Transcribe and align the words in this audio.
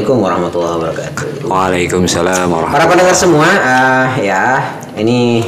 Assalamualaikum 0.00 0.24
warahmatullahi 0.24 0.76
wabarakatuh. 0.80 1.24
Waalaikumsalam 1.44 2.48
Para 2.48 2.56
warahmatullahi 2.56 2.88
pendengar 2.88 3.12
semua, 3.12 3.44
ah, 3.44 4.16
ya 4.16 4.56
ini 4.96 5.44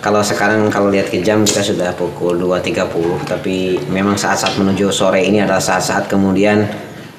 kalau 0.00 0.24
sekarang 0.24 0.72
kalau 0.72 0.88
lihat 0.88 1.12
ke 1.12 1.20
jam 1.20 1.44
kita 1.44 1.60
sudah 1.60 1.92
pukul 1.92 2.40
2.30 2.40 3.28
tapi 3.28 3.76
memang 3.92 4.16
saat-saat 4.16 4.56
menuju 4.56 4.88
sore 4.88 5.20
ini 5.20 5.44
adalah 5.44 5.60
saat-saat 5.60 6.08
kemudian 6.08 6.64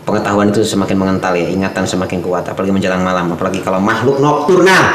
pengetahuan 0.10 0.50
itu 0.50 0.66
semakin 0.66 0.98
mengental 0.98 1.38
ya 1.38 1.46
ingatan 1.54 1.86
semakin 1.86 2.18
kuat 2.18 2.42
apalagi 2.50 2.74
menjelang 2.74 3.06
malam 3.06 3.30
apalagi 3.30 3.62
kalau 3.62 3.78
makhluk 3.78 4.18
nokturnal 4.18 4.90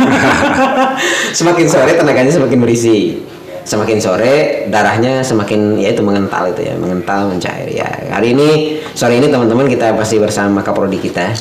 semakin 1.44 1.66
sore 1.68 1.92
tenaganya 2.00 2.32
semakin 2.32 2.56
berisi 2.56 3.20
semakin 3.68 4.00
sore 4.00 4.64
darahnya 4.72 5.20
semakin 5.20 5.76
ya 5.76 5.92
itu 5.92 6.00
mengental 6.00 6.48
itu 6.48 6.72
ya 6.72 6.74
mengental 6.80 7.28
mencair 7.28 7.68
ya 7.68 7.84
hari 8.08 8.32
ini 8.32 8.50
sore 8.92 9.16
ini 9.16 9.26
teman-teman 9.26 9.66
kita 9.66 9.94
pasti 9.94 10.18
bersama 10.18 10.60
kaprodi 10.60 10.98
kita 10.98 11.20
ya 11.22 11.34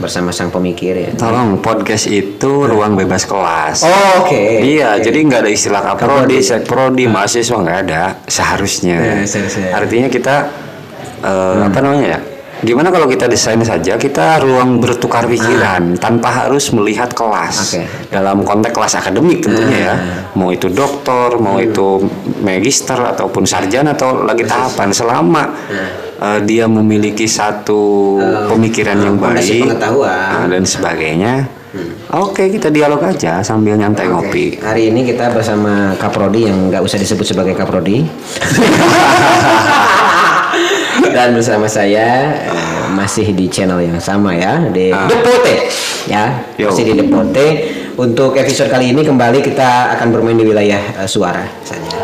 bersama 0.00 0.32
sang 0.32 0.48
pemikir 0.48 0.96
ya 0.96 1.12
Tolong 1.12 1.60
podcast 1.60 2.08
itu 2.08 2.64
ruang 2.64 2.96
bebas 2.96 3.28
kelas. 3.28 3.84
oh, 3.84 4.24
oke 4.24 4.64
Iya, 4.64 4.96
Oke. 4.96 5.04
jadi 5.04 5.18
nggak 5.28 5.40
ada 5.44 5.50
istilah 5.52 5.82
kaprodi, 5.84 6.40
sekprodi, 6.40 7.04
mahasiswa 7.04 7.52
nggak 7.60 7.78
ada 7.84 8.16
seharusnya. 8.24 8.96
Eh, 8.96 9.28
seharusnya. 9.28 9.76
Artinya 9.76 10.08
kita 10.08 10.36
eh, 11.20 11.56
apa 11.68 11.78
namanya 11.84 12.16
ya? 12.16 12.18
Gimana 12.60 12.92
kalau 12.92 13.08
kita 13.08 13.24
desain 13.24 13.60
saja 13.64 13.96
kita 13.96 14.44
ruang 14.44 14.84
bertukar 14.84 15.24
pikiran 15.24 15.96
tanpa 15.96 16.44
harus 16.44 16.68
melihat 16.76 17.08
kelas 17.16 17.56
Oke. 17.72 17.82
dalam 18.12 18.44
konteks 18.44 18.72
kelas 18.76 18.94
akademik 19.00 19.40
tentunya 19.40 19.78
ya. 19.80 19.94
Mau 20.36 20.52
itu 20.52 20.68
doktor, 20.68 21.40
mau 21.40 21.56
itu 21.56 22.04
magister 22.44 23.00
ataupun 23.00 23.48
sarjana 23.48 23.96
atau 23.96 24.28
lagi 24.28 24.44
tahapan 24.44 24.92
selama 24.92 25.42
eh, 26.20 26.40
dia 26.44 26.68
memiliki 26.68 27.24
satu 27.24 28.20
pemikiran 28.52 28.96
yang 29.08 29.16
fondasi 29.16 29.64
baik 29.64 29.80
nah, 29.80 30.44
dan 30.44 30.64
sebagainya. 30.68 31.60
Oke, 32.10 32.50
kita 32.50 32.66
dialog 32.66 32.98
aja 33.06 33.38
sambil 33.46 33.78
nyantai 33.78 34.10
Oke, 34.10 34.12
ngopi. 34.12 34.44
Hari 34.58 34.90
ini 34.90 35.06
kita 35.06 35.30
bersama 35.30 35.94
Kaprodi 35.94 36.50
yang 36.50 36.66
nggak 36.66 36.82
usah 36.82 36.98
disebut 36.98 37.22
sebagai 37.22 37.54
Kaprodi. 37.54 38.02
Dan 41.02 41.32
bersama 41.32 41.64
saya 41.64 42.08
eh, 42.44 42.84
masih 42.90 43.32
di 43.32 43.46
channel 43.46 43.80
yang 43.80 43.96
sama 43.96 44.32
ya 44.32 44.60
di 44.66 44.92
Ah. 44.92 45.06
Depote 45.06 45.56
ya 46.04 46.24
Yo. 46.56 46.68
masih 46.68 46.84
di 46.84 46.94
Depote. 46.96 47.46
Untuk 47.94 48.32
episode 48.34 48.68
kali 48.68 48.92
ini 48.92 49.00
kembali 49.00 49.40
kita 49.40 49.92
akan 49.94 50.08
bermain 50.10 50.34
di 50.34 50.44
wilayah 50.44 50.80
eh, 50.96 51.06
suara 51.06 51.44
saja. 51.60 51.96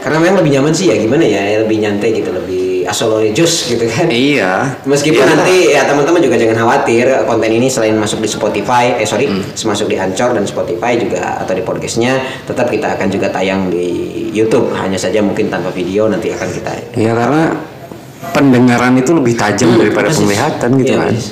Karena 0.00 0.16
memang 0.16 0.40
lebih 0.40 0.56
nyaman 0.56 0.72
sih 0.72 0.88
ya 0.88 0.96
gimana 0.96 1.20
ya 1.20 1.60
lebih 1.60 1.76
nyantai 1.76 2.08
gitu 2.14 2.32
lebih 2.32 2.88
asolojus 2.88 3.68
gitu 3.68 3.84
kan. 3.86 4.08
Iya. 4.08 4.80
Meskipun 4.82 5.20
Iya. 5.20 5.30
nanti 5.30 5.54
ya 5.70 5.84
teman-teman 5.84 6.18
juga 6.18 6.36
jangan 6.36 6.56
khawatir 6.58 7.04
konten 7.24 7.52
ini 7.52 7.68
selain 7.68 7.92
masuk 7.94 8.18
di 8.18 8.26
Spotify, 8.26 8.96
eh 8.96 9.04
sorry, 9.04 9.28
Hmm. 9.28 9.44
masuk 9.44 9.86
di 9.86 10.00
Anchor 10.00 10.32
dan 10.32 10.48
Spotify 10.48 10.96
juga 10.96 11.36
atau 11.38 11.52
di 11.52 11.60
podcastnya, 11.60 12.16
tetap 12.42 12.66
kita 12.66 12.96
akan 12.96 13.08
juga 13.08 13.28
tayang 13.28 13.68
di 13.68 13.86
YouTube. 14.32 14.72
Hanya 14.72 14.96
saja 14.96 15.20
mungkin 15.20 15.52
tanpa 15.52 15.68
video 15.68 16.08
nanti 16.08 16.32
akan 16.32 16.48
kita. 16.48 16.72
Iya 16.96 17.12
karena 17.12 17.42
pendengaran 18.30 18.94
itu 18.94 19.10
lebih 19.10 19.34
tajam 19.34 19.74
daripada 19.74 20.08
Persis. 20.08 20.20
penglihatan 20.20 20.70
gitu 20.76 20.92
Iya, 20.92 20.98
kan. 20.98 21.08
persis. 21.08 21.26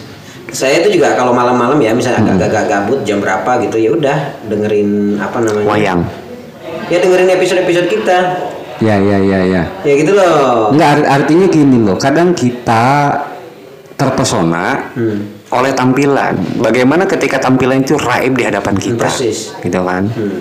Saya 0.48 0.80
itu 0.80 0.96
juga 0.96 1.12
kalau 1.12 1.30
malam-malam 1.30 1.76
ya, 1.76 1.92
misalnya 1.92 2.24
agak-agak 2.32 2.64
gabut 2.66 3.04
jam 3.04 3.20
berapa 3.20 3.60
gitu 3.60 3.76
ya 3.76 3.90
udah 3.92 4.18
dengerin 4.48 5.20
apa 5.20 5.44
namanya? 5.44 5.68
Wayang. 5.68 6.00
Ya 6.88 6.98
dengerin 6.98 7.28
episode-episode 7.30 7.86
kita. 7.86 8.18
Ya 8.80 8.96
ya 8.96 9.18
ya 9.18 9.40
ya. 9.44 9.62
Ya 9.84 9.92
gitu 9.92 10.16
loh. 10.16 10.72
Enggak 10.72 10.88
art- 10.96 11.08
artinya 11.20 11.46
gini 11.46 11.84
loh. 11.84 12.00
Kadang 12.00 12.32
kita 12.32 13.12
terpesona 13.92 14.94
Hmm. 14.94 15.44
oleh 15.50 15.74
tampilan. 15.74 16.38
Bagaimana 16.56 17.04
ketika 17.04 17.36
tampilan 17.38 17.82
itu 17.82 17.98
raib 17.98 18.32
di 18.32 18.44
hadapan 18.46 18.78
kita? 18.78 19.04
Persis. 19.04 19.52
Gitu 19.58 19.76
kan. 19.76 20.06
Hmm. 20.08 20.38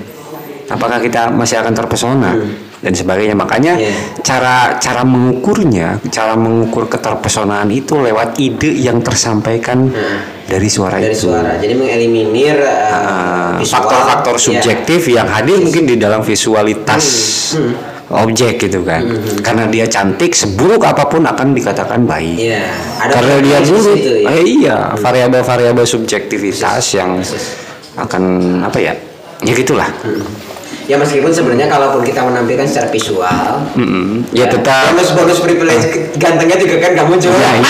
Apakah 0.67 0.99
kita 0.99 1.31
masih 1.31 1.57
akan 1.57 1.71
terpesona 1.71 2.31
dan 2.77 2.91
sebagainya? 2.91 3.33
Makanya 3.33 3.73
Iya. 3.75 3.91
cara 4.19 4.55
cara 4.77 5.01
mengukurnya, 5.01 6.03
cara 6.07 6.35
mengukur 6.35 6.85
keterpesonaan 6.85 7.67
itu 7.69 7.95
lewat 7.95 8.35
ide 8.37 8.75
yang 8.75 8.99
tersampaikan 8.99 9.87
dari 10.43 10.67
suara 10.67 10.99
Dari 10.99 11.11
itu. 11.11 11.27
suara. 11.27 11.55
Jadi 11.55 11.73
mengeliminir 11.73 12.59
uh, 12.59 13.55
Ah, 13.57 13.59
faktor-faktor 13.59 14.35
Iya. 14.35 14.43
subjektif 14.43 15.07
yang 15.07 15.25
hadir 15.25 15.57
mungkin 15.57 15.83
di 15.83 15.95
dalam 15.95 16.19
visualitas 16.21 17.05
Hmm. 17.55 17.73
objek 18.07 18.59
gitu 18.59 18.83
kan. 18.83 19.03
Karena 19.39 19.67
dia 19.67 19.83
cantik, 19.83 20.31
seburuk 20.31 20.79
apa 20.81 21.07
pun 21.07 21.23
akan 21.23 21.51
dikatakan 21.51 22.03
baik. 22.03 22.37
Iya. 22.37 22.63
Ada 22.97 23.11
Karena 23.13 23.35
dia 23.39 23.57
buruk, 23.61 23.95
itu 23.95 24.11
ya. 24.17 24.27
eh, 24.29 24.43
iya 24.43 24.77
variabel-variabel 24.93 25.83
subjektivitas 25.83 26.83
yang 26.93 27.19
akan 27.95 28.23
apa 28.63 28.79
ya? 28.79 28.93
Ya 29.39 29.53
gitulah. 29.53 29.85
Ya 30.87 30.95
meskipun 30.95 31.29
sebenarnya 31.29 31.67
kalaupun 31.67 31.99
kita 32.01 32.23
menampilkan 32.23 32.63
secara 32.63 32.87
visual, 32.87 33.59
Mm-mm. 33.75 34.23
Ya, 34.31 34.47
tetap 34.47 34.87
bonus-bonus 34.89 35.43
privilege 35.43 35.83
gantengnya 36.15 36.55
juga 36.55 36.79
kan 36.79 36.91
kamu 36.95 37.07
muncul. 37.13 37.27
Ya, 37.29 37.51
iya. 37.53 37.59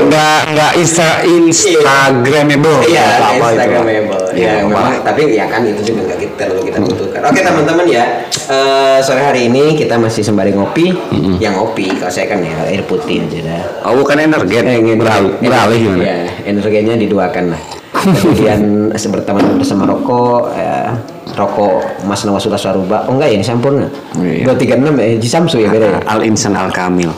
nggak 0.00 0.38
nggak 0.52 0.72
insta 0.76 1.22
instagramable 1.22 2.80
Iya, 2.84 3.02
apa 3.18 3.26
apa 3.30 3.46
Instagramable. 3.50 4.24
Ya, 4.34 4.52
memang 4.62 5.02
tapi 5.02 5.22
ya 5.32 5.46
kan 5.46 5.66
itu 5.66 5.80
juga 5.84 6.06
nggak 6.06 6.18
kita 6.18 6.34
terlalu 6.38 6.62
kita 6.70 6.78
butuhkan. 6.80 7.20
Oke 7.26 7.40
teman-teman 7.42 7.86
ya, 7.86 8.04
eh, 8.30 8.98
sore 9.02 9.22
hari 9.22 9.50
ini 9.50 9.74
kita 9.74 9.98
masih 9.98 10.22
sembari 10.22 10.54
ngopi. 10.54 10.94
Yang 11.38 11.54
ngopi, 11.58 11.86
kalau 11.98 12.12
saya 12.12 12.26
kan 12.30 12.40
ya 12.40 12.54
air 12.68 12.82
putih 12.84 13.26
aja 13.26 13.38
dah. 13.42 13.62
oh 13.90 13.98
bukan 13.98 14.16
energen 14.22 14.64
Eh, 14.66 14.94
beralih 14.94 15.34
beralih 15.40 15.78
gimana 15.78 16.02
Ya, 16.04 16.16
energinya 16.46 16.94
diduakan 16.94 17.56
lah. 17.56 17.62
Kemudian 18.00 18.88
berteman 18.90 19.60
bersama 19.60 19.84
rokok, 19.84 20.56
ya, 20.56 20.96
rokok 21.36 22.04
Mas 22.08 22.24
Nawasula 22.24 22.56
Saruba. 22.56 23.04
Oh 23.04 23.14
enggak 23.16 23.28
ya, 23.28 23.36
ini 23.36 23.44
Sampurna. 23.44 23.86
Iya. 24.16 24.48
Dua 24.48 24.56
tiga 24.56 24.80
enam 24.80 24.96
ya, 24.96 25.20
di 25.20 25.28
Samsu 25.28 25.60
ya 25.60 25.68
beda 25.68 25.86
ya. 25.86 26.00
al 26.08 26.24
insan 26.24 26.56
al 26.60 26.72
kamil 26.72 27.12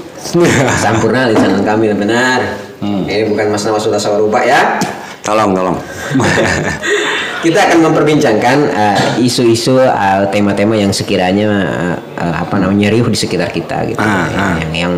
Sampurna 0.78 1.30
di 1.30 1.36
sana 1.38 1.62
kami 1.62 1.90
benar. 1.94 2.40
Ini 2.82 3.30
bukan 3.30 3.54
Mas 3.54 3.62
Nawasula 3.62 3.94
Saruba 3.96 4.42
ya. 4.42 4.82
tolong 5.22 5.54
tolong 5.54 5.78
Kita 7.42 7.58
akan 7.58 7.78
memperbincangkan 7.90 8.58
eh, 8.70 9.22
isu-isu 9.22 9.78
eh, 9.78 10.22
tema-tema 10.30 10.74
yang 10.74 10.90
sekiranya 10.90 11.46
eh, 11.62 11.94
eh, 12.18 12.34
apa 12.42 12.58
namanya 12.58 12.90
riuh 12.90 13.06
di 13.06 13.18
sekitar 13.18 13.50
kita 13.50 13.86
gitu. 13.86 13.98
Ah, 13.98 14.26
Ya, 14.30 14.38
ah. 14.38 14.54
Yang 14.62 14.70
yang 14.74 14.94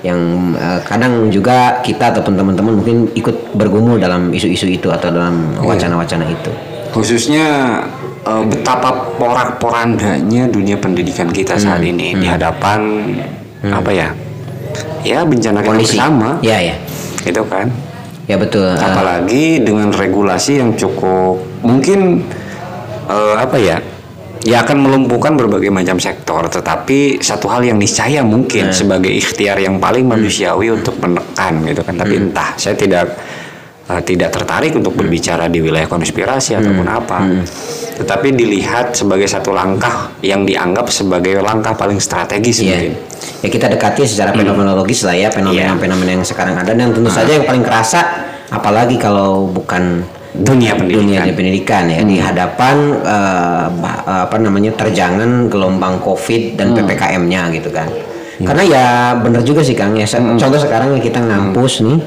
yang 0.00 0.18
eh, 0.54 0.80
kadang 0.82 1.26
juga 1.28 1.80
kita 1.80 2.12
ataupun 2.12 2.34
teman-teman 2.34 2.74
mungkin 2.76 2.96
ikut 3.12 3.34
bergumul 3.52 3.96
dalam 3.96 4.30
isu-isu 4.30 4.66
itu 4.68 4.88
atau 4.88 5.08
dalam 5.08 5.54
Iya. 5.54 5.66
wacana-wacana 5.66 6.26
itu. 6.26 6.52
khususnya 6.88 7.44
eh, 8.22 8.42
betapa 8.44 8.88
porak-porandanya 9.18 10.48
dunia 10.48 10.76
pendidikan 10.76 11.28
kita 11.28 11.54
saat 11.54 11.78
Hmm. 11.78 11.90
ini 11.90 12.08
di 12.14 12.26
hadapan 12.26 12.80
apa 13.64 13.90
ya 13.90 14.08
ya 15.02 15.20
bencana 15.22 15.60
kita 15.60 15.68
Kondisi. 15.68 15.94
bersama 15.94 16.28
Ya 16.40 16.58
ya. 16.58 16.74
gitu 17.20 17.42
kan 17.44 17.68
Ya 18.24 18.36
betul. 18.36 18.68
Eh, 18.68 18.76
apalagi 18.78 19.44
dengan 19.58 19.88
regulasi 19.88 20.60
yang 20.60 20.72
cukup 20.74 21.40
mungkin 21.60 22.20
eh, 23.06 23.34
apa 23.34 23.56
ya 23.56 23.80
ya 24.46 24.62
akan 24.62 24.76
melumpuhkan 24.86 25.34
berbagai 25.34 25.70
macam 25.70 25.98
sektor 25.98 26.46
tetapi 26.46 27.18
satu 27.18 27.50
hal 27.50 27.66
yang 27.66 27.78
niscaya 27.78 28.22
mungkin 28.22 28.70
sebagai 28.70 29.10
ikhtiar 29.10 29.58
yang 29.58 29.82
paling 29.82 30.06
manusiawi 30.06 30.70
untuk 30.70 30.98
menekan 31.02 31.64
gitu 31.66 31.82
kan. 31.82 31.94
Tapi 31.98 32.14
entah 32.18 32.54
saya 32.54 32.78
tidak 32.78 33.18
eh, 33.90 34.02
tidak 34.06 34.30
tertarik 34.30 34.72
untuk 34.76 34.94
berbicara 34.94 35.50
di 35.50 35.58
wilayah 35.58 35.88
konspirasi 35.90 36.54
ataupun 36.54 36.86
apa. 36.86 37.18
Tetapi 37.98 38.30
dilihat 38.30 38.94
sebagai 38.94 39.26
satu 39.26 39.50
langkah 39.50 40.14
yang 40.22 40.46
dianggap 40.46 40.86
sebagai 40.86 41.42
langkah 41.42 41.74
paling 41.74 41.98
strategis 41.98 42.62
Iya. 42.62 42.78
mungkin. 42.78 42.92
Ya 43.42 43.48
kita 43.50 43.66
dekati 43.66 44.06
secara 44.06 44.30
fenomenologis 44.30 45.02
lah 45.02 45.14
ya 45.14 45.28
fenomena-fenomena 45.30 46.14
yang 46.18 46.26
sekarang 46.26 46.54
ada 46.54 46.70
dan 46.74 46.94
tentu 46.94 47.10
saja 47.10 47.38
yang 47.38 47.46
paling 47.46 47.66
kerasa 47.66 48.00
apalagi 48.48 48.96
kalau 48.96 49.50
bukan 49.50 50.02
dunia 50.38 50.78
dunia 50.78 51.22
pendidikan. 51.22 51.26
di 51.26 51.32
pendidikan 51.34 51.84
ya 51.90 52.00
di 52.06 52.16
hadapan 52.22 52.76
eh, 53.02 53.66
apa 54.06 54.36
namanya 54.38 54.70
terjangan 54.78 55.50
gelombang 55.50 55.98
covid 55.98 56.54
dan 56.54 56.72
ppkm-nya 56.78 57.50
gitu 57.58 57.74
kan. 57.74 57.90
Karena 58.38 58.62
ya 58.62 58.86
bener 59.18 59.42
juga 59.42 59.66
sih 59.66 59.74
kang 59.74 59.98
ya. 59.98 60.06
Se- 60.06 60.22
contoh 60.22 60.62
sekarang 60.62 60.94
yang 60.94 61.02
kita 61.02 61.18
ngampus 61.18 61.82
nih. 61.82 61.98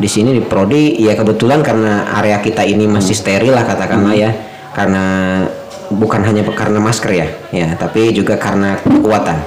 Di 0.00 0.08
sini 0.08 0.32
di 0.32 0.40
prodi 0.40 0.96
ya 0.96 1.12
kebetulan 1.12 1.60
karena 1.60 2.16
area 2.16 2.40
kita 2.40 2.64
ini 2.64 2.88
masih 2.88 3.12
steril 3.12 3.52
lah 3.52 3.68
katakanlah 3.68 4.16
ya. 4.16 4.32
Karena 4.72 5.04
bukan 5.86 6.18
hanya 6.26 6.42
karena 6.50 6.82
masker 6.82 7.14
ya 7.14 7.28
ya 7.54 7.78
tapi 7.78 8.10
juga 8.10 8.34
karena 8.34 8.74
kekuatan 8.74 9.38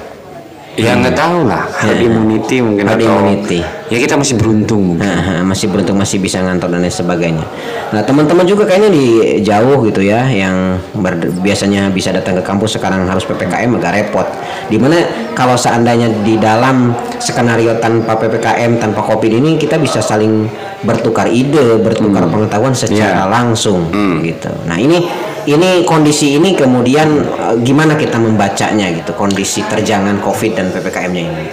Ya 0.78 0.94
nggak 0.94 1.18
tahu 1.18 1.50
lah 1.50 1.66
herd 1.82 1.98
immunity 1.98 2.62
mungkin 2.62 2.86
Herd 2.86 3.02
atau 3.02 3.10
immunity. 3.20 3.58
ya 3.90 3.98
kita 3.98 4.14
masih 4.14 4.38
beruntung 4.38 4.94
mungkin. 4.94 5.10
Masih 5.42 5.66
beruntung 5.66 5.98
masih 5.98 6.22
bisa 6.22 6.38
ngantor 6.40 6.70
dan 6.70 6.86
lain 6.86 6.94
sebagainya. 6.94 7.42
Nah 7.90 8.00
teman-teman 8.06 8.46
juga 8.46 8.64
kayaknya 8.70 8.88
di 8.94 9.04
jauh 9.42 9.82
gitu 9.82 9.98
ya, 9.98 10.30
yang 10.30 10.78
ber- 10.94 11.26
biasanya 11.42 11.90
bisa 11.90 12.14
datang 12.14 12.38
ke 12.38 12.42
kampus 12.46 12.78
sekarang 12.78 13.02
harus 13.02 13.26
ppkm 13.26 13.76
agak 13.82 13.92
repot. 13.98 14.26
Di 14.70 14.78
mana 14.78 15.02
kalau 15.34 15.58
seandainya 15.58 16.06
di 16.22 16.38
dalam 16.38 16.94
skenario 17.18 17.74
tanpa 17.82 18.14
ppkm 18.14 18.78
tanpa 18.78 19.02
covid 19.02 19.42
ini 19.42 19.58
kita 19.58 19.74
bisa 19.74 19.98
saling 19.98 20.46
bertukar 20.86 21.26
ide, 21.28 21.82
bertukar 21.82 22.30
pengetahuan 22.30 22.72
secara 22.72 23.26
langsung 23.26 23.90
gitu. 24.22 24.48
Nah 24.70 24.78
ini 24.78 25.02
ini 25.50 25.82
kondisi 25.82 26.38
ini 26.38 26.54
kemudian 26.54 27.08
eh, 27.26 27.54
gimana 27.66 27.98
kita 27.98 28.22
membacanya 28.22 28.86
gitu 28.94 29.16
kondisi 29.18 29.66
terjangan 29.66 30.22
covid 30.22 30.54
dan 30.54 30.70
ppkm-nya 30.70 31.22
ini. 31.26 31.46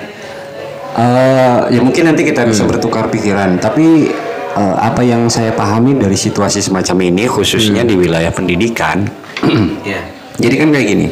Eh, 0.97 1.59
ya 1.73 1.81
mungkin 1.81 2.13
nanti 2.13 2.21
kita 2.21 2.45
bisa 2.45 2.65
bertukar 2.69 3.09
pikiran, 3.09 3.57
tapi 3.57 4.13
eh, 4.53 4.75
apa 4.77 5.01
yang 5.01 5.25
saya 5.33 5.49
pahami 5.53 5.97
dari 5.97 6.13
situasi 6.13 6.61
semacam 6.61 7.09
ini 7.09 7.23
khususnya 7.25 7.81
di 7.81 7.97
wilayah 7.97 8.29
pendidikan. 8.29 9.07
Ya. 9.87 10.03
Jadi 10.37 10.55
kan 10.59 10.69
kayak 10.69 10.87
gini. 10.91 11.07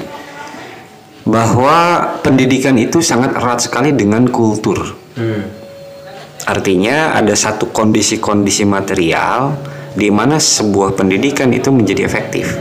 Bahwa 1.25 2.05
pendidikan 2.21 2.77
itu 2.77 3.01
sangat 3.01 3.33
erat 3.33 3.63
sekali 3.63 3.95
dengan 3.95 4.29
kultur. 4.29 4.77
Artinya 6.45 7.17
ada 7.17 7.33
satu 7.33 7.73
kondisi-kondisi 7.73 8.69
material 8.69 9.57
di 9.95 10.11
mana 10.11 10.35
sebuah 10.35 10.93
pendidikan 10.93 11.49
itu 11.49 11.71
menjadi 11.71 12.03
efektif. 12.03 12.51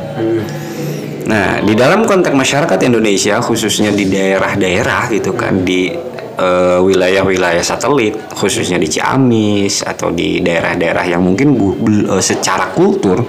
Nah, 1.24 1.58
di 1.58 1.72
dalam 1.72 2.04
konteks 2.04 2.30
masyarakat 2.30 2.78
Indonesia 2.84 3.40
khususnya 3.40 3.90
di 3.90 4.06
daerah-daerah 4.06 5.08
gitu 5.10 5.32
kan 5.32 5.64
di 5.64 5.88
eh, 6.34 6.78
wilayah-wilayah 6.78 7.64
satelit 7.64 8.12
khususnya 8.30 8.76
di 8.76 8.86
Ciamis 8.86 9.80
atau 9.82 10.12
di 10.12 10.38
daerah-daerah 10.38 11.04
yang 11.06 11.24
mungkin 11.24 11.56
bu- 11.56 11.74
eh, 12.12 12.20
secara 12.20 12.68
kultur 12.70 13.24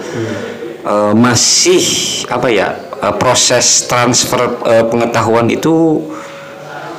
eh, 0.84 1.14
masih 1.16 1.82
apa 2.28 2.48
ya 2.52 2.68
proses 3.16 3.86
transfer 3.86 4.58
pengetahuan 4.90 5.46
itu 5.46 6.02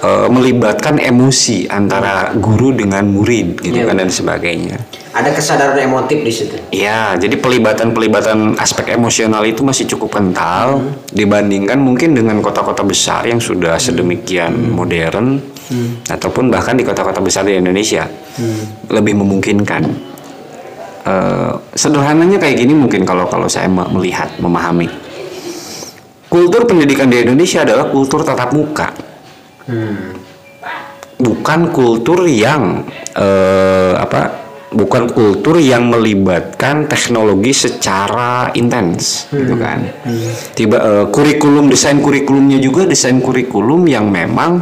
melibatkan 0.06 1.02
emosi 1.02 1.66
antara 1.66 2.30
guru 2.38 2.70
dengan 2.70 3.02
murid 3.02 3.58
gitu 3.58 3.82
Iya. 3.82 3.90
kan 3.90 3.96
dan 3.98 4.06
sebagainya. 4.06 4.76
Ada 5.16 5.32
kesadaran 5.32 5.80
emotif 5.80 6.20
di 6.20 6.28
situ. 6.28 6.60
Ya, 6.76 7.16
jadi 7.16 7.40
pelibatan-pelibatan 7.40 8.60
aspek 8.60 8.92
emosional 8.92 9.40
itu 9.48 9.64
masih 9.64 9.88
cukup 9.88 10.20
kental 10.20 10.92
dibandingkan 11.08 11.80
mungkin 11.80 12.12
dengan 12.12 12.44
kota-kota 12.44 12.84
besar 12.84 13.24
yang 13.24 13.40
sudah 13.40 13.80
sedemikian 13.80 14.52
modern 14.76 15.40
ataupun 16.12 16.52
bahkan 16.52 16.76
di 16.76 16.84
kota-kota 16.84 17.24
besar 17.24 17.48
di 17.48 17.56
Indonesia. 17.56 18.04
Lebih 18.92 19.16
memungkinkan. 19.16 19.82
Eh, 21.06 21.52
sederhananya 21.72 22.36
kayak 22.36 22.60
gini 22.60 22.76
mungkin 22.76 23.08
kalau 23.08 23.24
kalau 23.24 23.48
saya 23.48 23.72
me- 23.72 23.88
melihat 23.96 24.28
memahami. 24.36 24.92
Kultur 26.28 26.68
pendidikan 26.68 27.08
di 27.08 27.24
Indonesia 27.24 27.64
adalah 27.64 27.88
kultur 27.88 28.20
tatap 28.20 28.52
muka. 28.52 28.92
Bukan 31.16 31.72
kultur 31.72 32.28
yang 32.28 32.84
eh, 33.16 33.96
apa 33.96 34.45
bukan 34.76 35.08
kultur 35.08 35.56
yang 35.56 35.88
melibatkan 35.88 36.84
teknologi 36.84 37.56
secara 37.56 38.52
intens 38.52 39.26
gitu 39.32 39.56
kan. 39.56 39.88
Tiba 40.52 40.76
eh, 40.78 41.04
kurikulum 41.08 41.72
desain 41.72 41.96
kurikulumnya 41.98 42.60
juga 42.60 42.84
desain 42.84 43.16
kurikulum 43.18 43.88
yang 43.88 44.12
memang 44.12 44.60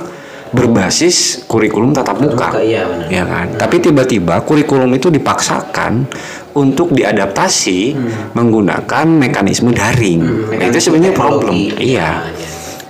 berbasis 0.55 1.43
kurikulum 1.51 1.91
tatap 1.91 2.23
muka. 2.23 2.55
Muka, 2.55 2.63
iya, 2.63 2.87
benar. 2.87 3.11
ya 3.11 3.25
kan? 3.27 3.47
Tapi 3.59 3.83
tiba-tiba 3.83 4.39
kurikulum 4.47 4.95
itu 4.95 5.11
dipaksakan 5.11 6.07
untuk 6.55 6.95
diadaptasi 6.95 7.99
menggunakan 8.39 9.07
mekanisme 9.11 9.75
daring. 9.75 10.23
Nah, 10.55 10.65
itu 10.71 10.79
mekanisme 10.79 10.79
sebenarnya 10.79 11.13
problem. 11.19 11.51
Iya. 11.75 11.75
Iya. 11.83 12.11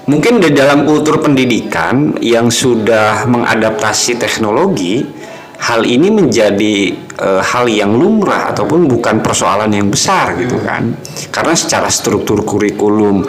Mungkin 0.04 0.36
di 0.36 0.52
dalam 0.52 0.84
kultur 0.84 1.16
pendidikan 1.24 2.20
yang 2.20 2.52
sudah 2.52 3.24
mengadaptasi 3.24 4.20
teknologi, 4.20 5.00
hal 5.58 5.80
ini 5.82 6.10
menjadi 6.10 6.76
eh, 6.96 7.42
hal 7.42 7.64
yang 7.66 7.94
lumrah 7.94 8.50
ataupun 8.50 8.84
bukan 8.84 9.22
persoalan 9.22 9.70
yang 9.70 9.88
besar 9.88 10.34
gitu 10.36 10.58
kan. 10.60 10.92
Karena 11.30 11.54
secara 11.54 11.88
struktur 11.88 12.42
kurikulum 12.42 13.22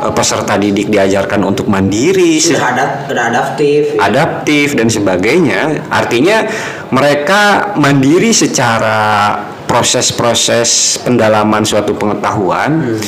eh, 0.00 0.12
peserta 0.12 0.54
didik 0.54 0.88
diajarkan 0.88 1.40
untuk 1.42 1.66
mandiri, 1.66 2.38
Sudah 2.38 2.76
ada 2.76 2.84
sudah 3.08 3.24
adaptif. 3.32 3.96
ya. 3.96 3.98
adaptif 4.06 4.66
dan 4.76 4.88
sebagainya. 4.88 5.88
Artinya 5.88 6.46
mereka 6.90 7.72
mandiri 7.74 8.30
secara 8.30 9.34
proses-proses 9.66 10.98
pendalaman 11.02 11.62
suatu 11.62 11.94
pengetahuan 11.94 12.98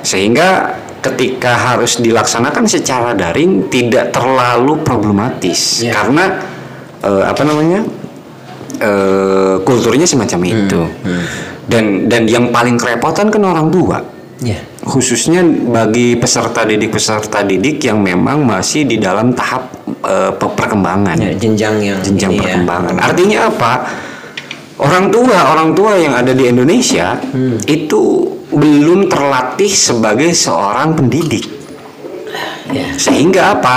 sehingga 0.00 0.72
ketika 1.04 1.54
harus 1.54 2.00
dilaksanakan 2.00 2.64
secara 2.64 3.12
daring 3.12 3.68
tidak 3.68 4.10
terlalu 4.10 4.80
problematis 4.80 5.84
Ya. 5.84 5.92
karena 5.92 6.40
eh, 7.00 7.24
apa 7.26 7.42
namanya 7.44 7.84
eh, 8.78 9.54
kulturnya 9.60 10.04
semacam 10.04 10.40
itu 10.44 10.82
dan 11.66 12.06
dan 12.06 12.24
yang 12.24 12.48
paling 12.48 12.76
kerepotan 12.76 13.28
kan 13.28 13.42
orang 13.42 13.68
tua 13.68 13.98
Ya. 14.36 14.60
khususnya 14.84 15.40
bagi 15.66 16.12
peserta 16.12 16.60
didik 16.62 16.92
peserta 16.92 17.40
didik 17.40 17.80
yang 17.80 18.04
memang 18.04 18.44
masih 18.44 18.84
di 18.84 19.00
dalam 19.00 19.32
tahap 19.32 19.72
pe- 20.36 20.52
perkembangan 20.52 21.16
Ya, 21.16 21.32
jenjang 21.32 21.80
yang 21.80 21.96
jenjang 22.04 22.30
ini 22.30 22.36
ya. 22.36 22.42
perkembangan 22.44 22.94
artinya 23.00 23.38
apa 23.48 23.72
orang 24.76 25.08
tua 25.08 25.38
orang 25.48 25.72
tua 25.72 25.96
yang 25.96 26.12
ada 26.12 26.36
di 26.36 26.44
Indonesia 26.44 27.16
Hmm. 27.16 27.56
itu 27.64 28.02
belum 28.52 29.08
terlatih 29.08 29.72
sebagai 29.72 30.28
seorang 30.30 30.92
pendidik 30.92 31.48
Ya. 32.68 32.92
sehingga 32.92 33.56
apa 33.56 33.76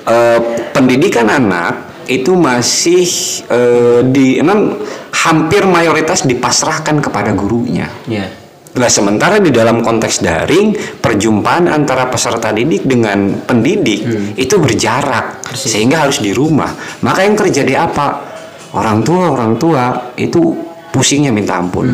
Eh, 0.00 0.40
pendidikan 0.72 1.28
anak 1.28 1.89
itu 2.10 2.34
masih 2.34 3.06
eh, 3.46 4.00
di 4.10 4.42
emang 4.42 4.74
hampir 5.14 5.62
mayoritas 5.62 6.26
dipasrahkan 6.26 6.98
kepada 6.98 7.30
gurunya 7.30 7.86
Ya. 8.10 8.26
Nah, 8.70 8.86
sementara 8.86 9.42
di 9.42 9.50
dalam 9.50 9.82
konteks 9.82 10.22
daring, 10.22 10.70
perjumpaan 11.02 11.66
antara 11.66 12.06
peserta 12.06 12.54
didik 12.54 12.86
dengan 12.86 13.42
pendidik 13.42 14.06
itu 14.38 14.54
berjarak, 14.62 15.42
sehingga 15.58 16.06
harus 16.06 16.22
di 16.22 16.30
rumah. 16.30 16.70
Maka 17.02 17.26
yang 17.26 17.34
terjadi 17.34 17.90
apa? 17.90 18.30
Orang 18.70 19.02
tua, 19.02 19.34
orang 19.34 19.58
tua 19.58 20.14
itu 20.14 20.54
pusingnya 20.94 21.34
minta 21.34 21.58
ampun 21.58 21.90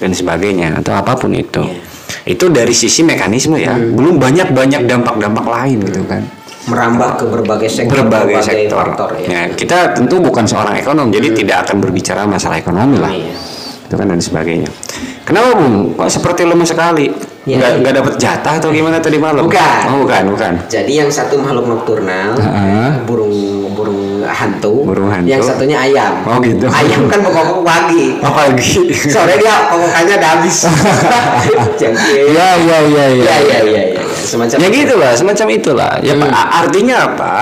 dan 0.00 0.10
sebagainya 0.16 0.80
atau 0.80 0.96
apa 0.96 1.12
pun 1.20 1.36
itu. 1.36 1.68
Itu 2.24 2.48
dari 2.48 2.72
sisi 2.72 3.04
mekanisme 3.04 3.60
ya. 3.60 3.76
Belum 3.76 4.16
banyak 4.16 4.56
banyak 4.56 4.88
dampak-dampak 4.88 5.44
lain 5.44 5.84
gitu 5.84 6.00
kan. 6.08 6.24
Merambah 6.60 7.16
ke 7.16 7.24
berbagai 7.24 7.70
sektor, 7.72 8.04
Berbagai 8.04 8.36
sektor. 8.44 8.84
faktor 8.84 9.16
ya. 9.16 9.26
Ya, 9.26 9.42
kita 9.48 9.96
tentu 9.96 10.20
bukan 10.20 10.44
seorang 10.44 10.76
ekonom, 10.76 11.08
jadi 11.08 11.32
tidak 11.32 11.64
akan 11.64 11.80
berbicara 11.80 12.28
masalah 12.28 12.60
ekonomi 12.60 13.00
lah 13.00 13.08
Iya. 13.08 13.32
itu 13.88 13.94
kan 13.96 14.06
dan 14.06 14.20
sebagainya. 14.20 14.68
Kenapa 15.24 15.56
bung? 15.56 15.96
Kok 15.96 16.06
seperti 16.06 16.44
lemes 16.44 16.68
sekali? 16.68 17.08
Ya, 17.42 17.56
nggak 17.56 17.70
iya. 17.72 17.80
nggak 17.80 17.94
dapat 17.96 18.14
jatah 18.20 18.54
atau 18.60 18.68
gimana 18.68 19.00
tadi 19.00 19.16
malam? 19.16 19.48
Bukan. 19.48 19.80
Oh 19.88 20.04
bukan 20.04 20.22
bukan. 20.30 20.52
Jadi 20.68 20.92
yang 20.92 21.08
satu 21.08 21.40
makhluk 21.40 21.64
nokturnal, 21.66 22.36
Heeh. 22.36 23.02
burung 23.08 23.32
burung 23.32 23.34
hantu, 24.32 24.84
Burung 24.84 25.08
hantu. 25.08 25.26
yang 25.26 25.40
satunya 25.40 25.76
ayam. 25.76 26.22
Oh, 26.24 26.38
gitu. 26.40 26.66
Ayam 26.66 27.06
kan 27.06 27.20
pokok 27.20 27.62
pagi. 27.62 28.16
Apalagi? 28.18 28.90
Sore 29.14 29.34
dia 29.36 29.68
kokokannya 29.68 30.14
udah 30.16 30.30
habis. 30.36 30.56
Jengkil. 31.80 32.32
ya 32.32 32.48
ya 32.56 32.78
ya 32.82 33.04
ya. 33.08 33.24
Ya 33.24 33.36
ya 33.40 33.58
ya 33.64 33.82
ya. 33.96 34.02
Semacam 34.20 34.56
Ya 34.56 34.68
gitu 34.68 34.94
lah, 34.96 35.12
semacam 35.12 35.46
itulah. 35.50 35.92
Ya 36.00 36.14
Pak, 36.14 36.28
a- 36.28 36.50
artinya 36.64 36.96
apa? 37.06 37.34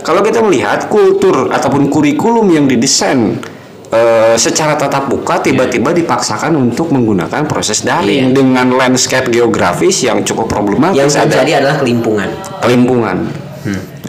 Kalau 0.00 0.20
kita 0.20 0.38
melihat 0.38 0.86
kultur 0.86 1.48
ataupun 1.48 1.88
kurikulum 1.88 2.44
yang 2.48 2.68
didesain 2.68 3.40
eh, 3.88 4.34
secara 4.34 4.74
tatap 4.74 5.08
muka 5.08 5.40
tiba-tiba 5.40 5.90
dipaksakan 5.90 6.52
untuk 6.54 6.90
menggunakan 6.90 7.46
proses 7.46 7.80
daring 7.80 8.30
Iya. 8.30 8.36
dengan 8.36 8.66
landscape 8.70 9.30
geografis 9.30 10.02
yang 10.02 10.20
cukup 10.20 10.50
problematis 10.50 10.98
yang 10.98 11.08
ada 11.08 11.40
terjadi 11.40 11.52
adalah 11.64 11.76
kelimpungan. 11.80 12.28
kelimpungan. 12.60 13.16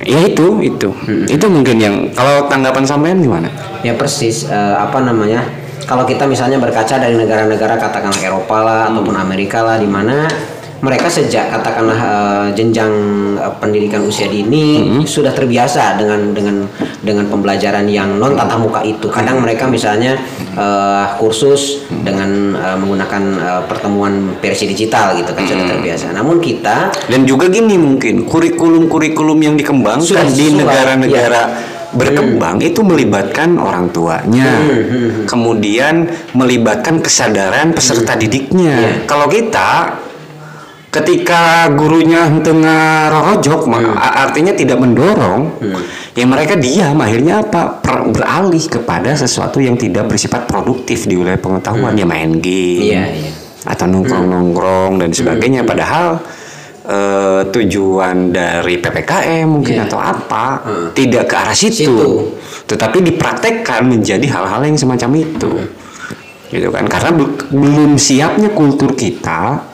Ya 0.03 0.27
itu, 0.27 0.59
itu, 0.59 0.91
itu 1.31 1.45
mungkin 1.47 1.79
yang 1.79 1.95
kalau 2.11 2.51
tanggapan 2.51 2.83
sampean 2.83 3.23
gimana? 3.23 3.47
Ya 3.79 3.95
persis 3.95 4.43
eh, 4.43 4.75
apa 4.75 4.99
namanya? 4.99 5.39
Kalau 5.85 6.03
kita 6.03 6.25
misalnya 6.25 6.57
berkaca 6.57 6.97
dari 6.97 7.13
negara-negara 7.15 7.77
katakanlah 7.77 8.19
Eropa 8.19 8.57
lah 8.65 8.81
ataupun 8.91 9.15
Amerika 9.15 9.61
lah 9.61 9.77
di 9.77 9.85
mana 9.85 10.25
mereka 10.85 11.09
sejak 11.09 11.49
katakanlah 11.49 11.97
uh, 11.97 12.47
jenjang 12.53 12.93
uh, 13.41 13.49
pendidikan 13.57 14.05
usia 14.05 14.29
dini 14.29 14.85
Hmm. 14.85 15.01
sudah 15.01 15.33
terbiasa 15.33 15.97
dengan 15.97 16.29
dengan 16.37 16.69
dengan 17.01 17.25
pembelajaran 17.25 17.89
yang 17.89 18.21
non 18.21 18.37
tatap 18.37 18.61
muka 18.61 18.85
itu. 18.85 19.09
Kadang 19.09 19.41
mereka 19.41 19.65
misalnya 19.65 20.13
uh, 20.53 21.17
kursus 21.17 21.89
dengan 21.89 22.53
uh, 22.53 22.77
menggunakan 22.77 23.23
uh, 23.41 23.61
pertemuan 23.65 24.37
versi 24.37 24.69
digital 24.69 25.17
gitu 25.17 25.33
kan 25.33 25.41
Hmm. 25.41 25.51
sudah 25.57 25.65
terbiasa. 25.73 26.05
Namun 26.13 26.37
kita 26.37 26.93
Dan 27.09 27.25
juga 27.25 27.49
gini 27.49 27.81
mungkin 27.81 28.29
kurikulum-kurikulum 28.29 29.41
yang 29.41 29.55
dikembangkan 29.57 30.05
Sudah 30.05 30.29
di 30.29 30.53
negara-negara 30.53 31.73
berkembang 31.95 32.59
itu 32.59 32.83
melibatkan 32.83 33.55
orang 33.55 33.87
tuanya, 33.95 34.59
kemudian 35.31 36.11
melibatkan 36.35 36.99
kesadaran 36.99 37.71
peserta 37.71 38.19
didiknya. 38.19 39.07
Kalau 39.07 39.31
kita 39.31 40.03
ketika 40.95 41.67
gurunya 41.75 42.23
tengah 42.39 43.11
rojok, 43.11 43.67
a- 43.93 44.23
artinya 44.23 44.55
tidak 44.55 44.79
mendorong, 44.79 45.59
ya 46.15 46.23
mereka 46.23 46.55
diam. 46.55 46.95
Akhirnya 46.95 47.43
apa? 47.43 47.83
Per- 47.83 48.07
beralih 48.15 48.63
kepada 48.63 49.11
sesuatu 49.11 49.59
yang 49.59 49.75
tidak 49.75 50.07
bersifat 50.07 50.47
produktif 50.47 51.03
di 51.03 51.19
wilayah 51.19 51.37
pengetahuan, 51.37 51.91
ya 51.93 52.07
main 52.07 52.39
game 52.39 52.95
Iya, 52.95 53.03
iya. 53.11 53.31
atau 53.67 53.85
nongkrong-nongkrong 53.85 55.03
dan 55.03 55.11
sebagainya. 55.11 55.67
Padahal 55.67 56.23
eh, 56.85 57.41
tujuan 57.49 58.29
dari 58.29 58.77
ppkm 58.77 59.45
mungkin 59.49 59.73
Iya. 59.73 59.89
atau 59.89 59.97
apa 59.97 60.61
tidak 60.93 61.27
ke 61.27 61.35
arah 61.35 61.57
situ, 61.57 61.81
Situ. 61.81 62.09
tetapi 62.69 63.01
dipraktekkan 63.01 63.83
menjadi 63.83 64.21
hal-hal 64.29 64.61
yang 64.61 64.77
semacam 64.77 65.09
itu, 65.17 65.49
gitu 66.47 66.69
kan? 66.69 66.85
Karena 66.85 67.09
be- 67.11 67.41
belum 67.49 67.97
siapnya 67.97 68.53
kultur 68.53 68.93
kita 68.93 69.73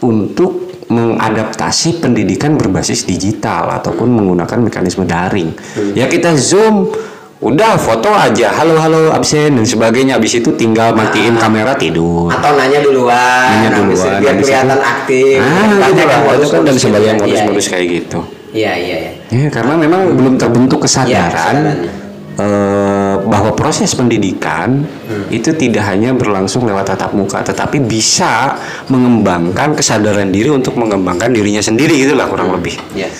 untuk 0.00 0.68
mengadaptasi 0.90 2.02
pendidikan 2.02 2.58
berbasis 2.58 3.06
digital 3.06 3.70
ataupun 3.70 4.10
menggunakan 4.10 4.58
mekanisme 4.58 5.06
daring. 5.06 5.54
Ya 5.94 6.10
kita 6.10 6.34
zoom, 6.34 6.90
udah 7.38 7.78
foto 7.78 8.10
aja, 8.10 8.50
halo 8.58 8.74
halo 8.74 9.14
absen 9.14 9.54
dan 9.54 9.62
sebagainya. 9.62 10.18
Habis 10.18 10.42
itu 10.42 10.50
tinggal 10.58 10.90
matiin 10.90 11.38
kamera 11.38 11.78
tidur. 11.78 12.26
atau 12.26 12.58
nanya 12.58 12.82
duluan, 12.82 13.48
Nanya 13.54 13.70
itu 13.70 13.82
duluan, 13.86 14.18
biar 14.18 14.34
kelihatan 14.34 14.76
itu- 14.76 14.82
aktif. 14.82 15.38
Ah, 15.38 15.46
gitu 15.46 15.62
lah. 15.62 15.70
yang 15.78 15.94
Itu 15.94 16.02
kan 16.02 16.20
modus-modus 16.26 16.66
dan 16.66 16.76
sebagian 16.76 17.14
kan. 17.14 17.14
Iya, 17.14 17.22
modus-modus 17.22 17.66
kayak 17.70 17.86
gitu. 17.86 18.20
Iya, 18.50 18.72
iya, 18.74 18.96
iya. 18.98 19.12
Ya, 19.30 19.46
karena 19.46 19.78
memang 19.78 20.10
belum 20.18 20.34
terbentuk 20.34 20.82
kesadaran 20.82 21.30
kesadarannya. 21.30 21.99
Eh, 22.40 23.14
bahwa 23.20 23.52
proses 23.52 23.92
pendidikan 23.92 24.80
itu 25.28 25.52
tidak 25.52 25.84
hanya 25.86 26.16
berlangsung 26.16 26.64
lewat 26.64 26.96
tatap 26.96 27.12
muka, 27.12 27.44
tetapi 27.44 27.84
bisa 27.84 28.56
mengembangkan 28.88 29.76
kesadaran 29.76 30.32
diri 30.32 30.48
untuk 30.48 30.74
mengembangkan 30.80 31.30
dirinya 31.30 31.60
sendiri 31.60 31.92
gitulah 32.00 32.26
kurang 32.26 32.56
lebih. 32.56 32.80
Ya. 32.96 33.12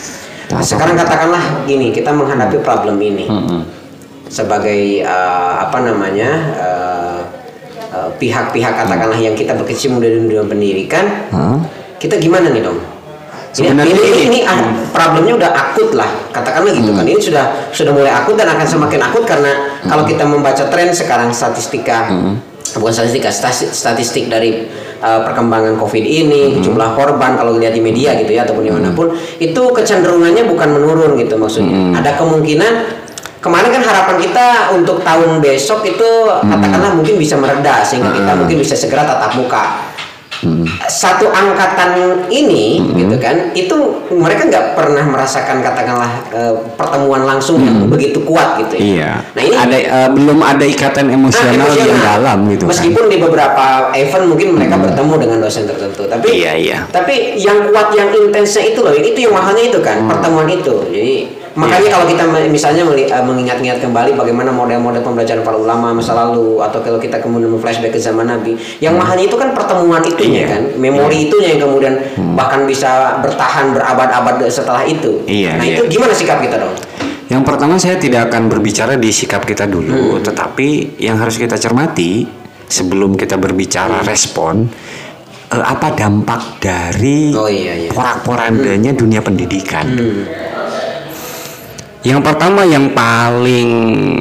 Nah, 0.51 0.65
sekarang 0.65 0.99
katakanlah 0.99 1.69
gini, 1.69 1.95
kita 1.95 2.11
menghadapi 2.11 2.59
problem 2.65 2.99
ini 2.99 3.29
sebagai 4.31 5.05
eh, 5.05 5.55
apa 5.61 5.79
namanya 5.85 6.31
eh, 6.57 7.21
pihak-pihak 8.17 8.73
katakanlah 8.75 9.19
yang 9.19 9.35
kita 9.35 9.53
berkecimpung 9.55 10.01
di 10.01 10.11
dunia 10.15 10.47
pendidikan, 10.47 11.05
Hah? 11.35 11.59
kita 11.99 12.17
gimana 12.17 12.49
nih 12.51 12.63
dong? 12.63 12.79
Sebenarnya 13.51 13.91
ini, 13.91 14.03
ini- 14.07 14.23
ini 14.27 14.39
ah, 14.43 14.63
problemnya 14.91 15.35
udah 15.35 15.51
akut 15.51 15.91
lah, 15.93 16.07
katakanlah 16.31 16.71
gitu 16.71 16.91
kan. 16.93 17.03
Ini 17.03 17.19
sudah 17.19 17.45
sudah 17.71 17.91
mulai 17.91 18.13
akut 18.13 18.35
dan 18.35 18.47
akan 18.47 18.63
semakin 18.63 19.01
akut 19.03 19.27
karena 19.27 19.53
kalau 19.83 20.07
kita 20.07 20.23
membaca 20.23 20.65
tren 20.67 20.91
sekarang 20.91 21.31
statistika 21.31 22.07
bukan 22.71 22.93
statistika 22.95 23.27
statistik 23.67 24.31
dari 24.31 24.71
uh, 24.99 25.27
perkembangan 25.27 25.75
COVID 25.75 26.05
ini, 26.05 26.41
jumlah 26.61 26.95
korban 26.95 27.35
kalau 27.35 27.59
lihat 27.59 27.75
di 27.75 27.83
media 27.83 28.15
gitu 28.15 28.31
ya 28.31 28.47
ataupun 28.47 28.63
di 28.63 28.71
mana 28.71 28.95
pun 28.95 29.11
itu 29.37 29.63
kecenderungannya 29.69 30.47
bukan 30.47 30.69
menurun 30.71 31.19
gitu 31.19 31.35
maksudnya. 31.35 31.75
Ada 31.99 32.15
kemungkinan 32.15 32.73
kemarin 33.41 33.73
kan 33.73 33.83
harapan 33.83 34.17
kita 34.21 34.47
untuk 34.71 35.03
tahun 35.03 35.43
besok 35.43 35.83
itu 35.83 36.09
katakanlah 36.47 36.95
mungkin 36.95 37.19
bisa 37.19 37.35
mereda 37.35 37.83
sehingga 37.83 38.13
kita 38.13 38.31
mungkin 38.37 38.57
bisa 38.61 38.79
segera 38.79 39.03
tatap 39.03 39.35
muka 39.35 39.90
satu 40.89 41.29
angkatan 41.29 42.25
ini 42.33 42.81
gitu 42.97 43.17
kan 43.21 43.53
itu 43.53 43.77
mereka 44.11 44.49
nggak 44.49 44.67
pernah 44.73 45.05
merasakan 45.05 45.61
katakanlah 45.61 46.13
eh, 46.33 46.55
pertemuan 46.81 47.29
langsung 47.29 47.61
yang 47.61 47.85
begitu 47.87 48.25
kuat 48.25 48.57
gitu 48.65 48.75
ya. 48.77 48.81
Iya. 48.81 49.11
Nah 49.37 49.43
ini 49.45 49.57
ada 49.57 49.77
eh, 49.77 50.09
belum 50.11 50.39
ada 50.41 50.65
ikatan 50.65 51.11
Nah, 51.11 51.17
emosional 51.17 51.53
yang 51.53 51.91
emosional. 51.91 52.05
dalam 52.05 52.39
gitu 52.53 52.65
kan. 52.65 52.71
Meskipun 52.71 53.05
di 53.09 53.17
beberapa 53.19 53.67
event 53.97 54.25
mungkin 54.31 54.49
mereka 54.55 54.75
bertemu 54.79 55.15
dengan 55.19 55.39
dosen 55.43 55.65
tertentu, 55.67 56.03
tapi 56.07 56.27
Iya, 56.31 56.53
iya. 56.57 56.79
tapi 56.89 57.35
yang 57.41 57.69
kuat 57.73 57.91
yang 57.97 58.09
intensnya 58.15 58.65
itu 58.71 58.81
loh, 58.81 58.95
itu 58.95 59.17
yang 59.17 59.35
mahalnya 59.35 59.65
itu 59.69 59.79
kan 59.83 60.05
pertemuan 60.07 60.47
itu. 60.49 60.75
Jadi 60.89 61.17
makanya 61.59 61.83
Iya. 61.83 61.93
kalau 61.99 62.07
kita 62.07 62.25
misalnya 62.47 62.83
eh, 62.95 63.25
mengingat-ingat 63.27 63.79
kembali 63.83 64.15
bagaimana 64.15 64.55
model-model 64.55 65.03
pembelajaran 65.03 65.43
para 65.43 65.59
ulama 65.59 65.91
masa 65.91 66.15
lalu 66.15 66.63
atau 66.63 66.79
kalau 66.79 67.03
kita 67.03 67.19
kemudian 67.19 67.51
flashback 67.59 67.91
ke 67.91 68.01
zaman 68.01 68.31
Nabi, 68.31 68.55
yang 68.79 68.95
mahalnya 68.95 69.27
itu 69.27 69.35
kan 69.35 69.51
pertemuan 69.51 70.03
itunya 70.07 70.47
Iya. 70.47 70.49
kan, 70.55 70.63
memori 70.79 71.27
itunya 71.27 71.59
yang 71.59 71.67
kemudian 71.67 71.95
bahkan 72.39 72.63
bisa 72.65 73.19
bertahan 73.19 73.75
berabad-abad 73.75 74.47
setelah 74.47 74.87
itu. 74.87 75.27
Iya, 75.27 75.59
nah 75.59 75.67
iya. 75.67 75.75
itu 75.79 75.91
gimana 75.91 76.15
sikap 76.15 76.39
kita 76.39 76.59
dong? 76.61 76.75
Yang 77.31 77.43
pertama 77.47 77.79
saya 77.79 77.95
tidak 77.95 78.31
akan 78.31 78.51
berbicara 78.51 78.99
di 78.99 79.11
sikap 79.11 79.47
kita 79.47 79.67
dulu, 79.67 80.19
tetapi 80.19 80.99
yang 80.99 81.15
harus 81.19 81.39
kita 81.39 81.55
cermati 81.55 82.27
sebelum 82.67 83.19
kita 83.19 83.35
berbicara 83.39 84.03
respon 84.07 84.67
eh, 85.51 85.63
apa 85.63 85.95
dampak 85.95 86.63
dari 86.63 87.35
Oh 87.35 87.51
iya 87.51 87.87
iya. 87.87 87.91
porak-porandanya 87.91 88.95
dunia 88.95 89.19
pendidikan. 89.19 89.87
Yang 92.01 92.21
pertama 92.25 92.65
yang 92.65 92.91
paling 92.91 93.69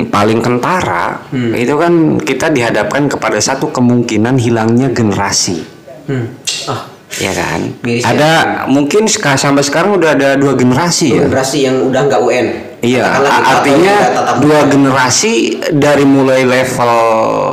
paling 0.06 0.40
kentara 0.40 1.24
itu 1.56 1.72
kan 1.74 1.94
kita 2.18 2.50
dihadapkan 2.50 3.08
kepada 3.08 3.40
satu 3.40 3.70
kemungkinan 3.70 4.36
hilangnya 4.36 4.90
generasi, 4.90 5.64
Hmm. 6.04 6.28
Ah, 6.66 6.90
ya 7.16 7.32
kan? 7.32 7.72
Miris 7.80 8.02
ya. 8.02 8.12
ada 8.12 8.32
mungkin 8.66 9.06
seka- 9.06 9.38
sampai 9.38 9.62
sekarang 9.62 9.96
udah 9.96 10.12
ada 10.12 10.36
dua 10.36 10.54
generasi 10.54 11.14
ya. 11.14 11.24
generasi 11.24 11.58
yang 11.64 11.80
udah 11.82 12.02
nggak 12.04 12.20
UN. 12.20 12.48
Iya, 12.80 13.06
artinya 13.22 13.96
dua 14.38 14.60
generasi 14.66 15.34
dari 15.70 16.04
mulai 16.04 16.44
level 16.44 16.96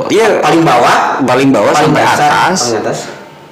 ya 0.09 0.39
paling 0.39 0.59
bawah 0.61 0.95
paling 1.21 1.49
bawah 1.49 1.71
paling 1.71 1.87
sampai 1.87 2.01
dasar, 2.01 2.29
atas 2.31 2.59
paling 2.61 2.79
atas 2.81 2.99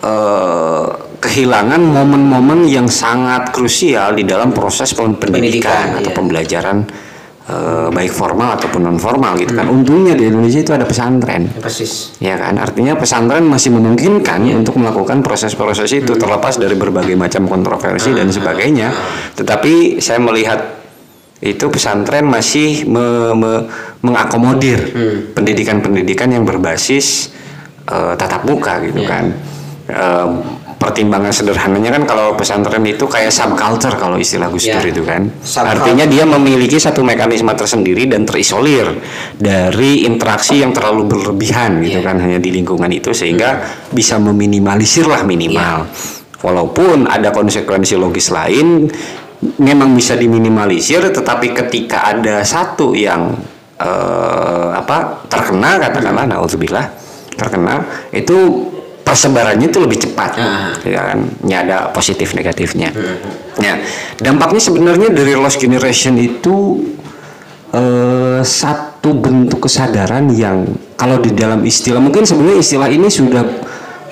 eh, 0.01 0.83
kehilangan 1.25 1.81
momen-momen 1.81 2.69
yang 2.69 2.85
sangat 2.85 3.49
krusial 3.49 4.13
di 4.13 4.21
dalam 4.23 4.53
proses 4.53 4.93
pen- 4.93 5.17
pendidikan, 5.17 5.97
Pendidikan, 5.97 5.97
atau 5.97 6.11
iya. 6.13 6.17
pembelajaran 6.17 6.77
eh, 7.49 7.87
baik 7.89 8.13
formal 8.13 8.53
ataupun 8.61 8.81
non 8.85 8.99
formal 9.01 9.33
gitu 9.41 9.57
kan. 9.57 9.65
Untungnya 9.65 10.13
di 10.13 10.29
Indonesia 10.29 10.61
itu 10.61 10.69
ada 10.73 10.85
pesantren. 10.85 11.49
Ya, 11.49 11.61
persis 11.61 12.13
Ya 12.21 12.35
kan, 12.37 12.61
artinya 12.61 12.93
pesantren 12.93 13.49
masih 13.49 13.73
memungkinkan 13.73 14.45
untuk 14.53 14.77
melakukan 14.77 15.25
proses-proses 15.25 15.89
itu 15.89 16.13
terlepas 16.13 16.61
dari 16.61 16.77
berbagai 16.77 17.17
macam 17.17 17.49
kontroversi 17.49 18.13
dan 18.13 18.29
sebagainya. 18.29 18.93
Tetapi 19.33 19.97
saya 19.97 20.21
melihat 20.21 20.61
itu 21.41 21.67
pesantren 21.67 22.25
masih 22.25 22.85
me- 22.87 23.35
me- 23.35 23.63
mengakomodir 24.05 24.93
pendidikan-pendidikan 25.33 26.29
yang 26.29 26.45
berbasis 26.45 27.33
eh, 27.89 28.13
tatap 28.13 28.45
muka 28.45 28.77
gitu 28.85 29.01
kan. 29.05 29.33
Eh, 29.85 30.29
pertimbangan 30.75 31.31
sederhananya 31.31 31.87
kan 31.95 32.03
kalau 32.03 32.35
pesantren 32.35 32.83
itu 32.83 33.07
kayak 33.07 33.31
subculture 33.31 33.95
kalau 33.95 34.19
istilah 34.19 34.51
Gus 34.51 34.67
Dur 34.67 34.83
Ya. 34.83 34.91
itu 34.91 35.03
kan. 35.07 35.31
Artinya 35.63 36.03
dia 36.03 36.27
memiliki 36.27 36.75
satu 36.75 36.99
mekanisme 37.01 37.47
tersendiri 37.55 38.05
dan 38.11 38.27
terisolir 38.27 38.91
dari 39.39 40.03
interaksi 40.03 40.59
yang 40.59 40.75
terlalu 40.75 41.07
berlebihan 41.07 41.79
gitu 41.79 42.03
Iya. 42.03 42.07
kan 42.11 42.19
hanya 42.19 42.39
di 42.43 42.51
lingkungan 42.51 42.91
itu 42.91 43.15
sehingga 43.15 43.63
bisa 43.89 44.19
meminimalisir 44.19 45.07
lah 45.07 45.23
minimal. 45.23 45.87
Walaupun 46.43 47.07
ada 47.09 47.31
konsekuensi 47.31 47.95
logis 47.95 48.29
lain 48.29 48.85
memang 49.57 49.95
bisa 49.95 50.13
diminimalisir 50.19 51.01
tetapi 51.09 51.55
ketika 51.55 52.03
ada 52.11 52.43
satu 52.43 52.91
yang 52.93 53.31
eh, 53.79 54.69
apa 54.75 55.27
terkena 55.31 55.79
katakanlah 55.79 56.23
naudzubillah 56.27 56.85
terkena 57.35 57.83
itu 58.15 58.35
persebarannya 59.05 59.69
itu 59.69 59.77
lebih 59.77 60.01
cepat. 60.01 60.31
Ah. 60.41 60.73
ya 60.81 61.13
kan? 61.13 61.19
Ya 61.45 61.61
ada 61.61 61.77
positif 61.93 62.33
negatifnya. 62.33 62.89
Ya 63.61 63.79
dampaknya 64.17 64.59
sebenarnya 64.59 65.13
dari 65.13 65.37
lost 65.37 65.61
generation 65.61 66.17
itu 66.17 66.81
eh, 67.69 68.41
satu 68.41 69.13
bentuk 69.13 69.69
kesadaran 69.69 70.33
yang 70.33 70.65
kalau 70.97 71.21
di 71.21 71.31
dalam 71.31 71.61
istilah 71.61 72.01
mungkin 72.01 72.25
sebenarnya 72.25 72.59
istilah 72.59 72.89
ini 72.89 73.07
sudah 73.07 73.45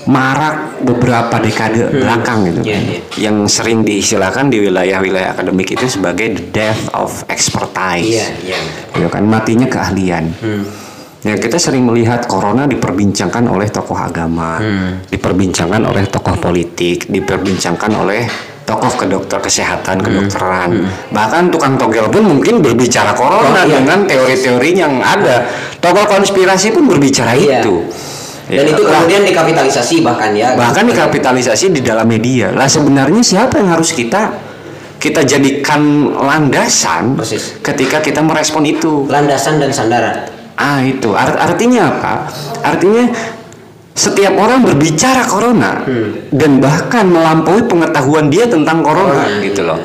marak 0.04 0.84
beberapa 0.84 1.40
dekade 1.40 1.96
belakang 1.96 2.44
gitu. 2.52 2.60
Kan. 2.60 2.68
iya. 2.68 3.00
yang 3.24 3.48
sering 3.48 3.88
diistilahkan 3.88 4.52
di 4.52 4.68
wilayah-wilayah 4.68 5.32
akademik 5.32 5.72
itu 5.72 5.88
sebagai 5.88 6.36
the 6.36 6.44
death 6.52 6.92
of 6.92 7.24
expertise. 7.32 8.04
Iya 8.04 8.28
iya. 8.44 8.60
Gitu 8.92 9.08
kan? 9.08 9.24
Matinya 9.24 9.68
keahlian. 9.68 10.36
Hmm. 10.44 10.64
Ya 11.24 11.40
kita 11.40 11.56
sering 11.56 11.88
melihat 11.88 12.28
corona 12.28 12.68
diperbincangkan 12.68 13.48
oleh 13.48 13.72
tokoh 13.72 13.96
agama, 13.96 14.60
diperbincangkan 15.08 15.80
oleh 15.80 16.04
tokoh 16.12 16.36
politik, 16.36 17.08
diperbincangkan 17.08 17.92
oleh 17.96 18.28
tokoh 18.68 18.92
ke 18.92 19.08
dokter 19.08 19.40
kesehatan, 19.40 20.04
kedokteran. 20.04 20.84
Bahkan 21.16 21.48
tukang 21.48 21.80
togel 21.80 22.12
pun 22.12 22.28
mungkin 22.28 22.60
berbicara 22.60 23.16
corona 23.16 23.64
Oh, 23.64 23.68
iya. 23.68 23.80
dengan 23.80 24.04
teori-teori 24.04 24.70
yang 24.76 25.00
ada. 25.00 25.48
Tokoh 25.80 26.04
konspirasi 26.06 26.76
pun 26.76 26.92
berbicara 26.92 27.36
Iya. 27.36 27.64
itu. 27.64 27.88
Dan 28.44 28.68
Ya, 28.68 28.76
itu 28.76 28.84
lah, 28.84 29.00
kemudian 29.00 29.24
dikapitalisasi 29.24 30.04
bahkan 30.04 30.36
ya. 30.36 30.60
bahkan 30.60 30.84
dikapitalisasi 30.84 31.72
di 31.72 31.80
dalam 31.80 32.04
media. 32.04 32.52
Lah 32.52 32.68
sebenarnya 32.68 33.24
siapa 33.24 33.64
yang 33.64 33.72
harus 33.72 33.96
kita 33.96 34.36
kita 35.00 35.24
jadikan 35.24 36.12
landasan 36.12 37.16
Persis. 37.16 37.56
ketika 37.60 38.00
kita 38.00 38.20
merespon 38.20 38.68
itu? 38.68 39.08
landasan 39.08 39.64
dan 39.64 39.72
sandaran. 39.72 40.28
Ah 40.56 40.80
itu 40.82 41.10
Art- 41.14 41.40
artinya 41.40 41.90
apa? 41.90 42.14
Artinya 42.62 43.10
setiap 43.94 44.34
orang 44.38 44.66
berbicara 44.66 45.22
corona 45.26 45.86
dan 46.34 46.58
bahkan 46.58 47.06
melampaui 47.06 47.66
pengetahuan 47.70 48.26
dia 48.30 48.50
tentang 48.50 48.82
corona 48.82 49.22
Corona, 49.22 49.46
gitu 49.46 49.62
iya. 49.62 49.70
loh. 49.70 49.80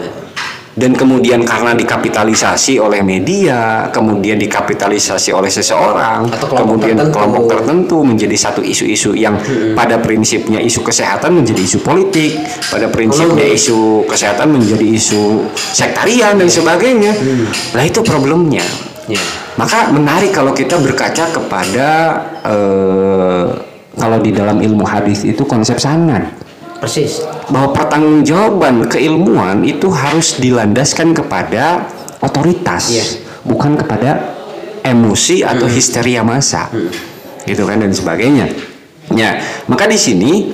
Dan 0.79 0.95
kemudian 0.95 1.43
karena 1.43 1.75
dikapitalisasi 1.75 2.79
oleh 2.79 3.03
media, 3.03 3.91
kemudian 3.91 4.39
dikapitalisasi 4.39 5.35
oleh 5.35 5.51
seseorang, 5.51 6.31
Atau 6.31 6.47
kelompok 6.47 6.79
kemudian 6.79 6.95
tertentu. 6.95 7.15
kelompok 7.19 7.45
tertentu 7.51 7.97
menjadi 8.07 8.37
satu 8.39 8.63
isu-isu 8.63 9.11
yang 9.11 9.35
pada 9.75 9.99
prinsipnya 9.99 10.63
isu 10.63 10.87
kesehatan 10.87 11.35
menjadi 11.35 11.67
isu 11.67 11.83
politik, 11.83 12.31
pada 12.71 12.87
prinsipnya 12.87 13.43
Oh. 13.51 13.59
isu 13.59 13.79
kesehatan 14.07 14.55
menjadi 14.55 14.87
isu 14.87 15.51
sektarian 15.53 16.39
dan 16.39 16.47
sebagainya. 16.47 17.11
Nah 17.75 17.83
itu 17.83 17.99
problemnya. 18.07 18.63
Ya. 19.09 19.21
Maka 19.57 19.89
menarik 19.89 20.37
kalau 20.37 20.53
kita 20.53 20.77
berkaca 20.77 21.33
kepada 21.33 21.89
eh, 22.45 23.47
kalau 23.97 24.19
di 24.21 24.31
dalam 24.31 24.61
ilmu 24.61 24.85
hadis 24.85 25.25
itu 25.25 25.43
konsep 25.49 25.81
sanad 25.81 26.29
Persis. 26.79 27.25
bahwa 27.51 27.75
pertanggungjawaban 27.75 28.87
keilmuan 28.87 29.67
itu 29.67 29.91
harus 29.91 30.39
dilandaskan 30.39 31.11
kepada 31.17 31.89
otoritas, 32.23 32.85
Iya. 32.95 33.05
bukan 33.43 33.75
kepada 33.75 34.39
emosi 34.87 35.43
atau 35.43 35.67
histeria 35.67 36.23
massa, 36.23 36.71
gitu 37.49 37.67
kan 37.67 37.83
dan 37.83 37.91
sebagainya. 37.91 38.47
Ya, 39.11 39.41
maka 39.67 39.89
di 39.91 39.99
sini 39.99 40.53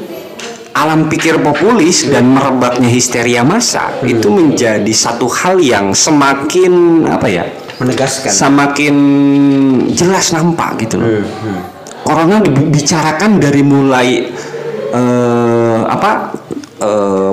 alam 0.73 1.11
pikir 1.13 1.43
populis 1.45 2.09
dan 2.09 2.33
merebaknya 2.33 2.89
histeria 2.89 3.45
massa 3.45 3.93
itu 4.01 4.31
menjadi 4.33 4.93
satu 4.95 5.29
hal 5.29 5.61
yang 5.61 5.93
semakin 5.93 7.05
apa 7.11 7.29
ya? 7.29 7.45
Menegaskan. 7.79 8.31
semakin 8.31 8.95
jelas 9.91 10.31
nampak 10.31 10.79
gitu 10.79 10.99
loh. 10.99 11.23
Hmm, 11.23 11.61
Corona 12.05 12.39
dibicarakan 12.39 13.41
dari 13.41 13.63
mulai 13.63 14.09
eh, 14.91 15.81
apa 15.85 16.31
eh, 16.79 17.33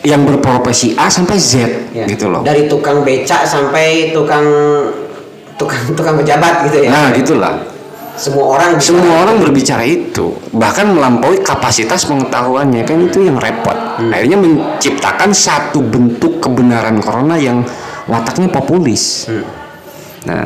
yang 0.00 0.24
berprofesi 0.24 0.96
A 0.96 1.08
sampai 1.08 1.36
Z 1.36 1.52
Ya. 1.92 2.06
gitu 2.06 2.30
loh. 2.30 2.40
Dari 2.40 2.64
tukang 2.66 3.02
becak 3.02 3.44
sampai 3.44 4.14
tukang 4.14 4.46
tukang 5.58 5.82
tukang 5.92 6.14
pejabat 6.16 6.70
gitu 6.70 6.86
ya. 6.86 6.88
Nah, 6.88 7.06
gitulah. 7.12 7.54
Semua 8.14 8.56
orang 8.56 8.76
bisa- 8.76 8.92
Semua 8.92 9.24
orang 9.24 9.40
berbicara 9.40 9.80
itu, 9.80 10.36
bahkan 10.52 10.92
melampaui 10.92 11.40
kapasitas 11.40 12.04
pengetahuannya 12.04 12.84
kan 12.84 13.00
itu 13.00 13.24
yang 13.24 13.40
repot. 13.40 13.72
Hmm. 13.96 14.12
Akhirnya 14.12 14.36
menciptakan 14.36 15.32
satu 15.32 15.80
bentuk 15.80 16.36
kebenaran 16.38 17.00
corona 17.00 17.40
yang 17.40 17.64
wataknya 18.04 18.52
populis. 18.52 19.24
Hmm. 19.24 19.40
Nah, 20.20 20.44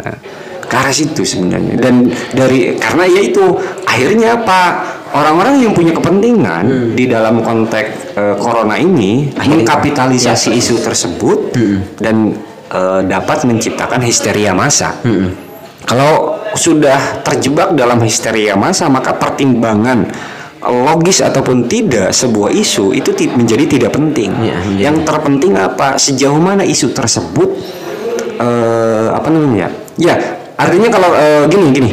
ke 0.60 0.74
arah 0.74 0.90
situ 0.90 1.22
sebenarnya. 1.22 1.74
Dan 1.76 2.06
dari 2.30 2.74
karena 2.76 3.04
ya 3.04 3.20
itu 3.20 3.42
akhirnya 3.84 4.38
apa? 4.38 4.60
Orang-orang 5.14 5.62
yang 5.62 5.70
punya 5.70 5.94
kepentingan 5.94 6.94
di 6.94 7.06
dalam 7.06 7.38
konteks 7.38 8.18
eh, 8.18 8.34
corona 8.34 8.74
ini 8.74 9.30
Hmm. 9.30 9.38
Akhirnya- 9.38 9.62
mengkapitalisasi 9.62 10.50
Ya. 10.50 10.58
isu 10.58 10.74
tersebut 10.80 11.38
dan 11.96 12.34
eh, 12.66 13.00
dapat 13.04 13.46
menciptakan 13.46 14.02
histeria 14.02 14.50
massa. 14.50 14.98
Kalau 15.84 16.34
sudah 16.54 17.20
terjebak 17.20 17.74
dalam 17.74 18.00
histeria 18.00 18.56
massa, 18.56 18.88
maka 18.88 19.12
pertimbangan 19.12 20.08
logis 20.64 21.20
ataupun 21.20 21.68
tidak 21.68 22.08
sebuah 22.10 22.48
isu 22.48 22.90
itu 22.90 23.12
menjadi 23.30 23.68
tidak 23.68 23.92
penting. 23.92 24.32
Menjadi- 24.32 24.80
Yang 24.80 24.96
terpenting 25.04 25.52
apa? 25.54 25.94
Sejauh 25.94 26.40
mana 26.40 26.64
isu 26.64 26.90
tersebut 26.90 27.52
eh, 28.36 29.06
apa 29.10 29.28
namanya? 29.28 29.68
Ya, 29.94 30.14
artinya 30.54 30.88
kalau 30.88 31.10
eh, 31.12 31.44
gini 31.46 31.66
gini. 31.70 31.90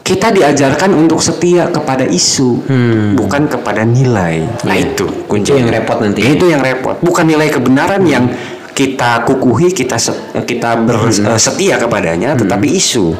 Kita 0.00 0.34
diajarkan 0.34 0.90
untuk 0.90 1.22
setia 1.22 1.70
kepada 1.70 2.02
isu, 2.02 2.66
bukan 3.14 3.46
kepada 3.46 3.86
nilai. 3.86 4.42
Nah, 4.66 4.74
itu 4.74 5.06
Itu 5.06 5.28
kuncinya. 5.30 5.62
yang 5.62 5.70
repot 5.70 6.02
nanti. 6.02 6.20
Itu 6.26 6.50
yang 6.50 6.58
repot. 6.58 6.98
Bukan 6.98 7.30
nilai 7.30 7.46
kebenaran 7.46 8.02
yang 8.02 8.26
kita 8.74 9.22
kukuhi, 9.22 9.70
kita 9.70 9.94
se- 9.94 10.18
kita 10.42 10.82
bersetia 10.82 11.78
kepadanya, 11.78 12.34
tetapi 12.34 12.66
isu. 12.66 13.14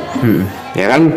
Ya 0.75 0.91
kan? 0.91 1.15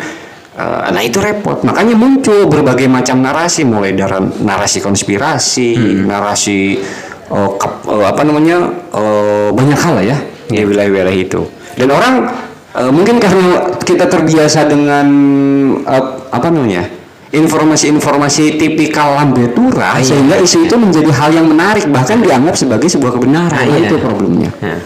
Eh, 0.54 0.88
nah 0.94 1.02
itu 1.02 1.18
repot. 1.18 1.66
Makanya 1.66 1.98
muncul 1.98 2.46
berbagai 2.46 2.86
macam 2.86 3.26
narasi, 3.26 3.66
mulai 3.66 3.98
dari 3.98 4.14
narasi 4.46 4.78
konspirasi, 4.78 5.74
narasi 6.06 6.78
eh, 7.26 7.50
kap- 7.58 7.82
eh, 7.90 8.06
apa 8.06 8.22
namanya 8.22 8.62
eh, 8.94 9.50
banyak 9.50 9.80
hal 9.80 9.94
lah 9.98 10.06
ya 10.06 10.18
di 10.50 10.64
wilayah-wilayah 10.64 11.16
itu. 11.16 11.42
Dan 11.78 11.90
orang 11.92 12.14
eh, 12.76 12.92
mungkin 12.92 13.20
karena 13.22 13.78
kita 13.82 14.06
terbiasa 14.10 14.68
dengan 14.68 15.08
eh, 15.84 16.06
apa 16.34 16.48
namanya 16.50 16.86
informasi-informasi 17.34 18.62
tipikal 18.62 19.18
lambe 19.18 19.50
tura 19.58 19.98
iya. 19.98 20.06
sehingga 20.06 20.38
isu 20.38 20.70
itu 20.70 20.76
menjadi 20.78 21.10
hal 21.10 21.34
yang 21.34 21.50
menarik 21.50 21.90
bahkan 21.90 22.22
dianggap 22.22 22.54
sebagai 22.54 22.86
sebuah 22.86 23.18
kebenaran 23.18 23.58
Ah, 23.58 23.66
iya. 23.66 23.90
itu 23.90 23.98
problemnya 23.98 24.54
Nah. 24.62 24.80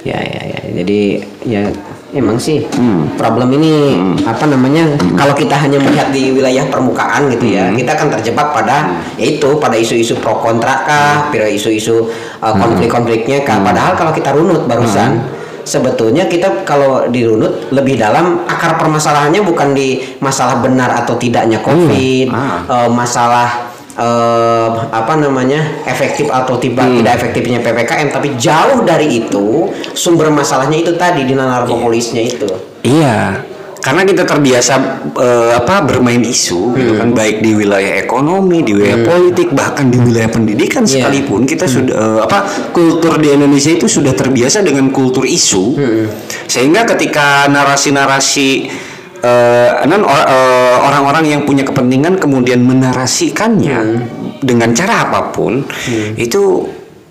Ya 0.00 0.16
ya 0.16 0.42
ya. 0.48 0.60
Jadi 0.80 1.00
ya 1.44 1.62
emang 2.10 2.34
sih 2.36 2.66
Hmm. 2.74 3.06
problem 3.14 3.54
ini 3.54 3.94
apa 4.26 4.44
namanya? 4.50 4.98
Kalau 5.14 5.34
kita 5.34 5.54
hanya 5.54 5.78
melihat 5.78 6.10
di 6.10 6.34
wilayah 6.34 6.66
permukaan 6.66 7.30
gitu 7.30 7.54
ya, 7.54 7.70
kita 7.70 7.94
akan 7.94 8.08
terjebak 8.18 8.50
pada 8.50 8.98
yaitu 9.14 9.46
pada 9.62 9.78
isu-isu 9.78 10.18
pro 10.18 10.42
kontra 10.42 10.82
kah, 10.82 11.30
pada 11.30 11.46
isu-isu 11.46 12.10
uh, 12.42 12.54
konflik-konfliknya 12.54 13.46
kah. 13.46 13.62
Padahal 13.62 13.94
kalau 13.94 14.10
kita 14.10 14.34
runut 14.34 14.66
barusan 14.66 15.22
sebetulnya 15.62 16.26
kita 16.26 16.66
kalau 16.66 17.06
dirunut 17.12 17.70
lebih 17.70 17.94
dalam 18.00 18.42
akar 18.48 18.74
permasalahannya 18.80 19.44
bukan 19.44 19.70
di 19.70 20.02
masalah 20.18 20.58
benar 20.58 20.90
atau 21.04 21.14
tidaknya 21.14 21.62
COVID, 21.62 22.26
Ah. 22.32 22.64
eh, 22.66 22.90
masalah 22.90 23.69
eh, 24.00 24.68
apa 24.88 25.14
namanya 25.20 25.84
efektif 25.84 26.32
atau 26.32 26.56
tiba 26.56 26.88
tidak 26.88 27.20
efektifnya 27.20 27.60
ppkm 27.60 28.08
tapi 28.08 28.32
jauh 28.40 28.80
dari 28.82 29.20
itu 29.20 29.68
sumber 29.92 30.32
masalahnya 30.32 30.80
itu 30.80 30.96
tadi 30.96 31.28
di 31.28 31.36
nalar 31.36 31.68
populisnya 31.68 32.24
itu. 32.24 32.48
Iya, 32.80 33.44
karena 33.84 34.08
kita 34.08 34.24
terbiasa 34.24 35.04
eh, 35.20 35.52
apa 35.56 35.84
bermain 35.84 36.20
isu, 36.24 36.76
gitu 36.76 36.92
kan, 36.96 37.12
baik 37.12 37.44
di 37.44 37.52
wilayah 37.52 38.00
ekonomi, 38.00 38.64
di 38.64 38.72
wilayah 38.76 39.04
politik, 39.04 39.52
bahkan 39.52 39.92
di 39.92 40.00
wilayah 40.00 40.32
pendidikan 40.32 40.84
Iya. 40.88 41.04
sekalipun 41.04 41.44
kita 41.44 41.68
sudah 41.68 41.92
eh, 41.92 42.20
apa 42.24 42.48
kultur 42.72 43.20
di 43.20 43.32
Indonesia 43.36 43.72
itu 43.72 43.84
sudah 43.84 44.16
terbiasa 44.16 44.64
dengan 44.64 44.88
kultur 44.88 45.28
isu, 45.28 45.76
sehingga 46.48 46.88
ketika 46.88 47.48
narasi-narasi 47.52 48.68
or- 49.22 50.28
eh, 50.28 50.76
orang-orang 50.80 51.24
yang 51.28 51.42
punya 51.44 51.64
kepentingan 51.64 52.16
kemudian 52.16 52.64
menarasikannya 52.64 53.78
dengan 54.40 54.72
cara 54.72 55.08
apa 55.08 55.28
pun, 55.28 55.60
itu 56.16 56.64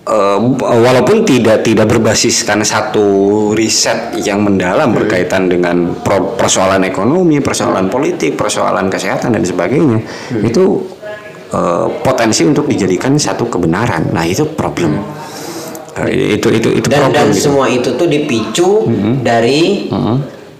eh, 0.09 0.39
walaupun 0.57 1.21
tidak 1.21 1.61
tidak 1.61 1.85
berbasiskan 1.85 2.65
satu 2.65 3.51
riset 3.53 4.17
yang 4.25 4.41
mendalam 4.41 4.89
berkaitan 4.89 5.45
dengan 5.45 5.93
pro- 6.01 6.33
persoalan 6.33 6.81
ekonomi, 6.81 7.37
persoalan 7.37 7.93
politik, 7.93 8.33
persoalan 8.33 8.89
kesehatan 8.89 9.37
dan 9.37 9.45
sebagainya, 9.45 10.01
itu 10.41 10.81
eh, 11.53 11.87
potensi 12.01 12.41
untuk 12.45 12.65
dijadikan 12.65 13.13
satu 13.17 13.45
kebenaran. 13.45 14.09
Nah 14.09 14.25
itu 14.25 14.49
problem. 14.57 14.97
Eh, 15.99 16.41
itu 16.41 16.47
itu 16.49 16.69
itu 16.73 16.87
dan 16.89 17.09
problem. 17.09 17.13
dan 17.13 17.27
gitu. 17.29 17.43
semua 17.49 17.65
itu 17.69 17.93
tuh 17.93 18.07
dipicu 18.09 18.87
dari 19.21 19.89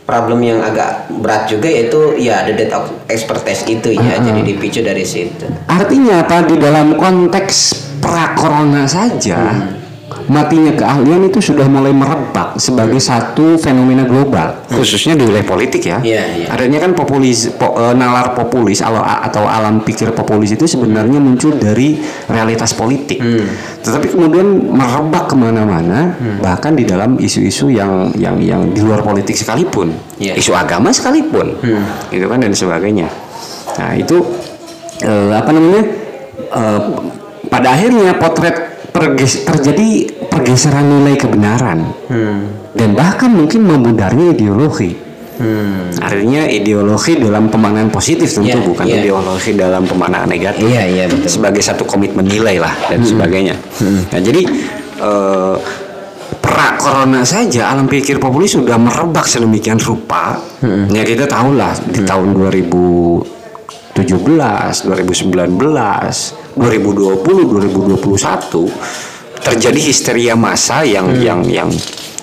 problem 0.10 0.42
yang 0.42 0.66
agak 0.66 1.06
berat 1.22 1.46
juga 1.46 1.70
yaitu 1.70 2.18
ya 2.18 2.42
the 2.50 2.58
death 2.58 2.74
of 2.74 2.86
expertise 3.06 3.62
itu 3.70 3.94
ya 3.94 4.18
jadi 4.18 4.42
dipicu 4.42 4.82
dari 4.82 5.06
situ. 5.06 5.46
Artinya 5.70 6.26
apa? 6.26 6.50
Di 6.50 6.58
dalam 6.58 6.98
konteks 6.98 7.56
pra 8.02 8.34
corona 8.34 8.90
saja 8.90 9.54
matinya 10.30 10.74
keahlian 10.78 11.26
itu 11.26 11.42
sudah 11.42 11.66
mulai 11.66 11.94
merebak 11.94 12.19
merebak 12.30 12.62
sebagai 12.62 13.02
satu 13.02 13.58
fenomena 13.58 14.06
global, 14.06 14.62
khususnya 14.70 15.18
di 15.18 15.26
wilayah 15.26 15.48
politik 15.50 15.82
ya. 15.82 15.98
Iya, 16.00 16.24
iya. 16.38 16.48
Adanya 16.54 16.86
kan 16.86 16.94
populis, 16.94 17.50
po- 17.58 17.74
eh, 17.74 17.94
nalar 17.98 18.38
populis 18.38 18.86
atau, 18.86 19.02
atau 19.02 19.44
alam 19.50 19.82
pikir 19.82 20.14
populis 20.14 20.54
itu 20.54 20.70
sebenarnya 20.70 21.18
muncul 21.18 21.58
dari 21.58 21.98
realitas 22.30 22.78
politik. 22.78 23.18
Hmm. 23.18 23.50
Tetapi 23.82 24.14
kemudian 24.14 24.70
merebak 24.70 25.34
ke 25.34 25.36
mana-mana, 25.36 26.14
bahkan 26.38 26.78
di 26.78 26.86
dalam 26.86 27.18
isu-isu 27.18 27.74
yang 27.74 28.14
yang 28.16 28.38
yang 28.38 28.62
di 28.70 28.86
luar 28.86 29.02
politik 29.02 29.34
sekalipun, 29.34 29.90
Iya. 30.22 30.38
isu 30.38 30.54
agama 30.54 30.94
sekalipun, 30.94 31.58
gitu 32.14 32.26
kan 32.30 32.38
dan 32.38 32.54
sebagainya. 32.54 33.10
Nah 33.82 33.98
itu 33.98 34.22
eh, 35.02 35.34
apa 35.34 35.50
namanya? 35.50 35.84
eh, 36.40 36.82
pada 37.50 37.74
akhirnya 37.74 38.14
potret 38.20 38.69
perges- 38.90 39.44
terjadi 39.44 39.90
pergeseran 40.28 40.86
nilai 40.86 41.16
kebenaran 41.16 41.80
dan 42.72 42.90
bahkan 42.94 43.30
mungkin 43.30 43.64
memudarnya 43.64 44.34
ideologi. 44.34 44.94
Artinya 46.00 46.44
ideologi 46.46 47.16
dalam 47.16 47.48
pemaknaan 47.48 47.88
positif 47.88 48.28
tentu 48.28 48.60
Iya, 48.60 48.66
bukan 48.66 48.84
iya. 48.84 49.00
ideologi 49.00 49.56
dalam 49.56 49.88
pemaknaan 49.88 50.28
negatif 50.28 50.68
Iya, 50.68 50.84
iya, 50.86 51.06
betul. 51.08 51.32
sebagai 51.32 51.64
satu 51.64 51.88
komitmen 51.88 52.28
nilai 52.28 52.60
lah 52.60 52.76
dan 52.86 53.00
sebagainya. 53.02 53.56
Nah 54.12 54.20
jadi 54.20 54.44
eh, 55.00 55.56
pra 56.44 56.76
corona 56.76 57.24
saja 57.24 57.72
alam 57.72 57.88
pikir 57.88 58.20
populis 58.20 58.52
sudah 58.52 58.76
merebak 58.76 59.24
sedemikian 59.24 59.80
rupa. 59.80 60.44
Ya 60.92 61.08
kita 61.08 61.24
tahu 61.24 61.56
lah 61.56 61.72
di 61.88 62.04
tahun 62.04 62.36
2017, 62.36 63.24
2019, 63.96 65.32
2020, 66.60 67.24
2021 68.04 68.68
terjadi 69.40 69.80
histeria 69.80 70.36
massa 70.36 70.84
yang 70.84 71.16
yang 71.16 71.42
yang 71.48 71.70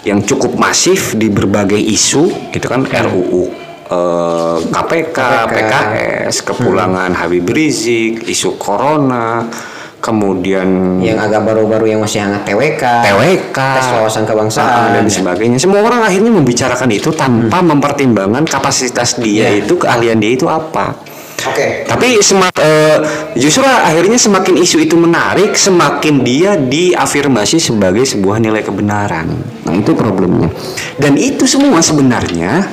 yang 0.05 0.21
cukup 0.23 0.55
masif 0.55 1.17
di 1.19 1.33
berbagai 1.33 1.81
isu 1.81 2.53
gitu 2.53 2.67
kan 2.69 2.87
RUU 2.87 3.51
eh, 3.91 4.59
KPK, 4.71 5.19
PKS, 5.51 6.35
kepulangan 6.47 7.11
Habib 7.17 7.49
Rizik, 7.51 8.23
isu 8.29 8.55
corona, 8.61 9.49
kemudian 9.99 11.01
yang 11.03 11.19
agak 11.19 11.43
baru-baru 11.43 11.97
yang 11.97 12.01
masih 12.05 12.23
hangat 12.23 12.47
TWK 12.47 12.85
TWK, 13.03 13.59
tes 13.59 13.89
wawasan 13.91 14.23
kebangsaan 14.23 14.71
ah, 14.71 14.95
dan 14.95 15.07
ya. 15.09 15.11
sebagainya. 15.11 15.59
Semua 15.59 15.83
orang 15.83 16.07
akhirnya 16.07 16.31
membicarakan 16.31 16.87
itu 16.95 17.11
tanpa 17.11 17.59
mempertimbangkan 17.65 18.47
kapasitas 18.47 19.19
dia 19.19 19.51
Iya. 19.51 19.67
itu, 19.67 19.75
keahlian 19.75 20.23
dia 20.23 20.39
itu 20.39 20.47
apa. 20.47 20.95
Oke 21.53 21.67
Tapi 21.87 22.21
semak, 22.21 22.53
eh, 22.59 22.99
justru 23.39 23.63
akhirnya 23.65 24.19
semakin 24.19 24.55
isu 24.61 24.83
itu 24.83 24.95
menarik, 24.99 25.55
semakin 25.55 26.21
dia 26.27 26.59
diafirmasi 26.59 27.63
sebagai 27.63 28.05
sebuah 28.05 28.43
nilai 28.43 28.63
kebenaran. 28.63 29.27
Nah 29.65 29.75
itu 29.75 29.95
problemnya. 29.95 30.51
Dan 30.99 31.17
itu 31.17 31.47
semua 31.49 31.81
sebenarnya 31.81 32.67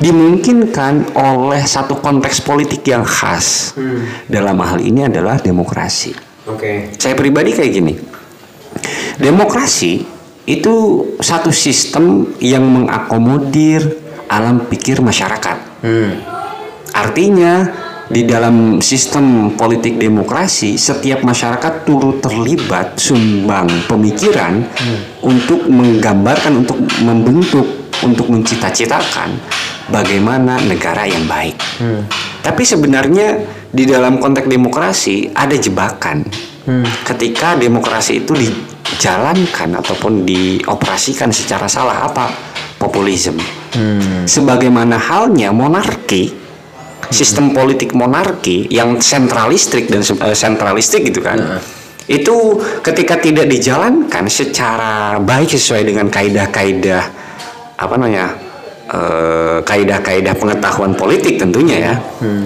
dimungkinkan 0.00 1.12
oleh 1.12 1.60
satu 1.60 2.00
konteks 2.00 2.40
politik 2.40 2.80
yang 2.88 3.04
khas. 3.04 3.76
Dalam 4.24 4.56
hal 4.64 4.80
ini 4.80 5.04
adalah 5.04 5.36
demokrasi. 5.36 6.16
oke 6.48 6.96
Saya 6.96 7.12
pribadi 7.12 7.52
kayak 7.52 7.72
gini. 7.72 7.94
Demokrasi 9.20 10.00
itu 10.48 10.74
satu 11.20 11.52
sistem 11.52 12.32
yang 12.40 12.64
mengakomodir 12.64 13.84
alam 14.30 14.64
pikir 14.66 15.04
masyarakat. 15.04 15.84
hmm. 15.84 16.12
Artinya 16.90 17.70
di 18.10 18.26
dalam 18.26 18.82
sistem 18.82 19.54
politik 19.54 19.94
demokrasi 19.94 20.74
setiap 20.74 21.22
masyarakat 21.22 21.86
turut 21.86 22.18
terlibat 22.18 22.98
sumbang 22.98 23.70
pemikiran 23.86 24.66
untuk 25.22 25.70
menggambarkan 25.70 26.66
untuk 26.66 26.82
membentuk 27.06 27.66
untuk 28.02 28.26
mencita-citakan 28.34 29.30
bagaimana 29.94 30.58
negara 30.66 31.06
yang 31.06 31.22
baik. 31.30 31.54
Tapi 32.42 32.62
sebenarnya 32.66 33.46
di 33.70 33.86
dalam 33.86 34.18
konteks 34.18 34.50
demokrasi 34.50 35.30
ada 35.30 35.54
jebakan. 35.54 36.26
Ketika 37.06 37.54
demokrasi 37.54 38.26
itu 38.26 38.34
dijalankan 38.34 39.78
ataupun 39.78 40.26
dioperasikan 40.26 41.30
secara 41.30 41.70
salah 41.70 42.10
apa? 42.10 42.26
Populisme. 42.74 43.42
Sebagaimana 44.26 44.98
halnya 44.98 45.54
monarki, 45.54 46.39
sistem 47.08 47.56
politik 47.56 47.96
monarki 47.96 48.68
yang 48.68 49.00
sentralistik 49.00 49.88
dan 49.88 50.04
eh, 50.04 50.36
sentralistik 50.36 51.08
gitu 51.08 51.24
kan. 51.24 51.60
Itu 52.10 52.58
ketika 52.84 53.16
tidak 53.22 53.48
dijalankan 53.48 54.26
secara 54.28 55.16
baik 55.22 55.56
sesuai 55.56 55.88
dengan 55.88 56.12
kaidah-kaidah 56.12 57.04
apa 57.80 57.94
namanya? 57.96 58.49
Eh, 58.90 59.58
kaidah-kaidah 59.62 60.34
pengetahuan 60.34 60.92
politik 60.92 61.38
tentunya 61.38 61.76
ya. 61.80 61.94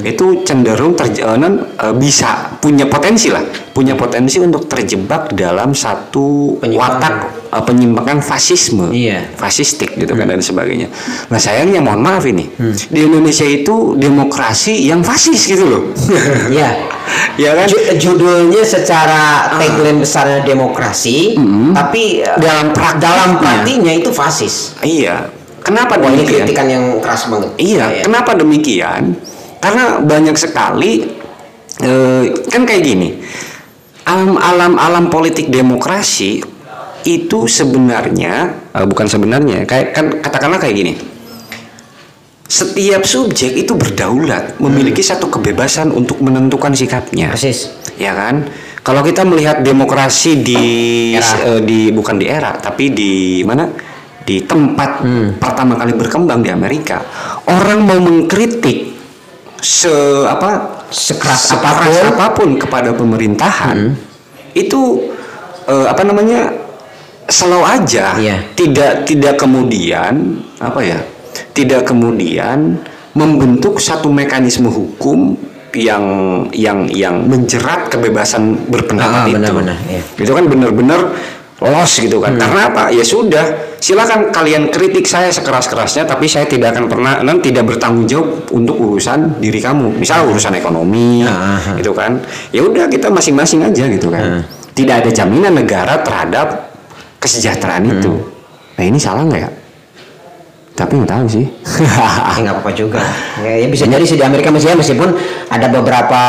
Itu 0.03 0.45
cenderung 0.45 0.93
terj- 0.93 1.19
eh, 1.19 1.39
eh, 1.81 1.95
bisa 1.95 2.53
punya 2.61 2.85
potensi 2.85 3.29
lah, 3.29 3.41
punya 3.73 3.93
potensi 3.95 4.39
untuk 4.39 4.65
terjebak 4.65 5.33
dalam 5.33 5.73
satu 5.73 6.57
Penyimpangan. 6.61 6.77
watak 7.01 7.15
eh, 7.51 7.63
penyimpangan 7.65 8.19
fasisme 8.21 8.91
Iya. 8.91 9.35
fasistik 9.35 9.97
gitu 9.97 10.13
kan 10.13 10.27
dan 10.27 10.39
sebagainya. 10.39 10.93
Nah 11.29 11.39
sayangnya 11.39 11.81
mohon 11.81 12.01
maaf 12.01 12.25
ini 12.25 12.45
di 12.87 13.01
Indonesia 13.01 13.45
itu 13.45 13.97
demokrasi 13.97 14.85
yang 14.85 15.01
fasis 15.01 15.49
gitu 15.49 15.65
loh. 15.65 15.83
ya 16.53 16.71
ya 17.43 17.53
kan? 17.53 17.67
Ju- 17.69 18.01
judulnya 18.01 18.65
secara 18.65 19.53
tagline 19.57 20.01
besarnya 20.01 20.41
demokrasi 20.41 21.37
tapi 21.71 22.21
eh, 22.21 22.37
Dalam 22.37 22.73
praktiknya. 22.73 23.01
dalam 23.03 23.31
praktiknya 23.37 23.93
itu 23.97 24.09
fasis 24.09 24.73
Iya. 24.81 25.29
Kenapa 25.65 25.97
wah 25.97 26.13
ini 26.13 26.21
demikian? 26.23 26.45
kritikan 26.45 26.67
yang 26.69 26.85
keras 27.01 27.25
banget 27.33 27.51
Iya. 27.57 27.85
Ya. 27.89 28.03
Kenapa 28.05 28.37
demikian? 28.37 29.03
Karena 29.65 30.05
banyak 30.05 30.37
sekali 30.37 31.09
eh, 31.81 32.23
kan 32.53 32.63
kayak 32.69 32.83
gini. 32.85 33.09
Alam 34.05 34.37
alam 34.37 34.77
alam 34.77 35.05
politik 35.09 35.49
demokrasi 35.49 36.45
itu 37.09 37.39
sebenarnya 37.49 38.53
eh, 38.77 38.85
bukan 38.85 39.09
sebenarnya 39.09 39.65
kayak 39.65 39.97
kan 39.97 40.07
katakanlah 40.21 40.61
kayak 40.61 40.77
gini. 40.77 40.95
Setiap 42.45 43.09
subjek 43.09 43.57
itu 43.57 43.73
berdaulat, 43.73 44.61
memiliki 44.61 45.01
satu 45.01 45.33
kebebasan 45.33 45.89
untuk 45.91 46.21
menentukan 46.21 46.77
sikapnya. 46.77 47.33
persis 47.33 47.73
ya 47.99 48.13
kan 48.15 48.47
kalau 48.85 49.01
kita 49.01 49.23
melihat 49.23 49.63
demokrasi 49.63 50.43
di 50.43 50.63
Era. 51.17 51.57
eh, 51.57 51.61
di 51.63 51.95
bukan 51.95 52.19
di 52.19 52.27
era 52.27 52.59
tapi 52.59 52.91
di 52.91 53.41
mana 53.47 53.71
di 54.25 54.41
tempat 54.43 55.05
pertama 55.37 55.77
kali 55.77 55.93
berkembang 55.93 56.41
di 56.41 56.49
Amerika 56.49 57.05
orang 57.45 57.85
mau 57.85 58.01
mengkritik 58.01 58.97
se 59.61 59.93
apa 60.25 60.81
Sekeras 60.89 61.51
sekeras 61.51 61.59
apa 61.59 61.71
pun. 61.83 62.05
apa 62.09 62.27
pun 62.33 62.51
kepada 62.55 62.91
pemerintahan 62.93 63.93
itu 64.53 65.11
eh, 65.67 65.87
apa 65.89 66.03
namanya 66.05 66.53
slow 67.27 67.65
aja 67.65 68.15
Iya. 68.17 68.37
tidak 68.55 69.05
tidak 69.05 69.35
kemudian 69.37 70.39
apa 70.57 70.81
ya 70.81 71.01
tidak 71.53 71.85
kemudian 71.85 72.79
membentuk 73.13 73.81
satu 73.81 74.09
mekanisme 74.09 74.69
hukum 74.69 75.35
yang 75.75 76.05
yang 76.55 76.87
yang 76.87 77.27
menjerat 77.27 77.91
kebebasan 77.91 78.71
berpendapat 78.71 79.27
Ah, 79.27 79.27
itu 79.27 79.35
benar-benar, 79.35 79.77
iya. 79.91 80.03
itu 80.15 80.31
kan 80.31 80.45
benar-benar 80.47 81.01
los 81.63 81.93
gitu 82.03 82.19
kan. 82.19 82.35
Karena 82.35 82.75
apa? 82.75 82.91
Ya 82.91 83.07
sudah 83.07 83.77
silakan 83.79 84.35
kalian 84.35 84.75
kritik 84.75 85.07
saya 85.07 85.31
sekeras 85.31 85.71
kerasnya 85.71 86.03
tapi 86.03 86.27
saya 86.27 86.51
tidak 86.51 86.75
akan 86.75 86.91
pernah 86.91 87.13
dan 87.23 87.39
tidak 87.39 87.65
bertanggung 87.71 88.11
jawab 88.11 88.51
untuk 88.51 88.75
urusan 88.81 89.39
diri 89.39 89.63
kamu. 89.63 89.95
Misal 90.03 90.27
urusan 90.27 90.59
ekonomi 90.59 91.23
ah. 91.23 91.79
gitu 91.79 91.95
kan. 91.95 92.19
Ya 92.51 92.67
udah 92.67 92.91
kita 92.91 93.13
masing-masing 93.15 93.63
aja 93.63 93.87
gitu 93.87 94.11
kan. 94.11 94.43
Tidak 94.75 94.95
ada 95.07 95.11
jaminan 95.15 95.55
negara 95.55 96.03
terhadap 96.03 96.75
kesejahteraan 97.23 97.87
itu. 97.87 98.13
Nah 98.75 98.83
ini 98.83 98.99
salah 98.99 99.23
nggak 99.23 99.39
ya 99.39 99.51
tapi 100.75 100.99
nggak 100.99 101.11
tahu 101.15 101.27
sih. 101.31 101.47
Ya 101.79 102.35
nggak 102.43 102.55
apa-apa 102.59 102.73
juga. 102.75 102.99
Ya, 103.39 103.63
ya 103.63 103.67
bisa 103.71 103.87
jadi 103.87 104.03
sih 104.03 104.19
di 104.19 104.27
Amerika 104.27 104.51
masih 104.51 104.75
ya 104.75 104.77
meskipun 104.77 105.15
ada 105.47 105.71
beberapa 105.71 106.23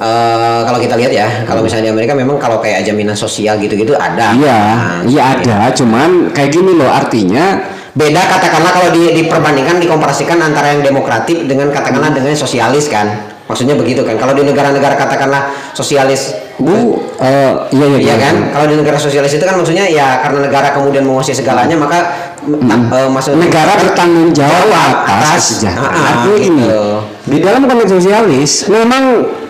eh, 0.00 0.60
kalau 0.64 0.78
kita 0.80 0.96
lihat 0.96 1.12
ya 1.12 1.28
kalau 1.44 1.60
misalnya 1.60 1.92
di 1.92 1.92
Amerika 1.92 2.16
memang 2.16 2.40
kalau 2.40 2.64
kayak 2.64 2.88
jaminan 2.88 3.12
sosial 3.12 3.60
gitu-gitu 3.60 3.92
ada. 4.00 4.32
Iya 4.32 4.60
Nah, 4.74 5.00
iya 5.04 5.22
ada 5.36 5.58
cuman 5.76 6.32
kayak 6.32 6.50
gini 6.56 6.72
loh 6.72 6.88
artinya 6.88 7.60
beda 7.94 8.22
katakanlah 8.26 8.72
kalau 8.74 8.88
di, 8.90 9.12
diperbandingkan 9.22 9.76
dikomparasikan 9.78 10.40
antara 10.40 10.72
yang 10.72 10.82
demokratik 10.82 11.44
dengan 11.44 11.68
katakanlah 11.68 12.16
dengan 12.16 12.32
sosialis 12.32 12.88
kan. 12.88 13.28
Maksudnya 13.44 13.76
begitu 13.76 14.00
kan. 14.08 14.16
Kalau 14.16 14.32
di 14.32 14.40
negara-negara 14.40 14.96
katakanlah 14.96 15.52
sosialis 15.76 16.32
bu 16.54 17.02
eh, 17.18 17.52
iya 17.70 17.86
iya 17.88 17.98
Iya 17.98 18.14
kan? 18.16 18.34
Kalau 18.50 18.66
di 18.66 18.74
negara 18.76 18.94
sosialis 18.94 19.32
itu 19.32 19.42
kan 19.42 19.54
maksudnya 19.54 19.84
ya 19.84 20.22
karena 20.22 20.46
negara 20.46 20.70
kemudian 20.70 21.02
menguasai 21.02 21.34
segalanya 21.34 21.74
maka 21.74 21.98
eh, 22.46 23.08
maksud 23.10 23.34
negara 23.34 23.74
bertanggung 23.74 24.30
jawab 24.30 24.70
atas 25.02 25.58
kesejahteraan. 25.58 25.90
Ah, 25.90 25.98
ah, 25.98 26.10
Artinya 26.14 26.38
ini 26.38 26.62
gitu. 26.62 26.84
di 27.26 27.38
dalam 27.40 27.62
konteks 27.64 27.90
sosialis 27.92 28.50
memang 28.68 29.02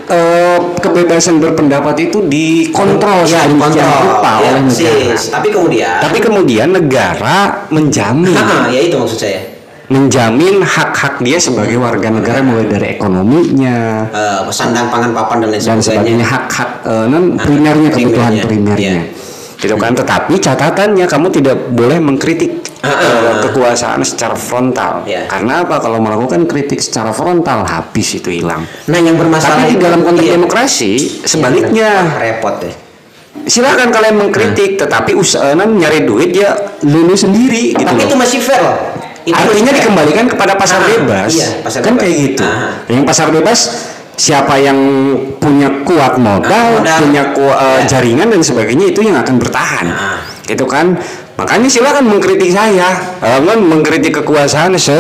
eh, 0.07 0.59
kebebasan 0.81 1.39
berpendapat 1.39 1.95
itu 2.03 2.25
dikontrol 2.25 3.25
ya 3.25 3.45
dikontrol 3.45 3.85
rupa 4.05 4.33
ya, 4.41 4.49
oleh 4.57 4.63
negara. 4.65 4.73
persis. 4.73 5.21
tapi 5.29 5.49
kemudian 5.53 5.97
Tapi 6.01 6.19
kemudian 6.21 6.69
negara 6.73 7.39
menjamin 7.69 8.33
Ah, 8.35 8.65
ya 8.75 8.81
itu 8.81 8.97
maksud 8.97 9.21
saya 9.21 9.54
menjamin 9.95 10.59
hak-hak 10.59 11.23
dia 11.23 11.39
sebagai 11.39 11.79
warga 11.79 12.11
negara 12.11 12.43
mulai 12.43 12.67
dari 12.67 12.99
ekonominya 12.99 14.11
Eh, 14.11 14.51
sandang 14.51 14.91
pangan 14.91 15.15
papan 15.15 15.47
dan 15.47 15.49
lain 15.55 15.63
dan 15.63 15.79
sebagainya 15.79 15.83
sebagainya 15.83 16.27
hak-hak 16.27 16.71
eh, 16.83 17.05
non 17.07 17.25
primernya 17.39 17.89
kebutuhan 17.95 18.33
primernya, 18.43 18.95
iya. 18.99 19.03
Gitu 19.55 19.81
kan, 19.81 19.97
tetapi 19.97 20.37
catatannya 20.43 21.07
kamu 21.09 21.27
tidak 21.31 21.57
boleh 21.73 21.97
mengkritik 21.97 22.61
ah. 22.85 23.41
kekuasaan 23.41 24.05
secara 24.05 24.37
frontal. 24.37 25.07
Iya. 25.09 25.25
Karena 25.25 25.65
apa? 25.65 25.81
Kalau 25.81 26.03
melakukan 26.05 26.45
kritik 26.45 26.85
secara 26.85 27.15
frontal 27.17 27.65
habis 27.65 28.19
itu 28.19 28.29
hilang. 28.29 28.67
nah 28.91 28.99
yang 29.01 29.17
bermasalah 29.17 29.65
Tapi 29.65 29.73
di 29.73 29.77
dalam 29.81 30.05
konteks 30.05 30.27
iya. 30.27 30.35
demokrasi 30.37 30.93
Iya, 31.01 31.25
sebaliknya 31.25 31.89
benar. 32.05 32.21
repot 32.21 32.55
deh 32.61 32.75
silakan 33.45 33.93
kalian 33.93 34.17
mengkritik 34.17 34.81
tetapi 34.81 35.13
usaha 35.13 35.53
nyari 35.53 36.07
duit 36.07 36.33
dia 36.33 36.55
lulus 36.87 37.29
sendiri 37.29 37.77
gitu 37.77 37.85
tapi 37.85 38.07
loh. 38.07 38.09
itu 38.09 38.17
masih 38.17 38.41
fair 38.41 38.63
loh 38.63 38.77
Itu 39.25 39.33
Artinya 39.33 39.73
dikembalikan 39.73 40.29
kepada 40.29 40.53
pasar 40.53 40.85
Ah, 40.85 40.87
bebas. 40.87 41.33
iya, 41.33 41.49
pasar 41.65 41.81
kan 41.81 41.97
bebas. 41.97 42.03
kayak 42.05 42.15
gitu. 42.21 42.45
Ah. 42.45 42.77
Yang 42.93 43.05
pasar 43.09 43.27
bebas 43.33 43.59
siapa 44.15 44.55
yang 44.61 44.79
punya 45.41 45.81
kuat 45.83 46.21
modal, 46.21 46.53
Ah, 46.53 46.79
modal. 46.79 46.99
punya 47.01 47.23
ku- 47.33 47.49
eh, 47.49 47.81
Ya. 47.83 47.99
jaringan 47.99 48.29
dan 48.29 48.45
sebagainya 48.45 48.93
itu 48.93 49.01
yang 49.01 49.17
akan 49.17 49.41
bertahan. 49.41 49.87
Ah. 49.89 50.21
Gitu 50.45 50.69
kan? 50.69 51.01
Makanya 51.35 51.67
silakan 51.67 52.05
mengkritik 52.07 52.53
saya, 52.53 52.95
kan 53.19 53.59
mengkritik 53.59 54.23
kekuasaan 54.23 54.77
se 54.79 54.95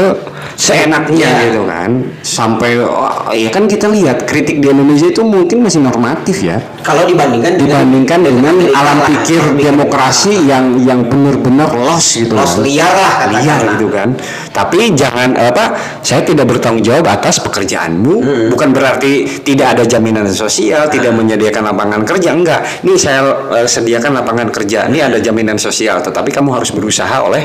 seenaknya 0.56 1.26
Ya. 1.26 1.40
gitu 1.48 1.62
kan. 1.64 1.90
Sampai 2.20 2.76
oh, 2.78 3.30
ya 3.30 3.48
kan 3.48 3.64
kita 3.64 3.86
lihat 3.88 4.24
kritik 4.24 4.58
di 4.58 4.68
Indonesia 4.68 5.08
itu 5.08 5.22
mungkin 5.22 5.62
masih 5.62 5.80
normatif 5.80 6.42
ya. 6.42 6.58
Kalau 6.84 7.06
dibandingkan 7.06 7.56
dengan 7.56 7.86
dibandingkan 7.86 8.18
dengan 8.22 8.54
Amerika 8.54 8.76
alam 8.76 8.98
lah, 9.00 9.06
pikir 9.08 9.40
demokrasi 9.56 10.32
yang 10.44 10.64
yang 10.84 11.00
benar-benar 11.06 11.72
los 11.72 12.06
gitu 12.12 12.36
Los 12.36 12.58
kan. 12.58 12.64
liar 12.66 12.92
lah 12.92 13.14
liar 13.32 13.60
gitu 13.76 13.88
kan. 13.88 14.08
Tapi 14.52 14.92
jangan 14.92 15.32
apa 15.34 15.64
saya 16.04 16.22
tidak 16.22 16.46
bertanggung 16.50 16.84
jawab 16.84 17.06
atas 17.08 17.40
pekerjaanmu. 17.40 18.16
Hmm. 18.24 18.46
bukan 18.50 18.70
berarti 18.70 19.26
tidak 19.42 19.78
ada 19.78 19.84
jaminan 19.84 20.28
sosial 20.30 20.86
tidak 20.88 21.12
menyediakan 21.16 21.64
lapangan 21.72 22.02
kerja 22.04 22.30
enggak. 22.36 22.60
Nih 22.84 22.96
saya 23.00 23.24
eh, 23.54 23.68
sediakan 23.68 24.20
lapangan 24.20 24.48
kerja. 24.52 24.86
Ini 24.88 25.08
ada 25.10 25.18
jaminan 25.18 25.56
sosial 25.56 26.00
tetapi 26.00 26.30
kamu 26.30 26.52
harus 26.52 26.70
berusaha 26.70 27.16
oleh 27.24 27.42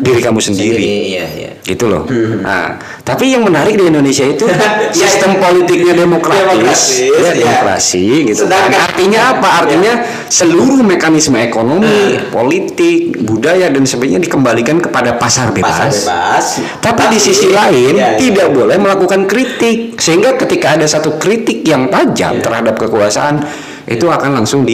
diri 0.00 0.20
kamu 0.20 0.40
sendiri. 0.40 0.82
Iya 0.82 1.26
iya. 1.28 1.50
Gitu 1.62 1.84
loh. 1.84 2.08
Nah, 2.48 2.80
tapi 3.04 3.28
yang 3.28 3.44
menarik 3.44 3.76
di 3.76 3.84
Indonesia 3.84 4.24
itu 4.24 4.48
sistem 4.96 5.36
politiknya 5.36 5.92
demokratis, 5.92 6.48
Demokratis, 6.48 6.88
ya, 6.96 7.20
ya. 7.20 7.32
demokrasi 7.36 8.04
gitu. 8.24 8.48
Sedangkan- 8.48 8.72
kan. 8.72 8.84
Artinya 8.88 9.20
apa? 9.30 9.48
Artinya 9.60 9.92
seluruh 10.26 10.80
mekanisme 10.80 11.36
ekonomi, 11.36 12.16
politik, 12.32 13.20
budaya 13.20 13.68
dan 13.68 13.84
sebagainya 13.84 14.24
dikembalikan 14.24 14.80
kepada 14.80 15.14
pasar 15.14 15.52
bebas. 15.52 16.08
pasar 16.08 16.08
bebas 16.08 16.46
Tapi 16.80 17.02
di 17.12 17.18
sisi 17.18 17.52
lain 17.52 17.94
Iya, 17.94 18.08
iya. 18.08 18.16
tidak 18.16 18.48
boleh 18.50 18.80
melakukan 18.80 19.28
kritik 19.28 20.00
sehingga 20.00 20.32
ketika 20.34 20.80
ada 20.80 20.88
satu 20.88 21.20
kritik 21.20 21.60
yang 21.62 21.92
tajam 21.92 22.40
Iya. 22.40 22.42
terhadap 22.42 22.80
kekuasaan 22.80 23.44
itu 23.84 24.08
akan 24.08 24.40
langsung 24.40 24.64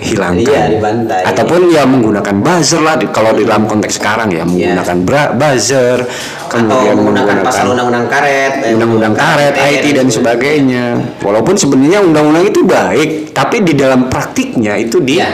dihilangkan 0.00 0.40
Iya, 0.42 0.62
dibantai. 0.72 1.22
ataupun 1.22 1.60
ya 1.68 1.84
menggunakan 1.84 2.36
buzzer 2.40 2.80
lah 2.80 2.96
di- 2.96 3.12
kalau 3.12 3.30
di 3.30 3.44
dalam 3.44 3.64
konteks 3.64 4.00
sekarang 4.00 4.32
ya 4.32 4.42
menggunakan 4.42 4.96
bra- 5.00 5.32
buzzer 5.32 6.00
atau 6.00 6.48
kemudian 6.48 6.94
menggunakan 6.96 7.36
pasal 7.44 7.64
undang-undang 7.70 8.08
karet 8.08 8.52
eh, 8.58 8.72
undang-undang 8.72 9.12
karet, 9.12 9.54
IT 9.54 9.84
dan 9.92 10.08
sebagainya. 10.08 10.84
Walaupun 11.20 11.54
sebenarnya 11.54 12.00
undang-undang 12.00 12.42
itu 12.42 12.64
baik, 12.64 13.30
tapi 13.30 13.60
di 13.60 13.76
dalam 13.76 14.08
praktiknya 14.08 14.74
itu 14.74 14.98
di 14.98 15.20
ya 15.20 15.28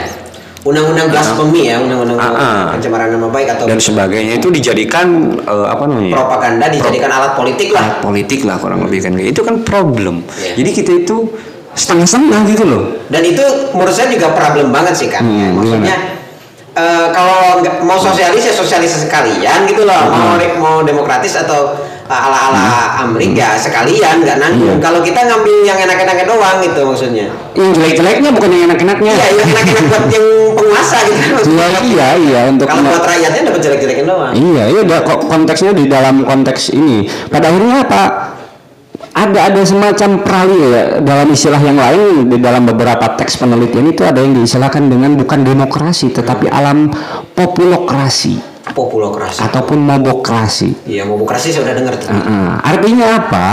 undang-undang 0.61 1.07
blasphemy 1.07 1.71
ya 1.71 1.79
undang-undang 1.79 2.19
Ah, 2.19 2.27
ah. 2.27 2.63
pencemaran 2.75 3.07
nama 3.07 3.31
baik 3.31 3.55
atau 3.55 3.71
dan 3.71 3.79
sebagainya 3.79 4.35
itu 4.35 4.51
dijadikan 4.51 5.07
eh, 5.39 5.65
apa 5.65 5.87
namanya? 5.87 6.11
propaganda 6.13 6.67
dijadikan 6.67 7.07
alat 7.07 7.33
politik 7.33 7.71
lah 7.71 7.81
alat 7.81 7.99
politik 8.03 8.39
lah 8.43 8.59
kurang 8.59 8.83
lebih 8.83 8.99
kan 8.99 9.15
itu 9.15 9.41
kan 9.41 9.63
problem. 9.63 10.27
Iya. 10.35 10.59
Jadi 10.59 10.69
kita 10.75 10.91
itu 10.99 11.17
setengah-setengah 11.77 12.41
gitu 12.47 12.63
loh. 12.65 12.81
dan 13.07 13.21
itu 13.21 13.43
menurut 13.71 13.93
saya 13.93 14.09
juga 14.09 14.33
problem 14.33 14.69
banget 14.69 14.93
sih 14.95 15.07
kan 15.07 15.21
ya. 15.21 15.47
Hmm, 15.47 15.55
maksudnya 15.55 15.95
eh, 16.73 17.07
kalau 17.09 17.61
nggak 17.61 17.81
mau 17.81 17.97
sosialis 17.97 18.43
ya 18.43 18.51
sosialis 18.51 18.97
sekalian 18.99 19.65
gitu 19.65 19.81
loh 19.81 19.97
Hmm. 20.03 20.35
mau 20.35 20.37
mau 20.57 20.75
demokratis 20.81 21.33
atau 21.35 21.73
uh, 22.05 22.19
ala-ala 22.19 22.97
Amrik 22.99 23.33
ya 23.33 23.53
sekalian 23.53 24.21
nggak 24.21 24.37
nanggung 24.37 24.77
Iya. 24.77 24.81
kalau 24.81 24.99
kita 25.01 25.21
ngambil 25.21 25.55
yang 25.63 25.77
enak-enaknya 25.79 26.25
doang 26.25 26.57
gitu 26.59 26.81
maksudnya 26.83 27.27
Yang 27.53 27.69
jelek-jeleknya 27.75 28.29
bukan 28.31 28.49
yang 28.49 28.63
enak-enaknya. 28.69 29.11
iya 29.11 29.27
yang 29.33 29.49
enak-enak 29.49 29.83
buat 29.87 30.05
yang 30.15 30.27
penguasa 30.53 30.97
gitu 31.03 31.33
Iya, 31.47 31.67
iya, 31.83 32.07
iya 32.15 32.39
untuk 32.47 32.65
kalau 32.65 32.85
buat 32.85 33.05
rakyatnya 33.05 33.41
dapat 33.43 33.61
jelek-jelekin 33.61 34.05
doang 34.05 34.33
Iya, 34.33 34.63
iya 34.71 34.81
kok 35.01 35.19
konteksnya 35.25 35.71
di 35.73 35.85
dalam 35.85 36.21
konteks 36.23 36.71
ini. 36.71 37.05
Pada 37.27 37.49
akhirnya 37.49 37.83
apa? 37.83 38.03
Ada 39.17 39.49
ada 39.49 39.61
semacam 39.65 40.21
perali 40.21 40.61
ya 40.61 41.01
dalam 41.01 41.33
istilah 41.33 41.57
yang 41.57 41.73
lain 41.73 42.29
di 42.29 42.37
dalam 42.37 42.69
beberapa 42.69 43.17
teks 43.17 43.41
penelitian 43.41 43.89
itu 43.89 44.05
ada 44.05 44.21
yang 44.21 44.37
diistilahkan 44.37 44.85
dengan 44.85 45.17
bukan 45.17 45.41
demokrasi 45.41 46.13
tetapi 46.13 46.45
alam 46.53 46.93
populokrasi 47.33 48.37
populokrasi 48.77 49.41
ataupun 49.41 49.81
mobokrasi. 49.81 50.85
iya 50.85 51.01
populokrasi 51.01 51.49
saya 51.49 51.65
udah 51.65 51.75
dengar 51.81 51.93
tuh 51.97 52.13
Heeh. 52.13 52.49
artinya 52.61 53.05
apa? 53.17 53.47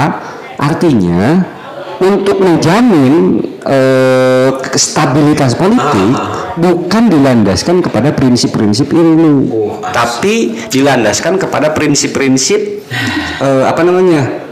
Artinya 0.61 1.22
untuk 2.05 2.44
menjamin 2.44 3.40
eh, 3.64 4.53
stabilitas 4.77 5.57
politik 5.57 6.12
Ah, 6.12 6.53
bukan 6.61 7.09
dilandaskan 7.09 7.81
kepada 7.81 8.12
prinsip-prinsip 8.12 8.92
ilmu, 8.92 9.48
Oh, 9.48 9.72
tapi 9.81 10.61
dilandaskan 10.68 11.40
kepada 11.40 11.72
prinsip-prinsip 11.72 12.85
eh, 13.40 13.64
apa 13.64 13.81
namanya? 13.81 14.43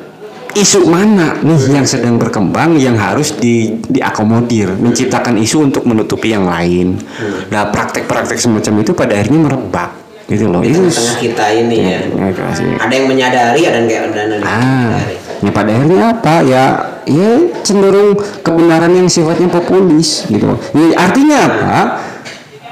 Isu 0.52 0.84
mana 0.84 1.36
nih 1.40 1.80
yang 1.80 1.86
sedang 1.88 2.20
berkembang 2.20 2.76
yang 2.76 2.96
harus 2.96 3.32
di 3.36 3.72
diakomodir, 3.88 4.72
menciptakan 4.76 5.40
isu 5.40 5.72
untuk 5.72 5.82
menutupi 5.88 6.32
yang 6.32 6.44
lain. 6.44 7.00
Nah, 7.48 7.72
praktek-praktek 7.72 8.36
semacam 8.36 8.84
itu 8.84 8.92
pada 8.92 9.16
akhirnya 9.16 9.40
merebak 9.48 9.90
gitu 10.28 10.48
loh. 10.48 10.60
Itu 10.60 10.78
tengah-tengah 10.78 11.18
kita 11.18 11.46
ini 11.52 11.76
ya 11.82 12.00
Ya, 12.08 12.78
ada 12.78 12.92
yang 12.94 13.06
menyadari 13.10 13.60
ada 13.66 13.76
yang 13.80 13.88
kayak 13.88 14.02
ada 14.12 14.20
yang 14.22 14.44
Ah, 14.44 14.96
menyadari 14.96 15.16
ya 15.42 15.50
pada 15.50 15.70
akhirnya 15.74 15.98
apa 16.14 16.34
ya? 16.46 16.64
Ya 17.02 17.30
cenderung 17.66 18.14
kebenaran 18.46 18.94
yang 18.94 19.10
sifatnya 19.10 19.50
populis 19.50 20.22
gitu. 20.30 20.54
Ya, 20.70 20.86
artinya 20.94 21.36
apa? 21.50 21.76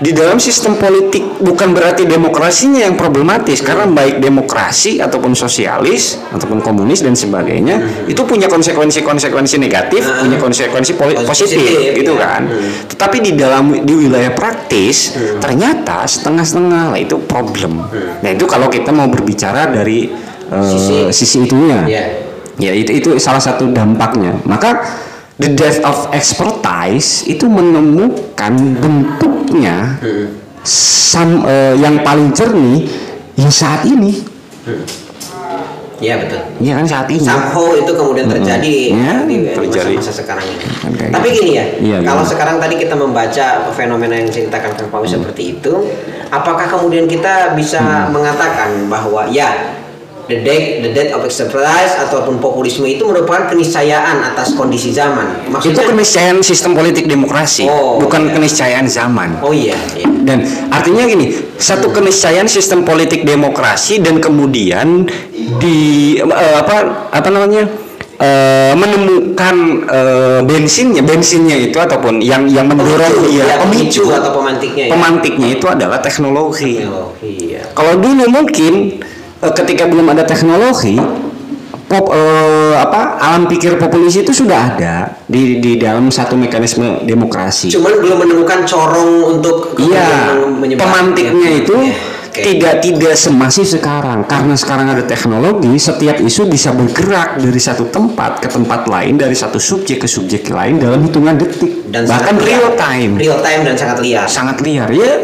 Di 0.01 0.17
dalam 0.17 0.41
sistem 0.41 0.81
politik 0.81 1.45
bukan 1.45 1.77
berarti 1.77 2.09
demokrasinya 2.09 2.89
yang 2.89 2.97
problematis 2.97 3.61
karena 3.61 3.85
baik 3.85 4.17
demokrasi 4.17 4.97
ataupun 4.97 5.37
sosialis 5.37 6.17
ataupun 6.33 6.65
komunis 6.65 7.05
dan 7.05 7.13
sebagainya 7.13 8.09
itu 8.09 8.25
punya 8.25 8.49
konsekuensi-konsekuensi 8.49 9.61
negatif, 9.61 10.01
punya 10.09 10.41
konsekuensi 10.41 10.97
poli- 10.97 11.21
Positif, 11.21 11.61
positif 11.61 12.01
gitu 12.01 12.17
ya. 12.17 12.41
kan. 12.41 12.43
Tetapi 12.89 13.17
di 13.21 13.33
dalam 13.37 13.85
di 13.85 13.93
wilayah 13.93 14.33
praktis 14.33 15.21
ternyata 15.37 16.09
setengah-setengah 16.09 16.97
lah 16.97 16.99
itu 16.99 17.21
problem. 17.29 17.85
Nah, 18.25 18.31
itu 18.33 18.49
kalau 18.49 18.73
kita 18.73 18.89
mau 18.97 19.05
berbicara 19.13 19.69
dari 19.69 20.09
eh, 20.49 20.65
Sisi- 20.65 21.13
sisi 21.13 21.37
itunya. 21.45 21.85
Iya. 21.85 22.05
Ya 22.57 22.73
itu 22.73 22.93
itu 22.97 23.11
salah 23.21 23.41
satu 23.41 23.69
dampaknya. 23.69 24.33
Maka 24.49 24.81
the 25.41 25.51
death 25.51 25.81
of 25.83 26.13
expertise 26.13 27.25
itu 27.25 27.45
menemukan 27.45 28.53
bentuknya 28.77 29.97
sam- 30.63 31.43
eh, 31.43 31.75
yang 31.75 32.01
paling 32.01 32.31
jernih 32.31 32.85
ya 33.35 33.49
saat 33.49 33.83
ini. 33.83 34.21
iya 35.99 36.17
betul 36.17 36.41
Ya 36.59 36.77
kan 36.77 36.87
saat 36.87 37.09
ini. 37.09 37.21
somehow 37.21 37.73
itu 37.73 37.89
kemudian 37.91 38.25
terjadi 38.25 38.77
Ya, 38.91 39.21
di 39.23 39.37
terjadi. 39.51 40.01
masa-masa 40.01 40.13
sekarang 40.15 40.45
ini. 40.47 40.65
Kan 40.75 40.93
kayak 40.95 41.13
Tapi 41.13 41.29
gitu. 41.29 41.37
gini 41.39 41.51
ya, 41.53 41.65
Iya, 41.77 41.97
kalau 42.03 42.21
gimana? 42.21 42.33
sekarang 42.33 42.57
tadi 42.57 42.75
kita 42.77 42.95
membaca 42.95 43.47
fenomena 43.71 44.15
yang 44.15 44.27
diceritakan 44.27 44.71
Kang 44.75 44.89
Pawi 44.89 45.05
seperti 45.07 45.43
itu, 45.55 45.73
apakah 46.31 46.67
kemudian 46.67 47.05
kita 47.05 47.53
bisa 47.53 47.81
Hmm. 47.81 48.13
mengatakan 48.13 48.89
bahwa 48.89 49.29
ya 49.29 49.77
the 50.31 50.39
death 50.47 50.67
the 50.87 50.91
death 50.95 51.11
of 51.19 51.27
expertise 51.27 51.93
ataupun 51.99 52.39
populisme 52.39 52.87
itu 52.87 53.03
merupakan 53.03 53.51
keniscayaan 53.51 54.23
atas 54.23 54.55
kondisi 54.55 54.95
zaman. 54.95 55.43
Itu 55.43 55.51
Maksudnya 55.51 55.85
keniscayaan 55.91 56.39
sistem 56.47 56.73
politik 56.79 57.11
demokrasi, 57.11 57.67
Oh, 57.67 57.99
bukan 57.99 58.31
iya. 58.31 58.33
keniscayaan 58.39 58.87
zaman. 58.87 59.43
Oh 59.43 59.51
iya, 59.51 59.75
iya. 59.99 60.07
Dan 60.07 60.47
artinya 60.71 61.03
gini, 61.11 61.35
satu 61.59 61.91
keniscayaan 61.91 62.47
sistem 62.47 62.87
politik 62.87 63.27
demokrasi 63.27 63.99
dan 63.99 64.23
kemudian 64.23 65.11
di 65.59 65.79
eh, 66.23 66.55
apa 66.57 67.11
apa 67.11 67.29
namanya 67.29 67.67
eh, 68.21 68.73
menemukan 68.79 69.57
eh, 69.91 70.41
bensinnya, 70.47 71.03
bensinnya 71.03 71.57
itu 71.59 71.75
ataupun 71.81 72.23
yang 72.23 72.47
yang 72.47 72.71
mendorong 72.71 73.01
Pemicu, 73.11 73.27
dia 73.33 73.45
ya, 73.49 73.57
pemicu 73.59 74.03
atau 74.07 74.31
pemantiknya 74.39 74.85
ya. 74.87 74.91
pemantiknya 74.95 75.49
itu 75.59 75.67
adalah 75.67 75.99
teknologi. 75.99 76.85
Teknologi, 76.85 77.31
iya. 77.51 77.63
Kalau 77.75 77.97
dulu 77.99 78.25
mungkin 78.31 79.01
ketika 79.41 79.89
belum 79.89 80.13
ada 80.13 80.23
teknologi 80.23 81.01
pop 81.85 82.07
eh, 82.15 82.75
apa 82.79 83.19
alam 83.19 83.51
pikir 83.51 83.75
populis 83.75 84.15
itu 84.15 84.31
sudah 84.31 84.77
ada 84.77 84.95
di 85.27 85.59
di 85.59 85.75
dalam 85.75 86.07
satu 86.07 86.39
mekanisme 86.39 87.03
demokrasi. 87.03 87.67
Cuman 87.67 87.99
belum 87.99 88.19
menemukan 88.21 88.63
corong 88.63 89.11
untuk 89.35 89.75
Iya, 89.75 90.39
menyebar- 90.55 90.87
pemantiknya 90.87 91.51
itu 91.51 91.75
Iya, 91.75 91.99
oke. 92.41 92.49
tidak 92.49 92.75
tidak 92.81 93.15
semasif 93.15 93.69
sekarang 93.69 94.25
karena 94.25 94.57
sekarang 94.57 94.89
ada 94.89 95.05
teknologi. 95.05 95.77
Setiap 95.77 96.17
isu 96.25 96.49
bisa 96.49 96.73
bergerak 96.73 97.37
dari 97.37 97.61
satu 97.61 97.93
tempat 97.93 98.41
ke 98.41 98.49
tempat 98.49 98.89
lain, 98.89 99.21
dari 99.21 99.37
satu 99.37 99.61
subjek 99.61 100.03
ke 100.03 100.09
subjek 100.09 100.49
lain 100.49 100.81
dalam 100.81 101.05
hitungan 101.05 101.37
detik, 101.37 101.93
dan 101.93 102.09
bahkan 102.09 102.41
real 102.41 102.73
time. 102.75 103.21
real 103.21 103.39
time 103.45 103.63
dan 103.69 103.77
sangat 103.77 103.99
liar. 104.01 104.27
Sangat 104.27 104.57
liar 104.65 104.89
ya. 104.89 105.21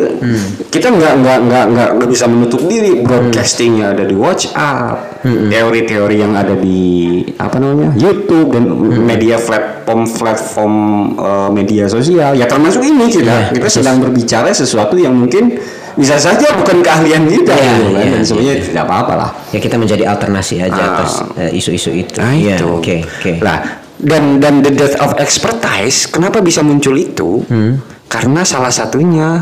Kita 0.69 0.93
nggak 0.93 1.15
nggak 1.25 1.39
nggak 1.49 1.65
nggak 1.73 1.89
nggak 1.97 2.09
bisa 2.13 2.25
menutup 2.29 2.61
diri. 2.69 3.01
Broadcastingnya 3.01 3.97
ada 3.97 4.05
di 4.05 4.15
WhatsApp 4.15 5.25
teori-teori 5.27 6.17
yang 6.23 6.35
ada 6.37 6.55
di 6.55 7.23
apa 7.39 7.57
namanya 7.59 7.95
YouTube 7.99 8.55
dan 8.55 8.71
media 9.03 9.39
platform 9.41 10.07
platform 10.07 10.75
eh, 11.19 11.51
media 11.55 11.85
sosial. 11.87 12.35
Ya 12.35 12.47
termasuk 12.47 12.83
ini 12.83 13.11
kita. 13.11 13.51
Iya, 13.51 13.55
kita 13.55 13.69
sedang 13.71 14.03
berbicara 14.03 14.51
sesuatu 14.51 14.99
yang 14.99 15.15
mungkin 15.15 15.59
bisa 15.97 16.17
saja 16.17 16.53
bukan 16.53 16.85
keahlian 16.85 17.25
kita 17.25 17.53
Iya, 17.53 17.73
gitu 17.73 17.85
kan 17.89 18.05
iya, 18.05 18.11
dan 18.13 18.23
sebenarnya 18.23 18.55
iya. 18.55 18.65
tidak 18.65 18.83
apa-apa 18.85 19.13
lah 19.17 19.31
ya 19.49 19.59
kita 19.59 19.77
menjadi 19.77 20.05
alternasi 20.07 20.55
aja 20.61 20.77
Ah. 20.77 20.89
atas 20.95 21.11
eh, 21.35 21.51
isu-isu 21.53 21.91
itu 21.91 22.21
Nah 22.21 22.31
Iya, 22.31 22.57
itu. 22.61 22.69
oke 22.69 22.97
oke 23.01 23.33
Lah 23.41 23.59
dan 23.97 24.37
dan 24.37 24.61
the 24.61 24.69
death 24.71 24.93
of 25.01 25.17
expertise 25.17 26.05
kenapa 26.05 26.45
bisa 26.45 26.61
muncul 26.61 26.93
itu? 26.93 27.41
Hmm. 27.49 27.81
Karena 28.07 28.45
salah 28.45 28.69
satunya 28.69 29.41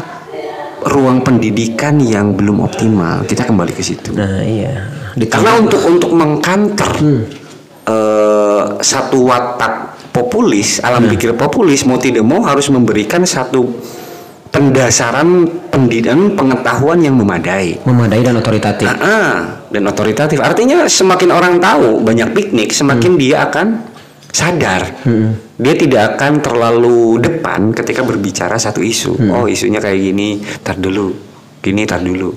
ruang 0.85 1.21
pendidikan 1.21 1.99
yang 1.99 2.33
belum 2.33 2.61
optimal. 2.61 3.25
Kita 3.25 3.43
kembali 3.43 3.73
ke 3.73 3.83
situ. 3.83 4.15
nah 4.15 4.39
iya 4.41 4.87
Karena 5.27 5.59
untuk 5.59 5.83
untuk 5.83 6.15
mengkanter 6.15 6.87
eh, 7.85 8.65
satu 8.79 9.19
watak 9.27 9.75
populis, 10.11 10.79
alam 10.79 11.11
pikir 11.11 11.35
populis 11.35 11.83
mau 11.83 11.99
tidak 11.99 12.23
mau 12.23 12.47
harus 12.47 12.71
memberikan 12.71 13.27
satu 13.27 13.67
pendasaran 14.55 15.43
pendidikan 15.67 16.31
pengetahuan 16.33 17.03
yang 17.03 17.19
memadai. 17.19 17.75
memadai 17.83 18.23
dan 18.23 18.39
otoritatif 18.39 18.87
Ah, 18.87 19.03
ah, 19.03 19.35
dan 19.69 19.83
otoritatif. 19.85 20.39
Artinya 20.39 20.87
semakin 20.87 21.29
orang 21.29 21.59
tahu 21.59 21.99
banyak 21.99 22.31
piknik, 22.31 22.71
semakin 22.71 23.19
dia 23.19 23.43
akan 23.43 23.83
sadar. 24.31 24.87
Dia 25.55 25.75
tidak 25.75 26.15
akan 26.15 26.39
terlalu 26.39 27.19
depan 27.19 27.71
ketika 27.73 28.01
berbicara 28.01 28.55
satu 28.55 28.79
isu. 28.79 29.19
Oh, 29.29 29.45
isunya 29.45 29.79
kayak 29.79 29.99
gini, 30.01 30.29
tar 30.61 30.79
dulu. 30.79 31.11
Gini 31.59 31.83
tar 31.83 31.99
dulu. 31.99 32.31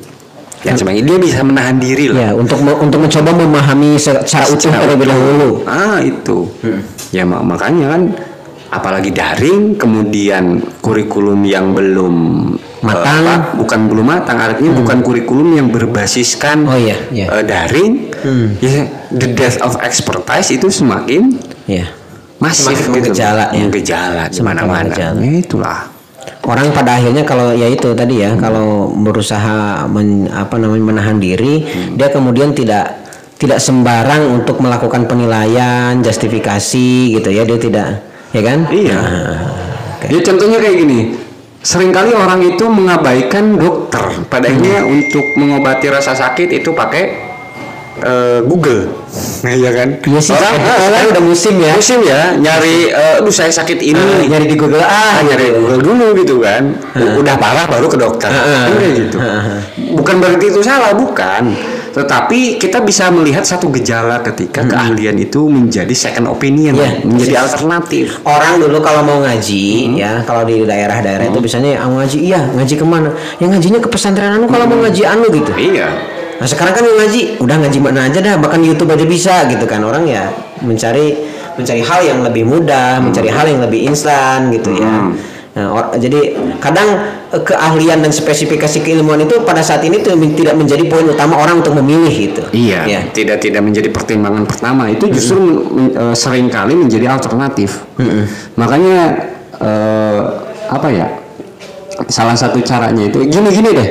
Dan 0.58 0.73
sebagainya 0.73 1.06
dia 1.08 1.19
bisa 1.21 1.39
menahan 1.41 1.77
diri 1.77 2.10
lah. 2.10 2.17
ya 2.19 2.30
untuk 2.34 2.58
me- 2.60 2.73
untuk 2.75 2.97
mencoba 2.99 3.30
memahami 3.32 3.93
se- 3.95 4.25
secara 4.25 4.49
utuh 4.49 4.67
terlebih 4.67 5.06
dahulu 5.06 5.62
Ah, 5.63 6.01
itu. 6.01 6.49
Ya 7.10 7.21
mak- 7.23 7.45
makanya 7.45 7.93
kan 7.93 8.01
apalagi 8.67 9.12
daring 9.12 9.75
kemudian 9.75 10.60
kurikulum 10.82 11.43
yang 11.43 11.71
belum 11.71 12.15
Matang. 12.77 13.25
apa, 13.25 13.36
bukan 13.58 13.80
belum 13.89 14.06
matang 14.06 14.38
artinya 14.38 14.71
bukan 14.77 15.01
kurikulum 15.01 15.58
yang 15.58 15.67
berbasiskan 15.73 16.62
Oh, 16.69 16.77
iya, 16.77 16.93
iya. 17.10 17.25
eh, 17.32 17.43
daring 17.43 18.13
ya 18.62 18.86
the 19.10 19.34
death 19.34 19.58
of 19.65 19.73
expertise 19.82 20.53
itu 20.53 20.69
semakin 20.69 21.36
ya 21.65 21.89
masif 22.38 22.69
Semakin 22.69 22.77
gitu. 22.77 22.91
menggejala, 22.93 23.43
ya. 23.49 23.60
menggejala 23.65 24.23
di 24.30 24.41
mana-mana. 24.45 24.93
Ya, 24.93 25.10
itulah 25.17 25.89
orang 26.45 26.69
pada 26.69 27.01
akhirnya 27.01 27.25
kalau 27.25 27.49
ya 27.51 27.65
itu 27.65 27.91
tadi 27.91 28.21
ya 28.21 28.38
kalau 28.38 28.93
berusaha 28.93 29.84
men- 29.89 30.30
apa 30.30 30.56
namanya 30.56 30.93
menahan 30.93 31.17
diri 31.17 31.65
dia 31.97 32.08
kemudian 32.08 32.53
tidak 32.53 32.93
tidak 33.38 33.58
sembarang 33.58 34.32
untuk 34.32 34.62
melakukan 34.62 35.06
penilaian 35.06 35.97
justifikasi 35.99 36.89
gitu 37.19 37.30
ya 37.30 37.41
dia 37.43 37.58
tidak 37.58 37.88
ya 38.36 38.42
kan 38.44 38.60
Iya. 38.68 39.00
Nah, 39.00 39.40
oke. 40.00 40.06
Ya 40.12 40.20
contohnya 40.24 40.58
kayak 40.60 40.78
gini. 40.84 41.00
Seringkali 41.58 42.16
orang 42.16 42.40
itu 42.48 42.63
mengabaikan 42.70 43.60
dokter. 43.60 44.24
Pada 44.32 44.48
akhirnya 44.48 44.88
untuk 44.88 45.26
mengobati 45.36 45.92
rasa 45.92 46.16
sakit 46.16 46.63
itu 46.63 46.72
pakai 46.72 47.04
eh, 48.08 48.40
Google. 48.46 48.88
Nah, 49.44 49.52
iya 49.60 49.76
kan? 49.76 50.00
Iya 50.00 50.20
sih, 50.22 50.32
Orang 50.32 50.56
ah, 50.63 50.80
sekarang 50.80 51.10
udah 51.12 51.24
musim 51.28 51.54
ya. 51.60 51.74
Musim 51.76 52.00
ya, 52.08 52.22
nyari 52.40 52.88
eh, 52.94 53.20
aduh 53.20 53.34
saya 53.34 53.52
sakit 53.52 53.84
ini. 53.84 54.00
Ah, 54.00 54.24
nyari 54.32 54.46
di 54.48 54.56
Google 54.56 54.80
ah 54.80 55.20
Ah, 55.20 55.26
nyari 55.28 55.52
Google 55.60 55.82
dulu 55.84 56.08
gitu 56.24 56.36
kan. 56.40 56.72
Udah 56.96 57.36
parah 57.36 57.66
baru 57.68 57.90
ke 57.92 57.98
dokter. 58.00 58.32
Kan 58.32 58.72
kayak 58.78 58.94
gitu. 58.96 59.18
Bukan 59.98 60.16
berarti 60.24 60.46
itu 60.48 60.62
salah, 60.63 60.96
bukan. 60.96 61.52
Tetapi 61.97 62.62
kita 62.62 62.86
bisa 62.86 63.10
melihat 63.10 63.41
satu 63.41 63.73
gejala 63.73 64.21
ketika 64.21 64.62
keahlian 64.62 65.17
itu 65.17 65.49
menjadi 65.49 65.89
second 65.91 66.29
opinion, 66.29 66.77
Iya, 66.77 67.01
menjadi 67.01 67.33
persis. 67.33 67.45
alternatif. 67.49 68.05
orang 68.21 68.62
dulu 68.62 68.77
kalau 68.79 69.01
mau 69.01 69.17
ngaji 69.25 69.97
ya 69.97 70.21
kalau 70.21 70.45
di 70.45 70.62
daerah-daerah 70.62 71.25
itu 71.25 71.39
biasanya 71.41 71.81
ah, 71.81 71.89
ngaji 71.89 72.17
iya 72.21 72.41
ngaji 72.53 72.73
ke 72.77 72.86
mana 72.86 73.10
yang 73.41 73.49
ngajinya 73.49 73.79
ke 73.81 73.89
pesantren 73.89 74.29
anu 74.29 74.45
kalau 74.45 74.69
mau 74.69 74.77
ngaji 74.86 75.01
anu 75.03 75.25
gitu. 75.33 75.51
Iya. 75.57 75.88
Nah 76.38 76.45
sekarang 76.45 76.77
kan 76.77 76.86
yang 76.86 76.97
ngaji 77.01 77.21
udah 77.41 77.55
ngaji 77.65 77.79
mana 77.81 77.99
aja 78.05 78.19
dah 78.21 78.38
bahkan 78.38 78.62
YouTube 78.62 78.93
aja 78.93 79.05
bisa 79.10 79.49
gitu 79.49 79.65
kan. 79.65 79.81
Orang 79.81 80.05
ya 80.05 80.29
mencari 80.62 81.17
mencari 81.57 81.81
hal 81.81 82.05
yang 82.05 82.19
lebih 82.21 82.45
mudah 82.45 83.01
mencari 83.01 83.33
hal 83.33 83.49
yang 83.49 83.62
lebih 83.65 83.89
instan 83.89 84.53
gitu 84.53 84.69
ya. 84.77 85.10
Hmm. 85.58 85.65
Nah, 85.65 85.74
or- 85.74 85.98
jadi 85.98 86.38
kadang 86.62 86.86
eh, 87.28 87.41
keahlian 87.41 87.98
dan 88.00 88.13
spesifikasi 88.13 88.78
keilmuan 88.80 89.17
itu 89.20 89.41
pada 89.41 89.60
saat 89.60 89.82
ini 89.82 89.98
tuh 90.00 90.13
tidak 90.13 90.54
menjadi 90.54 90.86
poin 90.86 91.02
utama 91.04 91.34
orang 91.36 91.60
untuk 91.60 91.74
memilih 91.74 92.13
gitu. 92.13 92.46
Iya, 92.54 92.86
Ya. 92.86 93.02
tidak 93.10 93.41
tidak 93.41 93.65
menjadi 93.65 93.89
pertimbangan 93.89 94.46
pertama 94.46 94.86
itu 94.86 95.10
justru 95.10 95.41
men- 95.65 95.91
eh, 95.91 96.13
sering 96.13 96.46
kali 96.48 96.78
menjadi 96.78 97.10
alternatif. 97.10 97.82
Makanya 98.54 99.17
eh, 99.58 100.22
apa 100.70 100.88
ya? 100.88 101.08
Salah 102.06 102.38
satu 102.38 102.62
caranya 102.62 103.10
itu 103.10 103.26
gini-gini 103.26 103.70
deh. 103.74 103.89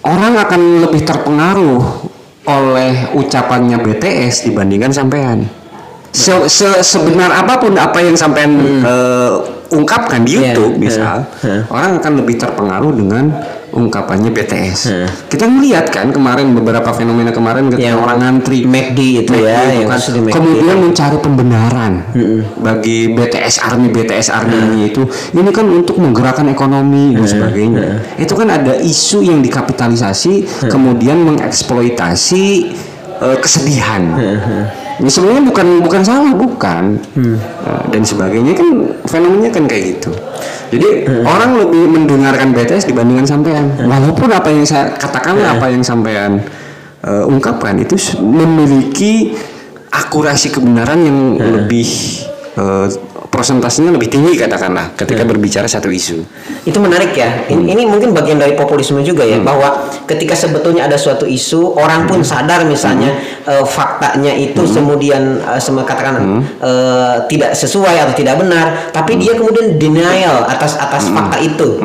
Orang 0.00 0.32
akan 0.32 0.88
lebih 0.88 1.04
terpengaruh 1.04 2.08
oleh 2.42 3.12
ucapannya 3.12 3.76
BTS 3.76 4.48
dibandingkan 4.48 4.88
sampean. 4.88 5.44
Se- 6.10 6.48
se- 6.48 6.80
sebenar 6.80 7.30
apa 7.30 7.60
pun 7.60 7.76
apa 7.76 8.00
yang 8.00 8.16
sampean 8.16 8.50
eh, 8.80 9.59
ungkapkan 9.70 10.26
di 10.26 10.34
Iya, 10.36 10.52
YouTube 10.52 10.76
iya, 10.76 10.82
misal, 10.82 11.16
iya. 11.46 11.62
orang 11.70 12.02
akan 12.02 12.12
lebih 12.18 12.36
terpengaruh 12.42 12.92
dengan 12.94 13.30
ungkapannya 13.70 14.34
BTS. 14.34 14.80
Iya. 14.90 15.06
Kita 15.30 15.46
melihat 15.46 15.86
kan 15.94 16.10
kemarin 16.10 16.50
beberapa 16.58 16.90
fenomena 16.90 17.30
kemarin 17.30 17.70
ketika 17.70 17.94
Yang 17.94 18.02
orang 18.02 18.18
ngantri 18.18 18.66
McD 18.66 18.98
itu 19.22 19.30
McD 19.30 19.46
ya, 19.46 19.62
itu 19.70 19.86
kan. 19.86 19.98
McD. 20.02 20.34
kemudian 20.34 20.76
mencari 20.82 21.16
pembenaran 21.22 21.92
bagi 22.58 23.14
BTS 23.14 23.62
Army 23.62 23.88
BTS 23.94 24.34
Army 24.34 24.58
ini 24.58 24.78
itu 24.90 25.06
ini 25.38 25.50
kan 25.54 25.66
untuk 25.70 26.02
menggerakkan 26.02 26.50
ekonomi 26.50 27.14
dan 27.14 27.26
sebagainya. 27.30 27.86
Itu 28.18 28.34
kan 28.34 28.50
ada 28.50 28.74
isu 28.74 29.22
yang 29.22 29.38
dikapitalisasi 29.38 30.66
kemudian 30.66 31.22
mengeksploitasi 31.22 32.44
eh, 33.22 33.38
kesedihan. 33.38 34.02
Ini 35.00 35.08
sebenarnya 35.10 35.42
bukan 35.48 35.66
bukan 35.80 36.02
salah 36.04 36.32
bukan. 36.36 36.84
Eh, 37.16 37.84
dan 37.88 38.02
sebagainya 38.04 38.52
kan 38.52 38.68
fenomenanya 39.08 39.50
kan 39.52 39.64
kayak 39.64 39.96
gitu. 39.96 40.12
Jadi 40.70 41.08
orang 41.24 41.56
lebih 41.56 41.84
mendengarkan 41.88 42.52
BTS 42.52 42.86
dibandingkan 42.86 43.26
sampean. 43.26 43.74
Walaupun 43.80 44.28
apa 44.30 44.52
yang 44.52 44.62
saya 44.68 44.92
katakan 44.94 45.40
apa 45.40 45.66
yang 45.72 45.80
sampean 45.80 46.44
eh, 47.02 47.24
ungkapkan 47.24 47.80
itu 47.80 47.96
memiliki 48.20 49.32
akurasi 49.90 50.52
kebenaran 50.54 51.00
yang 51.02 51.18
lebih 51.40 51.88
eh, 52.60 52.86
prosentasenya 53.30 53.94
lebih 53.94 54.10
tinggi 54.10 54.34
katakanlah 54.34 54.90
ketika 54.98 55.22
berbicara 55.22 55.64
satu 55.64 55.86
isu. 55.86 56.18
Itu 56.66 56.82
menarik 56.82 57.14
ya. 57.14 57.46
In- 57.46 57.70
Ini, 57.70 57.86
mungkin 57.86 58.10
bagian 58.10 58.42
dari 58.42 58.58
populisme 58.58 58.98
juga 59.00 59.22
ya 59.22 59.38
bahwa 59.38 59.86
ketika 60.04 60.34
sebetulnya 60.34 60.90
ada 60.90 60.98
suatu 60.98 61.22
isu 61.22 61.78
orang 61.78 62.10
pun 62.10 62.26
sadar 62.26 62.66
misalnya 62.66 63.14
eh, 63.46 63.62
faktanya 63.62 64.34
itu 64.34 64.66
kemudian 64.66 65.38
eh, 65.40 65.60
sem- 65.62 65.78
katakan 65.78 66.42
eh, 66.58 67.16
tidak 67.30 67.54
sesuai 67.54 67.94
atau 68.02 68.14
tidak 68.18 68.34
benar, 68.42 68.90
tapi 68.90 69.14
dia 69.16 69.38
kemudian 69.38 69.78
denial 69.78 70.42
atas 70.44 70.74
atas 70.74 71.06
fakta 71.06 71.38
itu. 71.38 71.78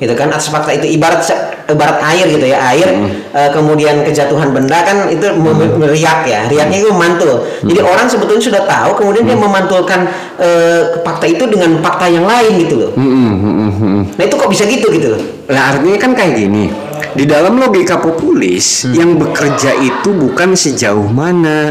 Gitu 0.00 0.14
kan 0.16 0.32
atas 0.32 0.48
fakta 0.48 0.72
itu. 0.72 0.88
Ibarat 0.96 1.20
ibarat 1.68 2.00
air 2.08 2.26
gitu 2.32 2.46
ya. 2.48 2.58
Air 2.72 2.88
eh, 3.36 3.50
kemudian 3.52 4.00
kejatuhan 4.00 4.48
benda 4.50 4.80
kan 4.80 5.12
itu 5.12 5.28
mem- 5.36 5.76
meriak 5.76 6.24
ya. 6.24 6.48
Riaknya 6.48 6.80
itu 6.80 6.88
memantul. 6.88 7.44
Jadi 7.60 7.80
orang 7.84 8.08
sebetulnya 8.08 8.40
sudah 8.40 8.62
tahu 8.64 8.96
kemudian 8.96 9.28
dia 9.28 9.36
memantulkan 9.36 10.08
eh, 10.36 10.82
fakta 11.00 11.24
itu 11.24 11.44
dengan 11.44 11.80
fakta 11.80 12.06
yang 12.06 12.24
lain 12.24 12.52
gitu 12.60 12.74
loh. 12.78 12.90
Mm-mm, 12.92 13.30
mm-mm. 13.36 13.98
Nah 14.14 14.24
itu 14.24 14.34
kok 14.34 14.48
bisa 14.48 14.64
gitu 14.64 14.88
gitu 14.90 15.12
loh? 15.12 15.22
Nah 15.46 15.72
artinya 15.72 15.94
kan 15.96 16.10
kayak 16.10 16.34
gini 16.36 16.66
Di 17.14 17.22
dalam 17.22 17.54
logika 17.54 17.96
populis 17.96 18.82
Yang 18.88 19.14
bekerja 19.16 19.78
itu 19.78 20.10
bukan 20.10 20.52
sejauh 20.52 21.06
mana 21.06 21.70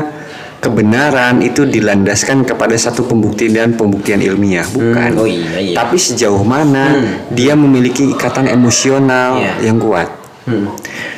Kebenaran 0.58 1.44
itu 1.44 1.62
dilandaskan 1.62 2.42
kepada 2.42 2.74
satu 2.74 3.04
pembuktian 3.04 3.52
dan 3.52 3.70
pembuktian 3.74 4.18
ilmiah 4.18 4.64
Bukan 4.66 5.10
Hmm, 5.12 5.20
oh 5.20 5.28
iya, 5.28 5.60
iya. 5.60 5.76
Tapi 5.76 5.94
sejauh 5.94 6.40
mana 6.42 6.96
Dia 7.30 7.54
memiliki 7.54 8.10
ikatan 8.10 8.48
emosional 8.48 9.38
Iya. 9.38 9.54
yang 9.62 9.78
kuat 9.78 10.08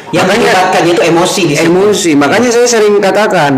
Yang 0.10 0.25
Makanya- 0.25 0.83
itu 0.83 1.01
emosi 1.05 1.41
di 1.45 1.55
situ. 1.55 1.69
Emosi 1.69 2.12
Makanya 2.15 2.50
saya 2.50 2.67
sering 2.67 2.98
katakan 2.98 3.54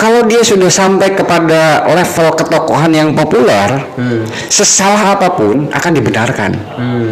kalau 0.00 0.24
dia 0.24 0.40
sudah 0.40 0.72
sampai 0.72 1.12
kepada 1.12 1.84
level 1.84 2.32
ketokohan 2.32 2.88
yang 2.88 3.12
populer, 3.12 3.84
Hmm. 4.00 4.24
sesalah 4.48 5.12
apa 5.12 5.36
pun 5.36 5.68
akan 5.68 5.92
dibenarkan. 5.92 6.50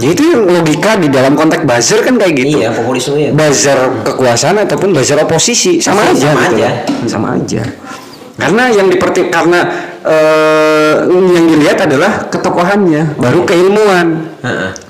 Jadi 0.01 0.09
itu 0.09 0.25
yang 0.25 0.49
logika 0.49 0.97
di 0.97 1.13
dalam 1.13 1.37
konteks 1.37 1.69
buzzer 1.69 2.01
kan 2.01 2.17
kayak 2.17 2.33
gitu. 2.33 2.65
Iya, 2.65 2.73
populisme 2.73 3.21
ya. 3.21 3.31
Buzzer 3.31 3.77
kekuasaan 4.03 4.65
ataupun 4.65 4.97
buzzer 4.97 5.21
oposisi 5.21 5.85
sama 5.85 6.01
Sama- 6.01 6.17
aja 6.17 6.29
sama 6.33 6.41
gitu 6.49 6.57
aja. 6.57 6.69
Sama 7.05 7.29
aja. 7.37 7.63
Karena 8.39 8.65
yang 8.73 8.89
diperti 8.89 9.29
karena 9.29 9.61
eh, 10.05 10.95
yang 11.09 11.47
dilihat 11.47 11.79
adalah 11.87 12.27
ketokohannya, 12.29 13.17
baru 13.17 13.47
keilmuan. 13.47 14.29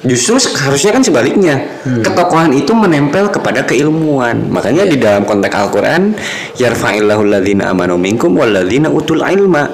Justru 0.04 0.40
harusnya 0.56 0.96
kan 0.96 1.02
sebaliknya. 1.04 1.54
Ketokohan 1.84 2.52
itu 2.56 2.72
menempel 2.72 3.28
kepada 3.28 3.64
keilmuan. 3.64 4.48
Makanya 4.48 4.88
di 4.88 4.96
dalam 4.96 5.28
konteks 5.28 5.54
Al-Qur'an, 5.54 6.16
yarfa'illahu 6.56 7.22
alladzina 7.28 7.72
amanu 7.72 8.00
minkum 8.00 8.36
walladzina 8.36 8.88
utul 8.88 9.20
ilma. 9.24 9.68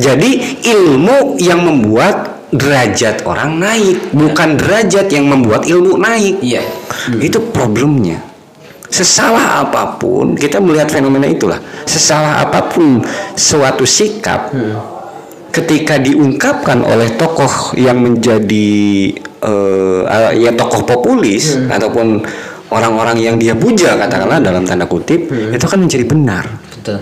Jadi 0.00 0.60
ilmu 0.72 1.36
yang 1.36 1.60
membuat 1.60 2.48
derajat 2.52 3.24
orang 3.24 3.60
naik, 3.60 4.12
bukan 4.12 4.60
derajat 4.60 5.08
yang 5.08 5.28
membuat 5.28 5.64
ilmu 5.68 5.96
naik. 5.96 6.40
Iya. 6.44 6.64
Itu 7.20 7.40
problemnya. 7.52 8.31
Sesalah 8.92 9.64
apa 9.64 9.96
pun, 9.96 10.36
kita 10.36 10.60
melihat 10.60 10.92
fenomena 10.92 11.24
itulah. 11.24 11.56
Sesalah 11.88 12.44
apa 12.44 12.68
pun 12.68 13.00
suatu 13.32 13.88
sikap 13.88 14.52
ketika 15.52 15.96
diungkapkan 16.00 16.84
oleh 16.84 17.12
tokoh 17.16 17.76
yang 17.76 18.00
menjadi 18.00 18.68
eh, 19.20 20.02
eh, 20.04 20.30
ya 20.44 20.52
tokoh 20.52 20.84
populis 20.84 21.56
ataupun 21.68 22.24
orang-orang 22.72 23.20
yang 23.20 23.36
dia 23.36 23.52
puja 23.52 23.96
katakanlah 24.00 24.40
dalam 24.40 24.64
tanda 24.64 24.88
kutip 24.88 25.28
itu 25.28 25.66
kan 25.68 25.80
menjadi 25.80 26.04
benar. 26.08 26.44
Betul. 26.82 26.98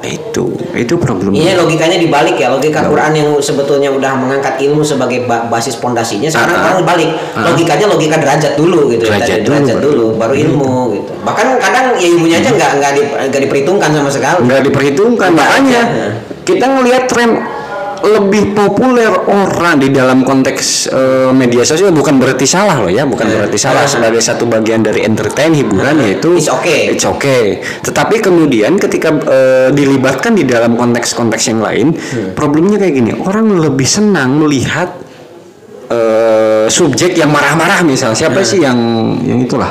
Itu 0.00 0.44
itu 0.74 0.94
problemnya. 0.96 1.38
Ini 1.38 1.52
logikanya 1.54 2.00
dibalik 2.00 2.34
ya, 2.34 2.50
logika 2.50 2.82
Quran 2.82 3.12
yang 3.12 3.28
sebetulnya 3.38 3.92
udah 3.92 4.16
mengangkat 4.16 4.58
ilmu 4.58 4.82
sebagai 4.82 5.22
ba- 5.24 5.46
basis 5.46 5.76
pondasinya, 5.76 6.26
sekarang 6.26 6.56
Ah, 6.56 6.60
ah. 6.60 6.70
orang 6.72 6.82
balik. 6.82 7.10
Ah. 7.36 7.46
Logikanya 7.46 7.86
logika 7.86 8.16
derajat 8.16 8.56
dulu 8.56 8.90
gitu 8.90 9.06
ya, 9.06 9.14
Derajat 9.14 9.28
tadi, 9.30 9.44
dulu, 9.44 9.54
derajat 9.54 9.76
baru- 9.76 9.86
dulu, 9.86 10.06
baru 10.16 10.34
ilmu 10.34 10.72
gitu. 10.96 11.10
Bahkan 11.20 11.46
kadang 11.60 11.86
ya 11.94 12.08
ilmunya 12.08 12.36
aja 12.40 12.50
nggak 12.50 12.70
nggak 12.80 12.92
di, 12.96 13.02
nggak 13.30 13.40
diperhitungkan 13.46 13.90
sama 13.92 14.10
sekali. 14.10 14.38
nggak 14.42 14.60
diperhitungkan 14.66 15.28
makanya 15.30 15.80
kita 16.42 16.64
ngelihat 16.66 17.02
tren 17.06 17.30
lebih 18.00 18.56
populer 18.56 19.08
orang 19.28 19.76
di 19.76 19.92
dalam 19.92 20.24
konteks 20.24 20.88
eh, 20.88 21.30
media 21.30 21.60
sosial 21.62 21.92
bukan 21.92 22.16
berarti 22.16 22.48
salah 22.48 22.80
loh 22.80 22.88
ya 22.88 23.04
bukan 23.04 23.28
Eh. 23.28 23.32
berarti 23.36 23.58
salah 23.60 23.84
Eh. 23.84 23.90
sebagai 23.90 24.20
satu 24.20 24.48
bagian 24.48 24.80
dari 24.80 25.04
entertain 25.04 25.52
hiburan 25.52 26.00
yaitu 26.00 26.36
It's 26.36 26.48
okay. 26.48 26.96
it's 26.96 27.04
okay 27.04 27.60
tetapi 27.84 28.20
kemudian 28.20 28.80
ketika 28.80 29.12
eh, 29.26 29.68
dilibatkan 29.70 30.32
di 30.32 30.48
dalam 30.48 30.74
konteks-konteks 30.74 31.44
yang 31.52 31.60
lain 31.60 31.86
Hmm. 31.92 32.32
problemnya 32.32 32.80
kayak 32.80 32.94
gini 32.96 33.12
orang 33.20 33.52
lebih 33.58 33.84
senang 33.86 34.40
melihat 34.40 34.90
eh, 35.90 36.66
subjek 36.70 37.16
yang 37.16 37.30
marah-marah 37.30 37.82
misal 37.82 38.14
siapa 38.14 38.40
sih 38.42 38.62
yang 38.62 38.78
yang 39.24 39.42
itulah 39.42 39.70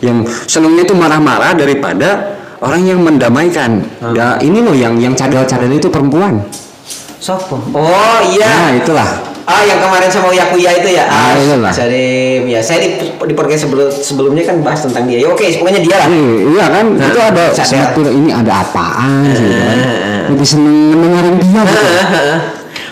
yang 0.00 0.24
senangnya 0.48 0.88
itu 0.88 0.96
marah-marah 0.96 1.52
daripada 1.52 2.40
orang 2.60 2.82
yang 2.84 3.00
mendamaikan. 3.00 3.84
Ya, 4.12 4.40
ini 4.40 4.64
loh 4.64 4.72
yang 4.72 4.96
yang 4.96 5.12
cadel-cadel 5.12 5.76
itu 5.76 5.92
perempuan. 5.92 6.40
Sopo? 7.20 7.60
Oh 7.70 8.18
iya. 8.26 8.48
Nah, 8.48 8.70
itulah. 8.74 9.08
Ah 9.44 9.60
yang 9.62 9.76
kemarin 9.76 10.06
sama 10.06 10.30
Yakuya 10.30 10.78
itu 10.78 10.88
ya. 10.94 11.04
Ah, 11.04 11.34
itulah. 11.34 11.68
Jadi 11.68 12.06
ya 12.46 12.60
saya 12.62 12.80
di, 12.80 12.88
di 13.10 13.34
podcast 13.34 13.66
sebelum 13.66 13.88
sebelumnya 13.90 14.42
kan 14.42 14.62
bahas 14.62 14.80
tentang 14.80 15.04
dia. 15.04 15.20
Ya, 15.20 15.28
oke, 15.28 15.42
pokoknya 15.58 15.80
dia 15.82 15.96
lah. 15.98 16.08
Iya, 16.08 16.32
iya 16.48 16.64
kan 16.70 16.86
Nah, 16.94 17.06
itu 17.06 17.20
ada 17.20 17.44
satu 17.52 18.00
ini 18.06 18.30
ada 18.30 18.62
apaan 18.62 19.26
sih 19.30 19.44
kan. 19.44 19.76
Eh, 19.76 20.22
Lebih 20.30 20.46
seneng 20.46 20.96
dengerin 20.96 21.36
dia 21.38 21.60
gitu. 21.66 21.86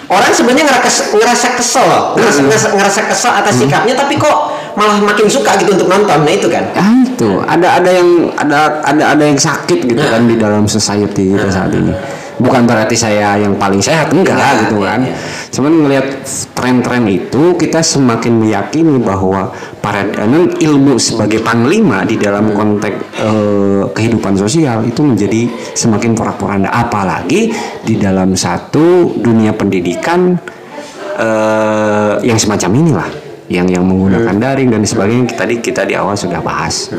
Orang 0.08 0.32
sebenarnya 0.32 0.64
ngerasa, 0.64 1.02
ngerasa 1.14 1.48
kesel 1.54 1.88
ngerasa, 2.16 2.40
Hmm. 2.40 2.46
ngerasa, 2.48 2.66
ngerasa 2.74 3.00
kesel 3.12 3.28
atas 3.30 3.54
sikapnya, 3.60 3.92
tapi 3.92 4.16
kok 4.16 4.36
malah 4.72 4.96
makin 4.98 5.28
suka 5.28 5.52
gitu 5.60 5.76
untuk 5.76 5.84
nonton, 5.86 6.24
nah 6.24 6.32
itu 6.32 6.48
kan? 6.48 6.64
Ah 6.72 6.96
itu 7.04 7.28
ada 7.44 7.76
ada 7.76 7.90
yang 7.92 8.08
ada 8.34 8.80
ada 8.82 9.04
ada 9.12 9.22
yang 9.22 9.36
sakit 9.36 9.84
gitu 9.84 10.00
Nah. 10.00 10.16
kan 10.16 10.24
di 10.24 10.34
dalam 10.34 10.64
society 10.64 11.28
kita 11.28 11.52
saat 11.52 11.70
ini. 11.70 11.92
Bukan 12.38 12.70
berarti 12.70 12.94
saya 12.94 13.34
yang 13.34 13.58
paling 13.58 13.82
sehat 13.82 14.14
enggak 14.14 14.38
Enggak, 14.38 14.54
gitu 14.62 14.76
iya, 14.78 14.88
kan. 14.88 15.00
iya. 15.02 15.14
Cuman 15.50 15.72
ngelihat 15.82 16.06
tren-tren 16.54 17.04
itu 17.10 17.42
kita 17.58 17.82
semakin 17.82 18.38
meyakini 18.38 18.96
bahwa 19.02 19.50
para 19.82 20.06
dan 20.06 20.54
ilmu 20.58 20.98
sebagai 20.98 21.42
panglima 21.42 22.06
di 22.06 22.14
dalam 22.14 22.54
konteks 22.54 22.98
eh, 23.18 23.82
kehidupan 23.90 24.38
sosial 24.38 24.86
itu 24.86 25.02
menjadi 25.02 25.50
semakin 25.74 26.14
porak-poranda 26.14 26.70
apalagi 26.70 27.50
di 27.82 27.94
dalam 27.98 28.38
satu 28.38 29.18
dunia 29.18 29.54
pendidikan 29.54 30.38
eh, 31.18 32.14
yang 32.22 32.38
semacam 32.38 32.70
inilah 32.74 33.27
yang 33.48 33.66
yang 33.68 33.84
menggunakan 33.84 34.36
daring 34.36 34.68
dan 34.68 34.84
sebagainya. 34.84 35.32
Tadi 35.32 35.60
kita 35.60 35.88
di 35.88 35.96
awal 35.96 36.16
sudah 36.16 36.40
bahas. 36.44 36.92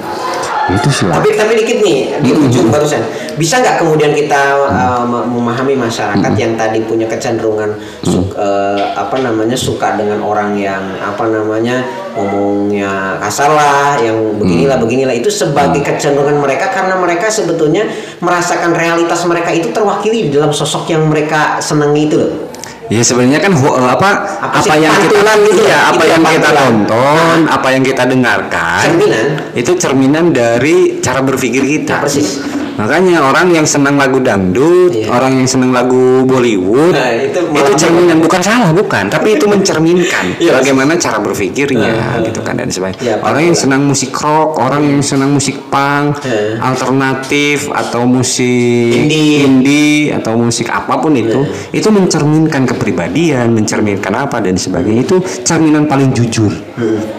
Itu 0.69 0.89
sih. 0.93 1.09
Tapi 1.09 1.33
tapi 1.33 1.57
dikit 1.57 1.81
nih 1.81 2.21
di 2.21 2.29
ujung 2.29 2.69
barusan, 2.69 3.01
bisa 3.41 3.57
nggak 3.57 3.81
kemudian 3.81 4.13
kita 4.13 4.53
uh, 4.69 5.01
me- 5.01 5.25
memahami 5.25 5.73
masyarakat 5.73 6.33
yang 6.37 6.53
tadi 6.61 6.85
punya 6.85 7.09
kecenderungan 7.09 7.73
su- 8.05 8.29
uh, 8.37 8.93
apa 8.93 9.17
namanya 9.17 9.57
suka 9.57 9.97
dengan 9.97 10.21
orang 10.21 10.53
yang 10.61 10.81
apa 11.01 11.25
namanya 11.25 11.89
ngomongnya 12.13 13.17
kasar 13.17 13.49
lah, 13.49 13.97
yang 13.97 14.37
beginilah 14.37 14.77
beginilah. 14.77 15.13
Itu 15.17 15.33
sebagai 15.33 15.81
kecenderungan 15.81 16.37
mereka 16.37 16.69
karena 16.69 16.93
mereka 17.01 17.33
sebetulnya 17.33 17.89
merasakan 18.21 18.77
realitas 18.77 19.25
mereka 19.25 19.49
itu 19.49 19.73
terwakili 19.73 20.29
di 20.29 20.37
dalam 20.37 20.53
sosok 20.53 20.85
yang 20.93 21.09
mereka 21.09 21.57
senangi 21.57 22.05
itu 22.05 22.17
loh. 22.17 22.48
Ya 22.89 23.05
sebenarnya 23.05 23.37
kan 23.37 23.53
apa 23.53 24.09
Apa 24.41 24.65
apa, 24.65 24.73
yang 24.81 24.89
kita 24.97 25.21
gitu 25.45 25.61
iya, 25.61 25.69
ya? 25.69 25.79
apa 25.93 26.01
Itu 26.01 26.09
yang 26.09 26.21
ya, 26.25 26.29
kita 26.33 26.49
pantulan. 26.49 26.57
tonton, 26.57 27.37
apa 27.45 27.67
yang 27.69 27.83
kita 27.85 28.03
dengarkan 28.09 28.81
Cerminan. 28.81 29.25
itu 29.53 29.71
cerminan 29.77 30.25
dari 30.33 30.75
cara 30.97 31.21
berpikir 31.21 31.61
kita. 31.61 32.01
Nah, 32.01 32.01
persis. 32.01 32.41
Makanya 32.79 33.19
orang 33.19 33.51
yang 33.51 33.67
senang 33.67 33.99
lagu 33.99 34.23
dangdut, 34.23 34.95
Iya. 34.95 35.11
orang 35.11 35.43
yang 35.43 35.47
senang 35.47 35.75
lagu 35.75 36.23
Bollywood, 36.23 36.95
Nah, 36.95 37.11
itu 37.11 37.39
itu, 37.43 37.71
cerminan 37.75 38.23
bukan 38.23 38.39
salah 38.39 38.71
bukan, 38.71 39.11
tapi 39.11 39.31
itu 39.35 39.45
mencerminkan 39.45 40.39
Iya, 40.39 40.55
bagaimana 40.55 40.95
cara 40.95 41.19
berpikirnya 41.19 41.91
Nah, 41.91 42.23
gitu 42.23 42.39
kan 42.39 42.55
dan 42.55 42.71
sebagainya. 42.71 43.03
Iya, 43.03 43.15
orang 43.19 43.51
yang 43.51 43.57
senang 43.57 43.83
musik 43.83 44.15
rock, 44.15 44.55
orang 44.55 44.81
yang 44.87 45.03
senang 45.03 45.35
musik 45.35 45.59
punk, 45.67 46.23
Iya. 46.23 46.63
alternatif 46.63 47.67
atau 47.67 48.07
musik 48.07 48.95
Indie. 48.95 49.43
indie 49.43 49.99
atau 50.09 50.39
musik 50.39 50.69
apa 50.69 50.95
pun 50.97 51.11
itu 51.13 51.43
itu 51.71 51.89
mencerminkan 51.89 52.63
kepribadian 52.63 53.51
mencerminkan 53.51 54.15
apa 54.15 54.39
dan 54.39 54.55
sebagainya 54.55 55.03
itu 55.03 55.17
cerminan 55.43 55.85
paling 55.85 56.15
jujur 56.15 56.49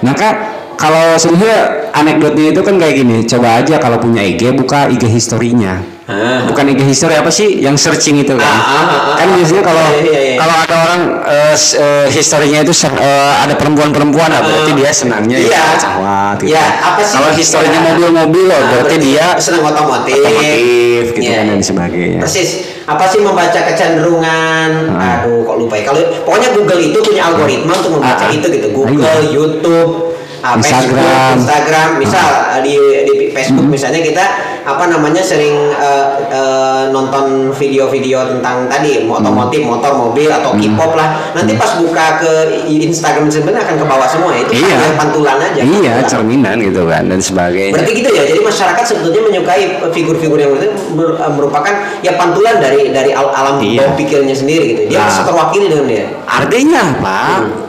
maka 0.00 0.49
kalau 0.80 1.12
sebenarnya 1.14 1.60
anekdotnya 1.92 2.50
itu 2.50 2.60
kan 2.60 2.74
kayak 2.74 2.94
gini 2.96 3.20
coba 3.22 3.60
aja 3.60 3.76
kalau 3.76 4.00
punya 4.00 4.24
IG 4.24 4.56
buka 4.56 4.88
IG 4.88 5.04
historinya 5.06 5.76
Ah. 6.10 6.42
bukan 6.42 6.66
IG 6.66 6.82
history 6.82 7.14
apa 7.14 7.30
sih 7.30 7.62
yang 7.62 7.78
searching 7.78 8.18
itu 8.18 8.34
kan 8.34 8.42
Ah, 8.42 8.50
ah, 8.50 8.66
ah, 8.66 8.82
ah. 8.82 9.14
kan 9.14 9.30
biasanya 9.30 9.62
kalau 9.62 9.84
Iya, 9.86 10.02
iya, 10.02 10.20
iya. 10.26 10.36
kalau 10.42 10.56
ada 10.58 10.76
orang 10.82 11.00
eh, 11.22 11.54
s- 11.54 11.78
eh, 11.78 12.10
historinya 12.10 12.66
itu 12.66 12.74
eh, 12.74 13.34
ada 13.38 13.54
perempuan-perempuan 13.54 14.26
lah 14.26 14.42
berarti 14.42 14.74
dia 14.74 14.90
senangnya 14.90 15.38
Iya. 15.38 15.54
ya 15.54 15.78
cahwat 15.78 16.36
gitu. 16.42 16.50
Iya, 16.50 16.66
apa 16.82 16.98
sih? 16.98 17.14
kalau 17.14 17.30
historinya 17.30 17.80
mobil-mobil 17.84 18.42
loh 18.42 18.58
Nah, 18.58 18.68
berarti 18.74 18.96
dia 18.98 19.26
senang 19.38 19.62
otomotif, 19.62 20.18
otomotif 20.18 21.04
gitu 21.14 21.22
Iya, 21.22 21.36
kan 21.36 21.46
dan 21.46 21.60
sebagainya 21.62 22.18
Persis. 22.18 22.50
Apa 22.82 23.06
sih 23.06 23.22
membaca 23.22 23.60
kecenderungan? 23.62 24.70
Ah. 24.90 25.22
Aduh, 25.22 25.46
kok 25.46 25.56
lupa 25.56 25.78
ya. 25.78 25.84
Kalau 25.84 26.00
pokoknya 26.26 26.48
Google 26.50 26.80
itu 26.82 26.98
punya 26.98 27.22
algoritma 27.24 27.70
untuk 27.72 27.92
membaca 27.94 28.18
Ah, 28.18 28.26
ah. 28.26 28.34
itu 28.34 28.46
gitu. 28.50 28.66
Google, 28.72 28.98
Iya. 28.98 29.30
YouTube, 29.30 30.09
ah, 30.40 30.54
Instagram. 30.54 30.96
Facebook, 30.96 31.38
Instagram. 31.38 31.88
Misal 31.98 32.26
ah, 32.46 32.60
di 32.60 32.74
di 33.02 33.12
Facebook 33.30 33.62
Hmm. 33.62 33.72
misalnya 33.72 34.00
kita 34.00 34.24
apa 34.60 34.84
namanya 34.86 35.20
sering 35.20 35.54
eh, 35.72 36.04
eh, 36.28 36.82
nonton 36.90 37.48
video-video 37.50 38.28
tentang 38.28 38.66
tadi 38.66 39.02
Hmm. 39.02 39.16
otomotif, 39.16 39.64
motor, 39.64 39.92
mobil 39.96 40.28
atau 40.28 40.52
K-pop 40.52 40.92
lah. 40.94 41.32
Nanti 41.32 41.54
pas 41.54 41.76
buka 41.76 42.06
ke 42.18 42.32
Instagram 42.66 43.26
sebenarnya 43.26 43.64
akan 43.64 43.76
ke 43.76 43.86
bawah 43.86 44.04
semua 44.04 44.32
itu 44.34 44.52
Iya. 44.54 44.76
hanya 44.76 44.96
pantulan 44.96 45.36
aja. 45.38 45.60
Iya, 45.60 45.70
pantulan. 45.94 46.04
cerminan 46.06 46.56
gitu 46.60 46.82
kan 46.84 47.02
dan 47.04 47.20
sebagainya. 47.20 47.72
Berarti 47.72 47.92
gitu 47.94 48.10
ya. 48.10 48.22
Jadi 48.24 48.40
masyarakat 48.40 48.84
sebetulnya 48.84 49.20
menyukai 49.22 49.62
figur-figur 49.90 50.36
yang 50.36 50.52
itu 50.52 50.68
ber- 50.92 51.18
merupakan 51.30 51.72
ya 52.00 52.14
pantulan 52.14 52.58
dari 52.58 52.90
dari 52.90 53.10
al- 53.10 53.32
alam 53.32 53.56
Iya. 53.58 53.82
bawah 53.82 53.94
pikirnya 53.96 54.34
sendiri 54.34 54.64
gitu. 54.68 54.82
Dia 54.88 55.00
Nah. 55.02 55.24
terwakili 55.24 55.66
dengan 55.66 55.86
dia. 55.86 56.04
Artinya 56.26 56.80
apa? 56.90 57.20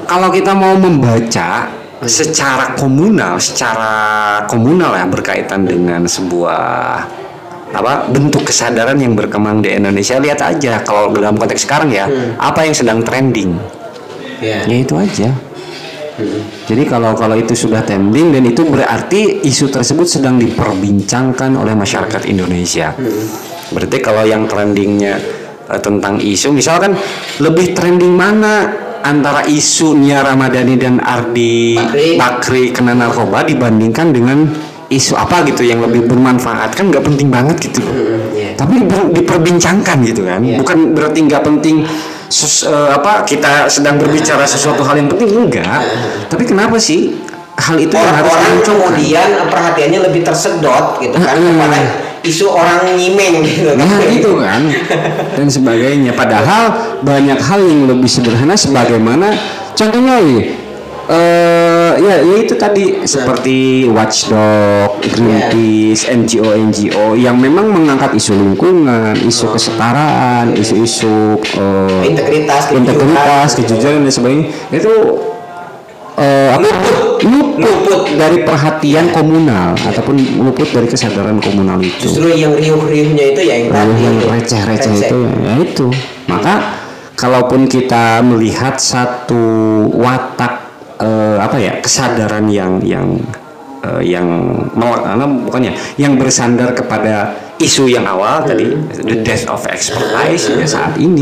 Kalau 0.03 0.27
kita 0.27 0.51
mau 0.51 0.75
membaca 0.75 1.49
secara 2.05 2.73
komunal, 2.73 3.37
secara 3.37 3.93
komunal 4.49 4.97
ya 4.97 5.05
berkaitan 5.05 5.69
dengan 5.69 6.09
sebuah 6.09 6.61
apa 7.71 8.11
bentuk 8.11 8.51
kesadaran 8.51 8.99
yang 8.99 9.13
berkembang 9.13 9.61
di 9.61 9.71
Indonesia. 9.71 10.17
Lihat 10.17 10.39
aja 10.41 10.81
kalau 10.81 11.13
dalam 11.13 11.37
konteks 11.37 11.63
sekarang 11.63 11.93
ya 11.93 12.09
apa 12.41 12.65
yang 12.65 12.75
sedang 12.75 12.99
trending? 13.05 13.53
Iya. 14.41 14.65
ya 14.65 14.77
itu 14.81 14.95
aja. 14.97 15.29
Jadi 16.67 16.83
kalau 16.85 17.13
kalau 17.17 17.37
itu 17.37 17.53
sudah 17.53 17.81
trending 17.81 18.33
dan 18.33 18.43
itu 18.45 18.61
berarti 18.65 19.41
isu 19.45 19.69
tersebut 19.69 20.05
sedang 20.05 20.37
diperbincangkan 20.37 21.53
oleh 21.57 21.73
masyarakat 21.77 22.25
Indonesia. 22.29 22.93
Berarti 23.71 23.97
kalau 24.03 24.27
yang 24.27 24.45
trendingnya 24.49 25.15
eh, 25.69 25.81
tentang 25.81 26.19
isu, 26.19 26.51
misalkan 26.51 26.97
lebih 27.39 27.71
trending 27.71 28.11
mana 28.13 28.67
antara 29.03 29.41
isu 29.43 29.93
Nia 29.93 30.21
Ramadhani 30.21 30.75
dan 30.75 30.97
Ardi 30.97 31.75
Bakri. 31.75 32.09
Bakri 32.15 32.63
kena 32.69 32.93
narkoba 32.93 33.43
dibandingkan 33.43 34.09
dengan 34.09 34.45
isu 34.87 35.15
apa 35.15 35.47
gitu 35.47 35.63
yang 35.63 35.79
lebih 35.79 36.03
bermanfaat 36.03 36.75
kan 36.75 36.87
nggak 36.87 36.99
penting 37.01 37.27
banget 37.27 37.55
gitu 37.61 37.79
loh. 37.79 37.95
iya. 38.31 38.51
Tapi 38.53 38.83
ber- 38.83 39.11
diperbincangkan 39.11 39.97
gitu 40.03 40.27
kan, 40.27 40.43
Iya. 40.43 40.59
bukan 40.59 40.91
berarti 40.91 41.19
nggak 41.23 41.41
penting 41.41 41.87
sus- 42.27 42.63
eh, 42.63 42.89
apa 42.91 43.23
kita 43.23 43.67
sedang 43.67 43.95
berbicara 43.95 44.43
sesuatu 44.43 44.83
hal 44.83 44.99
yang 44.99 45.07
penting 45.07 45.31
enggak. 45.31 45.79
Tapi 46.27 46.43
kenapa 46.43 46.75
sih 46.75 47.15
hal 47.55 47.77
itu 47.77 47.93
yang 47.93 48.11
harus 48.11 48.31
orang 48.31 48.59
kemudian 48.59 49.27
eh, 49.31 49.47
perhatiannya 49.47 49.99
lebih 50.11 50.21
tersedot 50.21 50.99
gitu 50.99 51.15
kan 51.15 51.39
kepada 51.39 51.79
isu 52.21 52.45
orang 52.49 52.93
nyimeng 52.97 53.41
gitu 53.45 53.73
kan. 53.73 53.81
Nah 53.81 54.01
itu 54.05 54.31
kan. 54.37 54.61
Dan 55.37 55.47
sebagainya. 55.49 56.13
Padahal 56.13 56.97
banyak 57.01 57.39
hal 57.41 57.59
yang 57.65 57.89
lebih 57.89 58.09
sederhana 58.09 58.53
sebagaimana 58.53 59.33
contohnya 59.73 60.21
eh 61.11 61.91
ya, 61.97 62.15
ya 62.23 62.35
itu 62.39 62.55
tadi 62.55 63.03
seperti 63.03 63.89
Watchdog, 63.89 65.01
Greenpeace, 65.01 66.07
NGO 66.07 66.55
NGO 66.71 67.17
yang 67.17 67.35
memang 67.35 67.67
mengangkat 67.67 68.15
isu 68.15 68.37
lingkungan, 68.37 69.17
isu 69.19 69.51
kesetaraan, 69.51 70.55
isu-isu 70.55 71.41
eh, 71.57 72.01
Integritas, 72.05 72.71
integritas, 72.71 73.49
kejujuran 73.59 74.07
dan 74.07 74.13
sebagainya. 74.13 74.45
Itu 74.71 74.93
eh, 76.15 76.49
apa 76.53 76.69
luput 77.25 78.09
dari 78.17 78.41
perhatian 78.41 79.13
komunal 79.13 79.77
ataupun 79.77 80.41
luput 80.41 80.69
dari 80.73 80.87
kesadaran 80.89 81.37
komunal 81.37 81.77
itu. 81.81 82.09
Justru 82.09 82.33
yang 82.33 82.53
riuh-riuhnya 82.57 83.35
itu 83.35 83.41
ya 83.45 83.55
yang 83.61 83.69
tadi 83.69 83.93
yang 84.01 84.17
receh-receh 84.25 84.93
itu 84.97 85.17
ya 85.41 85.53
itu. 85.61 85.87
Maka 86.25 86.53
kalaupun 87.13 87.69
kita 87.69 88.25
melihat 88.25 88.81
satu 88.81 89.43
watak 89.93 90.53
eh, 90.97 91.37
apa 91.37 91.57
ya 91.61 91.73
kesadaran 91.77 92.49
yang 92.49 92.81
yang 92.81 93.19
eh, 93.85 94.01
yang 94.01 94.27
mel- 94.73 95.05
eh, 95.05 95.29
bukannya 95.45 95.71
yang 96.01 96.17
bersandar 96.17 96.73
kepada 96.73 97.37
isu 97.61 97.85
yang 97.85 98.09
awal 98.09 98.41
tadi 98.41 98.73
the 99.05 99.21
death 99.21 99.45
of 99.45 99.61
expertise 99.69 100.49
ya 100.49 100.65
saat 100.65 100.97
ini 100.97 101.21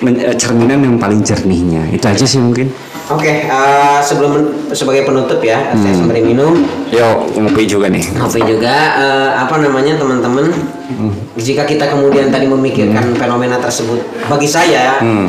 men- 0.00 0.20
eh, 0.24 0.36
cerminan 0.38 0.80
yang 0.80 0.96
paling 0.96 1.20
jernihnya. 1.20 1.92
Itu 1.92 2.08
aja 2.08 2.24
sih 2.24 2.40
mungkin 2.40 2.72
Oke, 3.08 3.42
eh, 3.42 3.98
sebelum 3.98 4.32
sebagai 4.68 5.02
penutup 5.02 5.40
ya, 5.40 5.72
saya 5.72 5.80
Hmm. 5.88 5.98
sembari 5.98 6.20
minum. 6.20 6.52
yo 6.88 7.04
ngopi 7.30 7.64
juga 7.64 7.88
nih 7.88 8.00
Kopi 8.16 8.40
juga 8.42 8.72
eh, 8.96 9.30
apa 9.34 9.56
namanya 9.58 9.96
teman-teman 9.96 10.48
Hmm. 10.88 11.12
jika 11.34 11.62
kita 11.62 11.84
kemudian 11.86 12.28
tadi 12.28 12.44
memikirkan 12.44 13.12
fenomena 13.14 13.56
tersebut 13.56 14.00
bagi 14.24 14.44
saya 14.44 14.96
Hmm. 14.98 15.28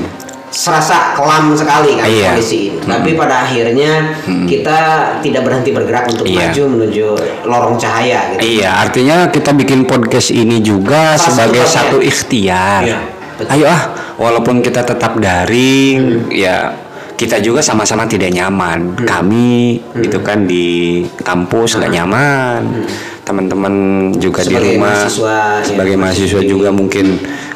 serasa 0.49 1.13
kelam 1.13 1.51
sekali 1.53 1.93
kan 1.93 2.07
Iya. 2.07 2.31
kondisi 2.33 2.71
ini 2.71 2.79
tapi 2.81 3.13
pada 3.13 3.43
akhirnya 3.43 4.17
kita 4.43 4.77
tidak 5.19 5.45
berhenti 5.45 5.69
bergerak 5.69 6.07
untuk 6.09 6.25
Iya. 6.25 6.47
maju 6.47 6.63
menuju 6.73 7.07
lorong 7.43 7.75
cahaya 7.75 8.33
gitu 8.33 8.39
Iya, 8.57 8.69
artinya 8.81 9.27
kita 9.27 9.51
bikin 9.53 9.83
podcast 9.83 10.31
ini 10.31 10.57
juga 10.59 11.13
Salah 11.13 11.19
sebagai 11.45 11.63
satu 11.63 11.75
satu 11.75 11.97
ikhtiar. 12.01 12.81
Iya, 12.81 12.99
betul. 13.35 13.51
Ayo 13.51 13.65
ah, 13.67 13.81
walaupun 14.15 14.59
kita 14.59 14.81
tetap 14.81 15.19
daring, 15.19 16.27
ya 16.31 16.71
kita 17.19 17.43
juga 17.43 17.59
sama-sama 17.59 18.07
tidak 18.07 18.31
nyaman. 18.31 18.95
Hmm. 18.95 19.03
Kami 19.03 19.75
gitu 19.99 20.23
kan 20.23 20.47
di 20.47 21.03
kampus 21.19 21.75
nggak 21.75 21.91
nyaman. 21.91 22.87
Teman-teman 23.27 23.73
juga 24.15 24.41
di 24.41 24.55
Sebagai 24.55 24.73
rumah 24.73 24.95
mahasiswa, 24.95 25.37
ya, 25.59 25.67
sebagai 25.67 25.95
mahasiswa 25.99 26.39
mahasiswi. 26.39 26.49
juga 26.49 26.69
mungkin 26.71 27.05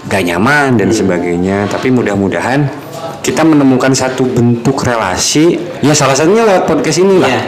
gak 0.05 0.21
nyaman 0.21 0.67
Hmm. 0.69 0.79
dan 0.83 0.89
sebagainya. 0.91 1.57
Tapi 1.65 1.87
mudah-mudahan 1.89 2.67
kita 3.23 3.41
menemukan 3.41 3.89
satu 3.89 4.27
bentuk 4.27 4.83
relasi. 4.83 5.57
Ya 5.79 5.95
salah 5.95 6.13
satunya 6.13 6.43
lewat 6.43 6.67
podcast 6.67 6.99
ini 6.99 7.17
lah 7.17 7.31
Iya. 7.31 7.43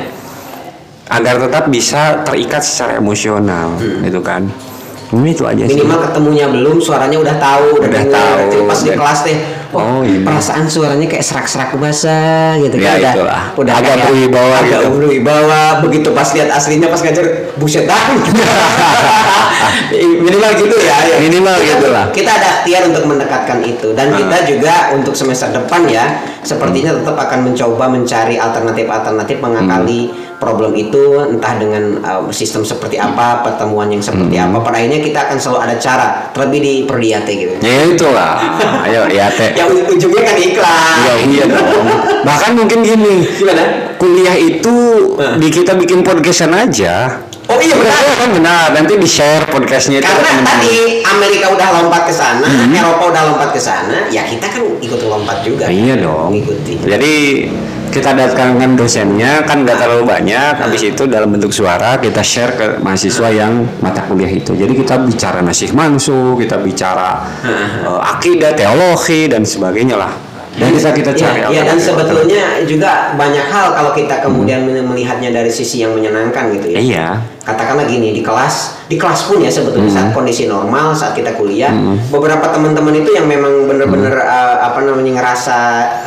agar 1.07 1.37
tetap 1.37 1.69
bisa 1.69 2.23
terikat 2.23 2.65
secara 2.65 2.97
emosional 2.97 3.77
gitu 4.01 4.17
kan 4.19 4.41
ini 5.13 5.31
itu 5.31 5.45
aja 5.45 5.61
sih 5.63 5.77
minimal 5.77 6.01
ketemunya 6.01 6.49
belum 6.49 6.81
suaranya 6.81 7.21
udah 7.21 7.35
tahu 7.37 7.77
Udah 7.77 7.89
denger. 7.93 8.09
tahu. 8.09 8.65
Pas 8.65 8.79
di 8.81 8.89
kelas 8.89 9.19
teh 9.21 9.37
Oh, 9.77 10.01
ini. 10.01 10.21
perasaan 10.21 10.65
suaranya 10.65 11.05
kayak 11.05 11.21
serak-serak 11.21 11.75
basah 11.75 12.55
gitu 12.57 12.75
Ya, 12.75 12.85
kan 12.87 12.97
udah 12.97 13.13
itulah. 13.13 13.43
udah 13.55 13.73
Agak 13.73 13.87
kayak 13.91 14.05
berwibawa 14.07 14.55
agak 14.57 14.79
gitu. 14.79 14.89
berwibawa 14.93 15.61
begitu 15.81 16.09
pas 16.09 16.27
lihat 16.31 16.49
aslinya 16.49 16.87
pas 16.87 16.99
ngajar 16.99 17.25
buset 17.55 17.83
dah 17.83 18.01
minimal 20.17 20.51
gitu 20.55 20.75
ya, 20.77 20.95
ya. 21.05 21.17
Minimal 21.21 21.55
Kita- 21.55 21.69
gitu 21.71 21.87
lah. 21.89 22.05
kita 22.11 22.31
ada 22.31 22.47
ikhtiar 22.55 22.81
untuk 22.87 23.03
mendekatkan 23.05 23.59
itu 23.61 23.87
dan 23.93 24.07
Ah. 24.09 24.17
kita 24.17 24.37
juga 24.47 24.73
untuk 24.91 25.13
semester 25.13 25.49
depan 25.51 25.85
ya 25.85 26.05
sepertinya 26.41 26.93
tetap 26.93 27.15
akan 27.15 27.39
mencoba 27.43 27.85
mencari 27.87 28.35
alternatif-alternatif 28.35 29.37
mengakali 29.39 30.09
problem 30.35 30.71
itu 30.73 30.99
entah 31.17 31.55
dengan 31.55 31.83
uh, 31.99 32.27
sistem 32.29 32.61
seperti 32.61 32.95
apa 32.95 33.41
pertemuan 33.41 33.87
yang 33.87 33.99
seperti 33.99 34.35
Hmm. 34.35 34.51
apa 34.51 34.57
pada 34.61 34.77
akhirnya 34.77 34.99
kita 34.99 35.19
akan 35.21 35.37
selalu 35.37 35.59
ada 35.61 35.75
cara 35.75 36.05
terlebih 36.29 36.59
di 36.59 36.73
Perdiate 36.83 37.31
gitu 37.33 37.53
ya 37.57 37.83
itulah 37.85 38.33
ayo 38.85 39.07
ya 39.07 39.27
teh 39.29 39.53
yang 39.53 39.69
uj- 39.69 39.87
ujungnya 39.89 40.21
kan 40.23 40.35
iklan 40.35 40.97
ya 41.01 41.13
iya 41.23 41.43
dong 41.45 41.87
bahkan 42.21 42.51
mungkin 42.53 42.79
gini 42.81 43.15
gimana 43.33 43.63
kuliah 43.95 44.35
itu 44.35 44.77
Nah. 45.15 45.35
di 45.35 45.47
kita 45.47 45.71
bikin 45.73 46.01
podcastan 46.01 46.51
aja 46.51 47.23
oh 47.45 47.57
iya 47.57 47.71
benar 47.73 47.95
Benar 47.95 48.15
kan 48.17 48.29
benar 48.33 48.65
nanti 48.73 48.93
di 48.95 49.07
share 49.07 49.45
podcastnya 49.45 49.97
itu 49.97 50.05
karena 50.05 50.43
tadi 50.43 50.75
Amerika 51.05 51.45
udah 51.49 51.67
lompat 51.77 52.03
ke 52.03 52.13
sana, 52.13 52.43
Hmm. 52.43 52.73
Eropa 52.73 53.03
udah 53.07 53.21
lompat 53.25 53.49
ke 53.49 53.61
sana, 53.61 54.09
ya 54.09 54.25
kita 54.25 54.43
kan 54.45 54.59
ikut 54.77 54.99
lompat 55.01 55.39
juga. 55.41 55.65
Iya 55.65 55.95
dong. 55.97 56.33
Mengikuti. 56.33 56.73
Jadi 56.81 57.13
kita 57.95 58.11
datangkan 58.11 58.75
dosennya 58.75 59.47
kan 59.47 59.63
nggak 59.63 59.79
terlalu 59.79 60.03
banyak. 60.03 60.59
Habis 60.59 60.91
itu 60.91 61.07
dalam 61.07 61.31
bentuk 61.31 61.55
suara 61.55 61.95
kita 61.95 62.19
share 62.19 62.51
ke 62.59 62.65
mahasiswa 62.83 63.31
yang 63.31 63.63
mata 63.79 64.03
kuliah 64.03 64.27
itu. 64.27 64.51
Jadi 64.51 64.75
kita 64.75 64.99
bicara 64.99 65.39
nasih 65.39 65.71
mansu, 65.71 66.35
kita 66.35 66.59
bicara 66.59 67.23
eh, 67.47 67.99
akidah, 68.03 68.51
teologi 68.51 69.31
dan 69.31 69.47
sebagainya 69.47 69.95
lah. 69.95 70.34
Dan 70.55 70.71
bisa 70.71 70.95
kita 70.95 71.11
cari. 71.11 71.43
ya, 71.43 71.51
ya, 71.51 71.61
dan 71.63 71.75
sebetulnya 71.75 72.63
juga 72.63 73.11
banyak 73.13 73.43
hal 73.45 73.75
kalau 73.75 73.91
kita 73.91 74.23
kemudian 74.23 74.63
melihatnya 74.63 75.27
dari 75.29 75.51
sisi 75.51 75.83
yang 75.83 75.91
menyenangkan 75.91 76.47
gitu 76.55 76.71
ya. 76.71 76.79
Iya. 76.79 77.07
Katakanlah 77.43 77.83
gini 77.85 78.09
di 78.09 78.23
kelas, 78.23 78.87
di 78.87 78.95
kelas 78.95 79.27
pun 79.27 79.37
ya 79.37 79.51
sebetulnya 79.51 79.85
Hmm. 79.85 79.97
saat 79.99 80.09
kondisi 80.11 80.47
normal 80.47 80.95
saat 80.95 81.11
kita 81.11 81.35
kuliah, 81.35 81.69
beberapa 82.07 82.47
teman-teman 82.49 82.95
itu 82.95 83.11
yang 83.11 83.27
memang 83.27 83.67
benar-benar 83.67 84.15
Hmm. 84.15 84.31
uh, 84.31 84.55
apa 84.63 84.79
namanya 84.81 85.11
ngerasa 85.19 85.57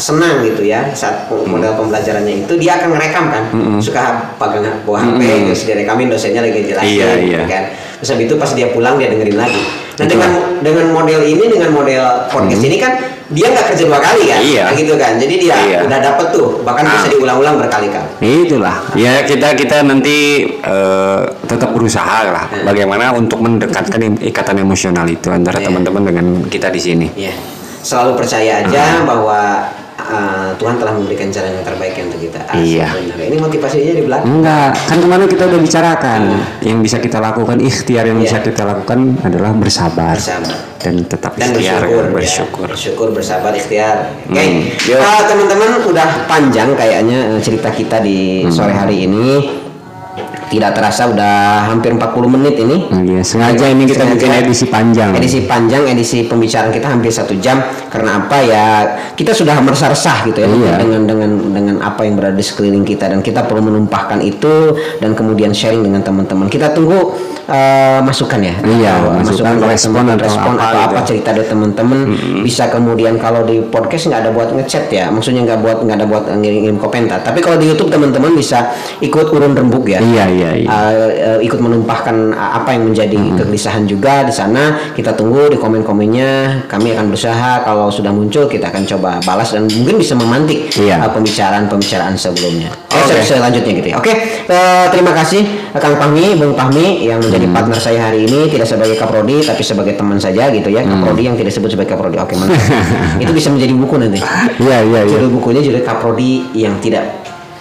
senang 0.01 0.41
gitu 0.43 0.65
ya 0.65 0.91
saat 0.93 1.29
Hmm. 1.29 1.45
model 1.47 1.77
pembelajarannya 1.77 2.49
itu 2.49 2.57
dia 2.57 2.81
akan 2.81 2.89
ngerekam 2.91 3.25
kan, 3.29 3.45
suka 3.79 4.01
pegang 4.35 4.65
bawa 4.83 4.99
HP 5.05 5.21
Hmm. 5.23 5.45
terus 5.47 5.63
direkamin 5.63 6.09
dosennya 6.09 6.41
lagi 6.41 6.65
jelasin 6.65 6.89
Iya, 6.89 7.09
gitu 7.21 7.29
iya. 7.29 7.41
kan. 7.45 7.65
Terus 8.01 8.09
habis 8.15 8.25
itu 8.27 8.35
pas 8.35 8.51
dia 8.51 8.73
pulang 8.73 8.97
dia 8.97 9.13
dengerin 9.13 9.37
lagi. 9.37 9.61
Nah 9.99 10.07
Itulah. 10.07 10.09
dengan 10.09 10.31
dengan 10.63 10.87
model 10.95 11.21
ini 11.23 11.45
dengan 11.51 11.71
model 11.71 12.03
podcast 12.31 12.63
ini 12.63 12.79
kan 12.79 12.93
dia 13.29 13.47
nggak 13.53 13.67
kerja 13.73 13.85
dua 13.85 14.01
kali 14.01 14.23
kan, 14.25 14.41
Iya. 14.41 14.65
gitu 14.73 14.95
kan. 14.97 15.13
Jadi 15.21 15.35
dia 15.37 15.53
Iya. 15.55 15.79
udah 15.85 15.99
dapet 16.01 16.27
tuh 16.33 16.65
bahkan 16.65 16.85
Ah. 16.89 16.93
bisa 16.97 17.07
diulang-ulang 17.13 17.61
berkali-kali. 17.61 18.09
Itulah. 18.25 18.77
Ya 18.97 19.21
kita 19.23 19.53
kita 19.53 19.85
nanti 19.85 20.49
eh, 20.59 21.21
tetap 21.45 21.77
berusaha 21.77 22.25
lah. 22.25 22.49
Hmm. 22.49 22.65
Bagaimana 22.65 23.13
untuk 23.13 23.45
mendekatkan 23.45 24.01
ikatan 24.25 24.57
emosional 24.59 25.05
itu 25.05 25.29
antara 25.29 25.61
Iya. 25.61 25.69
teman-teman 25.69 26.03
dengan 26.09 26.27
kita 26.49 26.73
di 26.73 26.81
sini. 26.81 27.07
Ya, 27.15 27.37
selalu 27.85 28.17
percaya 28.17 28.65
aja 28.65 29.05
bahwa 29.05 29.69
uh, 30.09 30.51
Tuhan 30.55 30.77
telah 30.77 30.93
memberikan 30.93 31.29
jalan 31.29 31.53
yang 31.53 31.63
terbaik 31.63 31.95
untuk 32.01 32.19
kita. 32.19 32.41
Ah, 32.43 32.57
Iya. 32.57 32.89
sebenarnya. 32.91 33.27
Ini 33.27 33.37
motivasinya 33.39 33.93
di 33.93 34.03
belakang. 34.03 34.29
Enggak, 34.31 34.71
kan 34.75 34.99
kemarin 34.99 35.27
kita 35.27 35.45
udah 35.45 35.61
bicarakan 35.61 36.21
yang 36.61 36.79
bisa 36.81 36.97
kita 36.97 37.19
lakukan 37.19 37.59
ikhtiar 37.59 38.05
yang 38.05 38.19
Iya. 38.19 38.25
bisa 38.25 38.37
kita 38.41 38.63
lakukan 38.65 38.99
adalah 39.21 39.51
bersabar 39.53 40.15
Bersabar. 40.15 40.55
dan 40.79 40.95
tetap 41.05 41.33
dan 41.35 41.51
ikhtiar 41.51 41.83
bersyukur, 41.83 42.03
ya. 42.03 42.13
bersyukur. 42.13 42.67
bersyukur 42.69 43.09
bersabar 43.11 43.53
ikhtiar 43.53 43.97
oke 44.25 44.39
Hmm, 44.39 44.63
yuk. 44.85 44.99
Ah, 44.99 45.23
teman-teman 45.25 45.69
udah 45.85 46.09
panjang 46.25 46.71
kayaknya 46.73 47.35
eh, 47.35 47.41
cerita 47.41 47.69
kita 47.69 47.99
di 47.99 48.43
Hmm. 48.43 48.53
sore 48.53 48.73
hari 48.73 49.05
ini 49.05 49.58
tidak 50.49 50.73
terasa 50.73 51.07
udah 51.07 51.35
hampir 51.67 51.93
40 51.93 52.09
menit 52.29 52.55
ini. 52.57 52.89
Nah, 52.89 53.01
iya, 53.01 53.21
sengaja 53.21 53.65
ini 53.65 53.85
kita 53.85 54.03
Sengaja. 54.03 54.15
bikin 54.17 54.31
edisi 54.43 54.67
panjang. 54.67 55.11
edisi 55.13 55.41
panjang 55.45 55.83
edisi 55.87 56.19
pembicaraan 56.25 56.69
kita 56.69 56.89
hampir 56.89 57.09
satu 57.09 57.37
jam. 57.37 57.61
Karena 57.89 58.19
apa 58.19 58.37
ya? 58.41 58.67
Kita 59.13 59.31
sudah 59.31 59.57
merasa 59.59 59.89
resah 59.89 60.25
gitu 60.25 60.41
ya 60.41 60.49
Iya. 60.49 60.75
dengan 60.79 61.03
dengan 61.05 61.31
dengan 61.49 61.77
apa 61.81 62.03
yang 62.03 62.17
berada 62.17 62.33
di 62.33 62.43
sekeliling 62.43 62.83
kita. 62.83 63.07
Dan 63.07 63.21
kita 63.21 63.45
perlu 63.45 63.65
menumpahkan 63.65 64.19
itu 64.21 64.73
dan 64.99 65.13
kemudian 65.13 65.53
sharing 65.53 65.81
dengan 65.81 66.01
teman-teman. 66.01 66.49
Kita 66.49 66.73
tunggu 66.73 67.17
eh, 67.45 68.01
masukan 68.01 68.41
ya. 68.41 68.55
Iya, 68.61 68.93
Atau 68.95 69.11
masukan, 69.25 69.55
dari 69.57 69.73
respon 69.73 70.05
atau 70.07 70.21
respon 70.21 70.53
apa 70.53 70.63
atau 70.63 70.77
gitu. 70.77 70.89
apa 70.91 71.01
cerita 71.03 71.29
dari 71.33 71.47
teman-teman. 71.47 71.99
Bisa 72.41 72.69
kemudian 72.69 73.17
kalau 73.17 73.43
di 73.43 73.61
podcast 73.63 74.05
nggak 74.07 74.21
ada 74.21 74.31
buat 74.31 74.49
ngechat 74.53 74.85
ya. 74.89 75.09
Maksudnya 75.09 75.45
nggak 75.45 75.61
buat 75.61 75.79
nggak 75.81 75.97
ada 75.97 76.07
buat 76.07 76.25
ngirim 76.31 76.77
komentar. 76.77 77.21
Tapi 77.21 77.41
kalau 77.41 77.57
di 77.57 77.67
YouTube 77.67 77.89
teman-teman 77.89 78.33
bisa 78.33 78.73
ikut 79.01 79.29
urun 79.29 79.53
rembuk 79.53 79.89
ya. 79.89 79.99
Iya, 79.99 80.25
iya. 80.29 80.38
Iya, 80.39 80.51
iya. 80.55 80.69
Uh, 80.69 81.09
uh, 81.35 81.39
ikut 81.41 81.59
menumpahkan 81.59 82.15
uh, 82.31 82.51
apa 82.57 82.71
yang 82.73 82.87
menjadi 82.87 83.19
kegelisahan 83.35 83.83
juga 83.85 84.23
di 84.23 84.31
sana. 84.31 84.95
Kita 84.95 85.13
tunggu 85.13 85.49
di 85.49 85.59
komen-komennya. 85.59 86.65
Kami 86.67 86.95
akan 86.95 87.11
berusaha 87.11 87.63
kalau 87.63 87.89
sudah 87.89 88.11
muncul 88.11 88.47
kita 88.47 88.71
akan 88.71 88.87
coba 88.87 89.19
balas 89.21 89.51
dan 89.51 89.67
mungkin 89.67 89.97
bisa 89.97 90.15
memantik 90.15 90.71
Iya. 90.73 91.03
uh, 91.03 91.11
pembicaraan-pembicaraan 91.11 92.15
sebelumnya. 92.15 92.71
Eh, 92.89 92.97
Oke. 92.97 93.21
se- 93.21 93.35
selanjutnya 93.35 93.73
gitu 93.75 93.89
ya. 93.91 93.97
Oke, 93.97 94.13
eh, 94.45 94.87
terima 94.89 95.13
kasih 95.13 95.43
eh, 95.45 95.77
Kang 95.77 95.97
Pahmi, 95.97 96.35
Bung 96.35 96.55
Pahmi 96.55 97.05
yang 97.05 97.21
menjadi 97.21 97.45
Hmm. 97.45 97.55
partner 97.55 97.79
saya 97.79 98.01
hari 98.07 98.25
ini 98.25 98.49
tidak 98.49 98.65
sebagai 98.65 98.97
kaprodi 98.97 99.41
tapi 99.41 99.61
sebagai 99.61 99.93
teman 99.93 100.17
saja 100.17 100.49
gitu 100.49 100.69
ya. 100.69 100.81
Hmm. 100.81 100.99
Kaprodi 100.99 101.23
yang 101.25 101.35
tidak 101.35 101.51
disebut 101.51 101.71
sebagai 101.71 101.91
kaprodi. 101.91 102.17
Oke, 102.17 102.35
mantap. 102.35 102.57
Itu 103.23 103.31
bisa 103.31 103.49
menjadi 103.49 103.73
buku 103.73 103.95
nanti. 103.97 104.19
Iya, 104.59 104.79
iya, 104.83 105.01
iya. 105.05 105.11
Judul 105.11 105.31
bukunya 105.31 105.61
judul 105.61 105.83
kaprodi 105.83 106.49
yang 106.55 106.77
tidak 106.79 107.05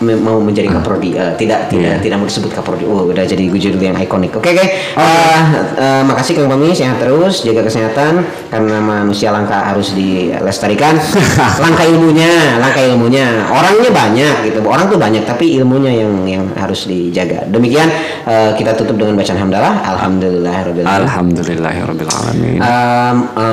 mau 0.02 0.38
menjadi 0.38 0.70
kaprodi 0.70 1.18
Eh, 1.18 1.34
tidak 1.36 1.68
tidak 1.68 1.98
Iya. 1.98 2.04
tidak 2.04 2.18
mau 2.22 2.28
disebut 2.28 2.52
kaprodi 2.54 2.86
oh 2.86 3.10
udah 3.10 3.24
jadi 3.24 3.44
judul 3.50 3.82
yang 3.82 3.98
ikonik. 3.98 4.36
Oke 4.36 4.54
oke. 4.54 4.66
Eh, 4.66 5.42
eh, 5.78 6.02
makasih 6.06 6.38
Kang 6.38 6.52
Pahmi 6.52 6.70
sehat 6.72 7.02
terus 7.02 7.42
jaga 7.42 7.66
kesehatan 7.66 8.22
karena 8.50 8.78
manusia 8.78 9.34
langka 9.34 9.74
harus 9.74 9.94
dilestarikan. 9.94 11.00
Langka 11.64 11.84
ilmunya 11.84 12.60
langka 12.62 12.82
ilmunya. 12.84 13.48
Orangnya 13.50 13.90
banyak 13.90 14.36
gitu 14.46 14.60
orang 14.62 14.86
tuh 14.88 15.00
banyak 15.00 15.24
tapi 15.26 15.58
ilmunya 15.58 16.06
yang 16.06 16.14
yang 16.28 16.44
harus 16.54 16.86
dijaga. 16.86 17.48
Demikian 17.50 17.90
eh, 18.28 18.52
kita 18.54 18.78
tutup 18.78 19.00
dengan 19.00 19.18
bacaan 19.18 19.40
hamdalah. 19.40 19.74
Alhamdulillah 19.98 20.54
Alhamdulillahirabbil 20.86 22.10
alamin. 22.12 22.60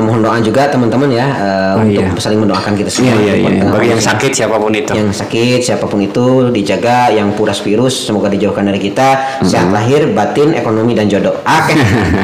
mohon 0.05 0.21
doa 0.21 0.37
juga 0.43 0.69
teman-teman 0.69 1.09
ya 1.09 1.27
eh, 1.27 1.53
Oh, 1.75 1.83
untuk 1.83 2.05
iya. 2.07 2.21
saling 2.23 2.39
mendoakan 2.39 2.73
kita 2.77 2.91
semua. 2.91 3.17
Iya, 3.19 3.35
iya. 3.35 3.51
Untuk 3.65 3.79
Bagi 3.81 3.91
yang 3.95 4.03
sakit 4.03 4.31
siapa 4.31 4.57
pun 4.61 4.71
itu. 4.75 4.93
yang 4.95 5.11
sakit 5.11 5.59
siapa 5.59 5.85
pun 5.89 5.99
itu 6.03 6.25
dijaga 6.51 7.13
yang 7.13 7.35
puras 7.39 7.63
virus 7.63 8.09
semoga 8.09 8.27
dijauhkan 8.33 8.67
dari 8.67 8.81
kita. 8.83 9.41
Sehat 9.47 9.71
lahir 9.71 10.11
batin 10.11 10.57
ekonomi 10.57 10.97
dan 10.97 11.07
jodoh. 11.07 11.39
Oke. 11.45 11.75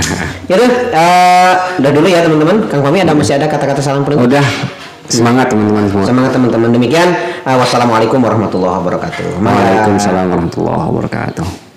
Yaudah 0.50 0.70
eh, 0.90 1.52
udah 1.78 1.90
dulu 1.94 2.06
ya 2.10 2.24
teman-teman. 2.26 2.66
Kang 2.66 2.82
Fahmi 2.82 3.04
ada 3.04 3.14
masih 3.14 3.38
ada 3.38 3.46
kata-kata 3.46 3.78
salam 3.78 4.02
penutup 4.02 4.26
Udah. 4.26 4.46
Semangat 5.10 5.50
teman-teman 5.50 5.90
semua. 5.90 6.06
semangat 6.06 6.30
teman-teman. 6.34 6.70
Demikian 6.70 7.08
eh, 7.46 7.56
wassalamualaikum 7.58 8.18
warahmatullahi 8.18 8.78
wabarakatuh. 8.82 9.42
Waalaikumsalam 9.42 10.26
warahmatullahi 10.30 10.86
wabarakatuh. 10.90 11.69